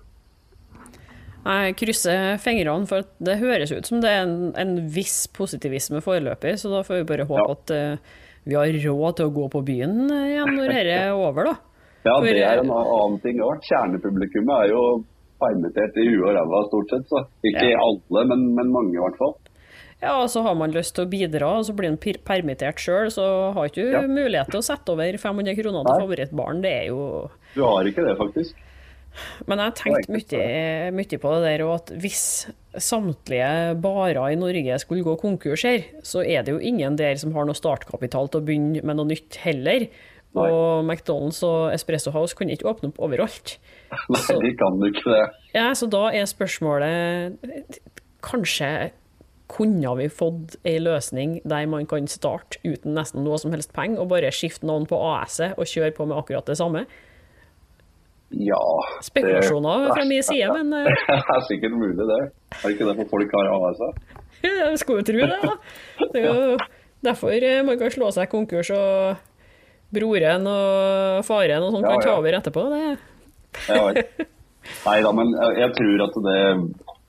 Jeg 1.46 1.76
krysser 1.78 2.40
fingrene, 2.42 2.90
for 2.90 3.06
det 3.22 3.38
høres 3.38 3.70
ut 3.76 3.86
som 3.86 4.02
det 4.02 4.10
er 4.10 4.24
en, 4.26 4.50
en 4.58 4.78
viss 4.90 5.28
positivisme 5.36 6.02
foreløpig. 6.02 6.56
Så 6.58 6.72
da 6.74 6.82
får 6.86 7.04
vi 7.04 7.10
bare 7.12 7.28
håpe 7.30 7.46
ja. 7.46 7.58
at 7.60 7.74
uh, 7.76 8.22
vi 8.50 8.58
har 8.58 8.80
råd 8.88 9.20
til 9.20 9.30
å 9.30 9.36
gå 9.36 9.46
på 9.54 9.62
byen 9.68 10.08
igjen 10.10 10.56
når 10.58 10.74
dette 10.74 11.00
er 11.06 11.14
over, 11.28 11.52
da. 11.52 11.56
Ja, 12.06 12.20
det 12.22 12.38
er 12.38 12.62
en 12.62 12.70
annen 12.74 13.22
ting 13.24 13.40
òg. 13.42 13.62
Kjernepublikummet 13.66 14.66
er 14.66 14.74
jo 14.74 14.82
permittert 15.42 15.96
i 16.02 16.06
huet 16.10 16.28
og 16.32 16.36
ræva 16.38 16.62
stort 16.68 16.94
sett. 16.94 17.08
Så. 17.10 17.22
Ikke 17.46 17.70
ja. 17.72 17.80
alle, 17.82 18.26
men, 18.32 18.46
men 18.58 18.74
mange 18.74 18.98
i 18.98 19.02
hvert 19.02 19.18
fall. 19.22 19.34
Ja, 20.04 20.18
og 20.20 20.28
så 20.30 20.44
har 20.46 20.58
man 20.60 20.74
lyst 20.76 20.96
til 20.98 21.06
å 21.06 21.10
bidra, 21.10 21.54
og 21.60 21.66
så 21.68 21.74
blir 21.76 21.94
man 21.94 22.20
permittert 22.28 22.82
sjøl, 22.84 23.10
så 23.14 23.26
har 23.56 23.70
ikke 23.70 23.86
du 23.88 23.96
ja. 23.96 24.04
mulighet 24.04 24.52
til 24.52 24.60
å 24.60 24.66
sette 24.66 24.92
over 24.92 25.18
500 25.22 25.58
kroner 25.58 25.88
til 25.88 26.04
favorittbarn. 26.04 26.62
Det 26.66 26.74
er 26.84 26.88
jo 26.92 27.02
Du 27.56 27.64
har 27.64 27.88
ikke 27.90 28.06
det, 28.06 28.18
faktisk. 28.20 28.62
Men 29.48 29.62
jeg 29.62 29.72
har 29.72 29.76
tenkt 29.80 30.10
mye, 30.12 30.40
mye, 30.92 31.20
på 31.24 31.32
det 31.32 31.44
der, 31.46 31.64
og 31.64 31.78
at 31.78 31.94
hvis 32.04 32.26
samtlige 32.76 33.78
barer 33.80 34.34
i 34.34 34.40
Norge 34.40 34.80
skulle 34.84 35.06
gå 35.06 35.16
konkurs 35.22 35.64
her, 35.64 35.86
så 36.04 36.26
er 36.26 36.44
det 36.44 36.52
jo 36.52 36.60
ingen 36.60 36.98
der 37.00 37.16
som 37.22 37.32
har 37.38 37.48
noe 37.48 37.56
startkapital 37.56 38.28
til 38.28 38.42
å 38.42 38.46
begynne 38.46 38.84
med 38.84 39.00
noe 39.00 39.14
nytt 39.14 39.40
heller. 39.46 39.88
Og 40.36 40.84
McDonald's 40.84 41.40
og 41.48 41.72
Espresso 41.72 42.12
House 42.12 42.36
kunne 42.36 42.52
ikke 42.58 42.68
åpne 42.68 42.92
opp 42.92 43.00
overalt. 43.08 43.56
Nei, 44.12 44.40
de 44.44 44.52
kan 44.60 44.84
ikke 44.84 45.08
det. 45.08 45.24
Ja, 45.56 45.70
Så 45.78 45.88
da 45.88 46.10
er 46.12 46.28
spørsmålet 46.28 47.40
Kanskje 48.26 48.90
kunne 49.52 49.92
vi 50.00 50.08
fått 50.10 50.56
ei 50.66 50.78
løsning 50.82 51.40
der 51.46 51.68
man 51.70 51.86
kan 51.90 52.08
starte 52.10 52.58
uten 52.66 52.96
nesten 52.98 53.26
noe 53.26 53.38
som 53.42 53.54
helst 53.54 53.74
penger, 53.76 54.02
og 54.02 54.10
bare 54.14 54.34
skifte 54.34 54.68
navn 54.68 54.88
på 54.90 55.00
AS-et 55.14 55.60
og 55.60 55.70
kjøre 55.70 55.94
på 55.96 56.08
med 56.10 56.18
akkurat 56.18 56.48
det 56.50 56.58
samme? 56.60 56.86
Ja 58.36 58.62
Spekulasjoner 59.06 59.92
fra 59.94 60.06
min 60.10 60.24
side, 60.26 60.50
men 60.58 60.74
eh, 60.80 60.90
Det 60.90 61.36
er 61.38 61.46
sikkert 61.48 61.78
mulig, 61.78 62.02
det. 62.02 62.22
Er 62.58 62.64
det 62.64 62.74
ikke 62.74 62.90
derfor 62.90 63.12
folk 63.14 63.38
har 63.38 63.52
AS-er? 63.70 63.94
Jeg 64.46 64.82
skulle 64.82 65.04
jo 65.04 65.10
tro 65.12 65.22
det, 65.22 65.40
da. 65.44 65.54
Det 66.12 66.24
er 66.24 66.28
jo 66.28 66.58
derfor 67.06 67.38
eh, 67.38 67.62
man 67.66 67.80
kan 67.80 67.94
slå 67.94 68.10
seg 68.16 68.32
konkurs, 68.32 68.74
og 68.74 69.22
broren 69.96 70.48
og 70.50 71.22
faren 71.28 71.64
og 71.64 71.76
sånn 71.76 71.86
ja, 71.86 71.94
ja. 71.94 72.02
ta 72.02 72.16
over 72.18 72.40
etterpå. 72.40 72.66
Det. 72.74 74.26
Nei 74.88 74.98
da, 75.06 75.12
men 75.14 75.30
jeg 75.56 75.70
tror 75.78 76.04
at 76.08 76.16
det 76.26 76.40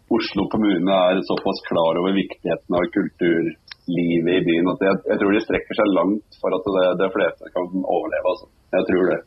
Oslo 0.07 0.45
kommune 0.53 0.97
er 1.11 1.23
såpass 1.27 1.63
klar 1.67 1.99
over 1.99 2.15
viktigheten 2.15 2.77
av 2.79 2.85
kulturlivet 2.95 4.37
i 4.37 4.45
byen 4.47 4.71
at 4.71 4.85
jeg, 4.87 5.01
jeg 5.11 5.23
tror 5.23 5.35
de 5.35 5.41
strekker 5.43 5.79
seg 5.81 5.95
langt 5.97 6.39
for 6.43 6.55
at 6.55 6.69
det, 6.77 6.85
det 7.01 7.09
fleste 7.15 7.51
kan 7.55 7.81
overleve. 7.83 8.35
Altså. 8.35 8.47
Jeg 8.77 8.87
tror 8.91 9.11
det. 9.11 9.19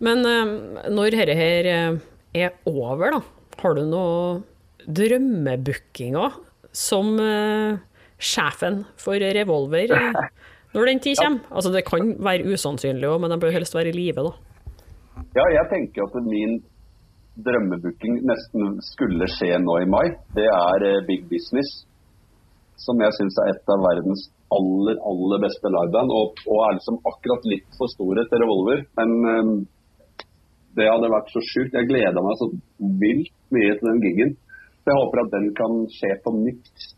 Men 0.00 0.24
eh, 0.24 0.54
når 0.96 1.12
dette 1.12 1.36
her 1.36 1.68
eh, 1.68 2.00
er 2.40 2.56
over, 2.64 3.18
da, 3.18 3.20
har 3.60 3.76
du 3.76 3.82
noen 3.84 4.44
drømmebookinger 4.88 6.38
som 6.72 7.18
uh, 7.20 7.76
sjefen 8.16 8.84
for 9.00 9.20
Revolver 9.20 9.92
når 10.74 10.88
den 10.88 11.02
tid 11.04 11.18
kommer? 11.20 11.42
Ja. 11.42 11.56
Altså, 11.56 11.72
det 11.74 11.84
kan 11.88 12.14
være 12.22 12.54
usannsynlig 12.54 13.10
òg, 13.10 13.20
men 13.20 13.34
de 13.34 13.40
bør 13.42 13.52
helst 13.58 13.76
være 13.76 13.92
i 13.92 13.96
live, 13.98 14.24
da. 14.24 14.32
Ja, 15.36 15.44
jeg 15.52 15.66
tenker 15.72 16.06
at 16.06 16.16
min 16.24 16.60
drømmebooking 17.38 18.20
nesten 18.26 18.76
skulle 18.84 19.28
skje 19.30 19.54
nå 19.62 19.78
i 19.82 19.88
mai, 19.88 20.06
det 20.36 20.48
er 20.50 20.86
eh, 20.86 21.00
Big 21.06 21.26
Business. 21.30 21.84
Som 22.80 23.00
jeg 23.04 23.12
syns 23.18 23.36
er 23.42 23.52
et 23.52 23.72
av 23.72 23.82
verdens 23.84 24.22
aller, 24.56 24.96
aller 25.06 25.42
beste 25.42 25.68
liveband. 25.68 26.12
Og, 26.16 26.38
og, 26.46 26.60
er 26.64 26.78
liksom 26.78 27.00
akkurat 27.10 27.44
litt 27.50 27.66
for 27.76 27.92
store 27.92 28.24
til 28.30 28.40
Revolver. 28.40 28.86
Men 28.96 29.10
um, 29.28 29.50
det 30.78 30.88
hadde 30.88 31.10
vært 31.12 31.28
så 31.34 31.42
sjukt. 31.44 31.76
Jeg 31.76 31.90
gleda 31.90 32.24
meg 32.24 32.38
så 32.40 32.48
vilt 33.02 33.34
mye 33.52 33.74
til 33.76 33.90
den 33.90 34.00
gigen. 34.06 34.32
Så 34.80 34.94
jeg 34.94 35.00
håper 35.02 35.22
at 35.22 35.34
den 35.36 35.50
kan 35.58 35.76
skje 35.92 36.14
på 36.24 36.32
nytt. 36.38 36.88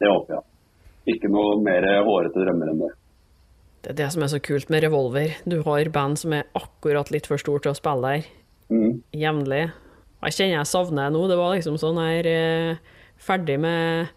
Det 0.00 0.08
håper 0.08 0.38
jeg. 0.38 0.48
Ikke 1.12 1.30
noe 1.36 1.60
mer 1.64 1.84
hårete 2.08 2.40
drømmer 2.40 2.72
enn 2.72 2.82
det. 2.86 2.90
Det 3.84 3.92
er 3.92 4.00
det 4.00 4.10
som 4.16 4.24
er 4.24 4.32
så 4.32 4.40
kult 4.42 4.72
med 4.72 4.88
Revolver. 4.88 5.36
Du 5.44 5.60
har 5.68 5.92
band 5.92 6.16
som 6.24 6.32
er 6.32 6.48
akkurat 6.56 7.12
litt 7.12 7.28
for 7.28 7.40
stor 7.40 7.60
til 7.60 7.76
å 7.76 7.78
spille 7.78 8.08
der 8.08 8.37
mm. 8.72 8.92
jevnlig. 9.16 9.64
Jeg 10.26 10.34
kjenner 10.34 10.56
jeg 10.56 10.70
savner 10.70 11.08
det 11.08 11.14
nå. 11.14 11.26
Det 11.30 11.36
var 11.38 11.52
liksom 11.54 11.76
sånn 11.80 12.00
her 12.02 12.28
eh, 12.30 12.94
ferdig 13.22 13.58
med 13.62 14.08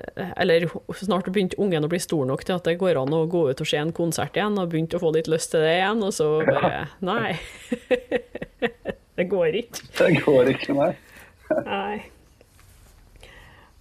eh, 0.00 0.30
Eller 0.40 0.68
snart 0.96 1.28
begynte 1.28 1.58
ungen 1.60 1.84
å 1.84 1.90
bli 1.92 2.00
stor 2.00 2.28
nok 2.28 2.46
til 2.46 2.56
at 2.56 2.68
det 2.68 2.78
går 2.80 3.00
an 3.00 3.16
å 3.16 3.26
gå 3.30 3.46
ut 3.50 3.60
og 3.60 3.68
se 3.68 3.80
en 3.80 3.92
konsert 3.96 4.38
igjen, 4.38 4.58
og 4.60 4.72
begynte 4.72 4.96
å 4.96 5.02
få 5.02 5.12
litt 5.16 5.28
lyst 5.30 5.52
til 5.54 5.64
det 5.64 5.74
igjen, 5.80 6.04
og 6.06 6.14
så 6.16 6.30
bare 6.46 6.86
Nei. 7.10 7.36
det 9.20 9.28
går 9.28 9.60
ikke. 9.64 9.92
Det 10.00 10.14
går 10.24 10.54
ikke, 10.54 10.78
nei. 10.78 10.94
nei. 11.74 12.00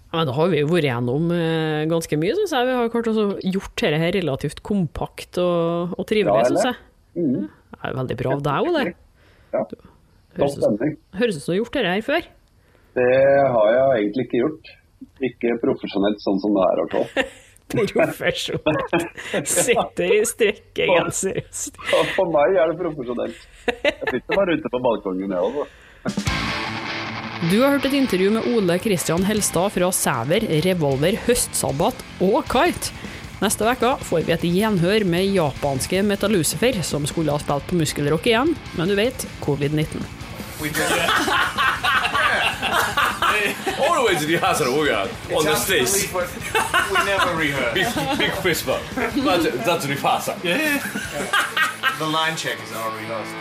Men 0.10 0.26
da 0.26 0.34
har 0.34 0.48
vi 0.50 0.64
jo 0.64 0.70
vært 0.72 0.88
gjennom 0.90 1.30
eh, 1.36 1.84
ganske 1.90 2.18
mye, 2.18 2.36
syns 2.36 2.54
jeg. 2.56 2.66
Vi 2.66 2.78
har 2.80 2.88
klart 2.92 3.12
å 3.12 3.28
gjort 3.46 3.76
dette 3.78 4.00
her 4.02 4.16
relativt 4.16 4.64
kompakt 4.66 5.38
og, 5.38 5.94
og 5.94 6.08
trivelig, 6.10 6.50
syns 6.50 6.66
jeg. 6.66 6.80
Mm. 7.20 7.46
Det 7.46 7.86
er 7.86 7.96
veldig 8.00 8.18
bra 8.18 8.34
av 8.34 8.42
deg 8.48 8.70
òg, 8.70 8.78
det. 8.80 8.96
Ja. 9.54 9.66
Høres 10.40 10.58
ut 10.58 10.64
som 10.64 10.78
du 10.78 11.56
har 11.56 11.60
gjort 11.64 11.76
dette 11.78 11.94
her 11.96 12.06
før? 12.06 12.28
Det 13.00 13.12
har 13.56 13.70
jeg 13.76 14.02
egentlig 14.04 14.26
ikke 14.28 14.42
gjort. 14.44 14.74
Ikke 15.30 15.54
profesjonelt 15.62 16.20
sånn 16.24 16.42
som 16.44 16.56
det 16.58 16.66
er, 16.66 16.74
i 16.74 16.84
hvert 16.84 16.98
fall. 16.98 17.30
profesjonelt. 17.70 18.96
Sitter 19.48 20.16
i 20.16 20.22
strekkegenser. 20.26 21.42
For 22.16 22.32
meg 22.34 22.58
er 22.58 22.74
det 22.74 22.80
profesjonelt. 22.80 23.46
Jeg 23.70 24.14
sitter 24.16 24.36
bare 24.36 24.58
ute 24.58 24.74
på 24.74 24.82
balkongen, 24.86 25.36
jeg 25.36 25.42
òg. 25.50 25.64
Du 27.50 27.62
har 27.62 27.78
hørt 27.78 27.86
et 27.88 27.96
intervju 27.96 28.34
med 28.36 28.48
Ole 28.52 28.76
Kristian 28.84 29.24
Helstad 29.24 29.72
fra 29.72 29.88
Sæver, 29.96 30.44
Revolver, 30.66 31.16
Høstsabbat 31.28 32.02
og 32.26 32.42
Kite. 32.52 32.92
Neste 33.40 33.64
uke 33.64 33.94
får 34.04 34.26
vi 34.28 34.34
et 34.36 34.42
gjenhør 34.44 35.06
med 35.08 35.30
japanske 35.32 36.02
Metalucifer, 36.04 36.82
som 36.84 37.06
skulle 37.08 37.32
ha 37.32 37.40
spilt 37.40 37.70
på 37.70 37.78
Muskelrock 37.80 38.28
igjen, 38.28 38.52
men 38.76 38.92
du 38.92 38.96
vet, 39.00 39.24
covid-19. 39.46 40.04
Always 43.80 44.26
rehearsal 44.28 44.68
organ 44.68 45.08
on 45.32 45.46
the 45.46 45.56
stage. 45.56 46.12
We 46.12 47.00
never 47.06 47.32
rehearse. 47.40 47.74
Big, 47.74 47.88
big 48.20 48.34
fist 48.44 48.66
bump. 48.66 48.84
But 49.24 49.48
that's 49.64 49.88
rehearsal. 49.88 50.36
The 50.44 52.06
line 52.06 52.36
check 52.36 52.58
is 52.64 52.76
our 52.76 52.92
rehearsal. 52.92 53.40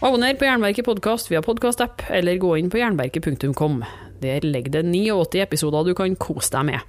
Abonner 0.00 0.34
på 0.34 0.44
Jernverket 0.44 0.84
podkast 0.84 1.30
via 1.30 1.40
podkastapp, 1.42 2.02
eller 2.10 2.36
gå 2.36 2.56
inn 2.58 2.70
på 2.70 2.80
jernverket.kom. 2.82 3.84
Der 4.20 4.40
ligger 4.44 4.82
det 4.82 4.82
89 4.82 5.40
episoder 5.40 5.84
du 5.86 5.94
kan 5.94 6.16
kose 6.16 6.52
deg 6.52 6.64
med. 6.74 6.80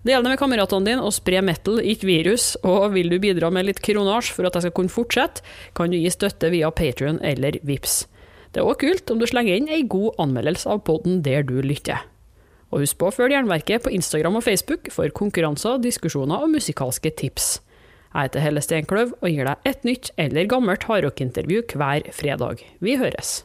Del 0.00 0.24
det 0.24 0.30
med 0.32 0.40
kameratene 0.40 0.86
dine 0.86 1.04
og 1.04 1.12
spre 1.12 1.42
metal, 1.44 1.80
ikke 1.84 2.08
virus. 2.08 2.54
Og 2.64 2.94
vil 2.94 3.10
du 3.12 3.18
bidra 3.20 3.50
med 3.52 3.68
litt 3.68 3.82
kronasj 3.84 4.32
for 4.32 4.48
at 4.48 4.56
jeg 4.56 4.66
skal 4.66 4.76
kunne 4.78 4.92
fortsette, 4.92 5.44
kan 5.76 5.92
du 5.92 5.98
gi 5.98 6.12
støtte 6.12 6.48
via 6.54 6.70
Patrion 6.72 7.20
eller 7.20 7.60
Vips. 7.68 8.06
Det 8.50 8.62
er 8.62 8.66
òg 8.66 8.80
kult 8.80 9.12
om 9.12 9.20
du 9.20 9.28
slenger 9.28 9.60
inn 9.60 9.68
ei 9.70 9.84
god 9.86 10.16
anmeldelse 10.24 10.70
av 10.72 10.80
podden 10.88 11.20
der 11.26 11.44
du 11.46 11.60
lytter. 11.62 12.00
Og 12.70 12.84
husk 12.84 12.98
på 12.98 13.10
å 13.10 13.14
følge 13.14 13.36
Jernverket 13.36 13.84
på 13.84 13.92
Instagram 13.94 14.38
og 14.40 14.46
Facebook 14.46 14.88
for 14.94 15.10
konkurranser, 15.14 15.82
diskusjoner 15.82 16.46
og 16.46 16.54
musikalske 16.54 17.12
tips. 17.20 17.58
Jeg 18.10 18.30
heter 18.30 18.42
Helle 18.42 18.64
Steinkløv 18.64 19.14
og 19.20 19.28
gir 19.30 19.46
deg 19.46 19.70
et 19.70 19.86
nytt 19.86 20.10
eller 20.18 20.50
gammelt 20.50 20.88
hardrockintervju 20.88 21.62
hver 21.76 22.10
fredag. 22.14 22.64
Vi 22.82 22.98
høres! 22.98 23.40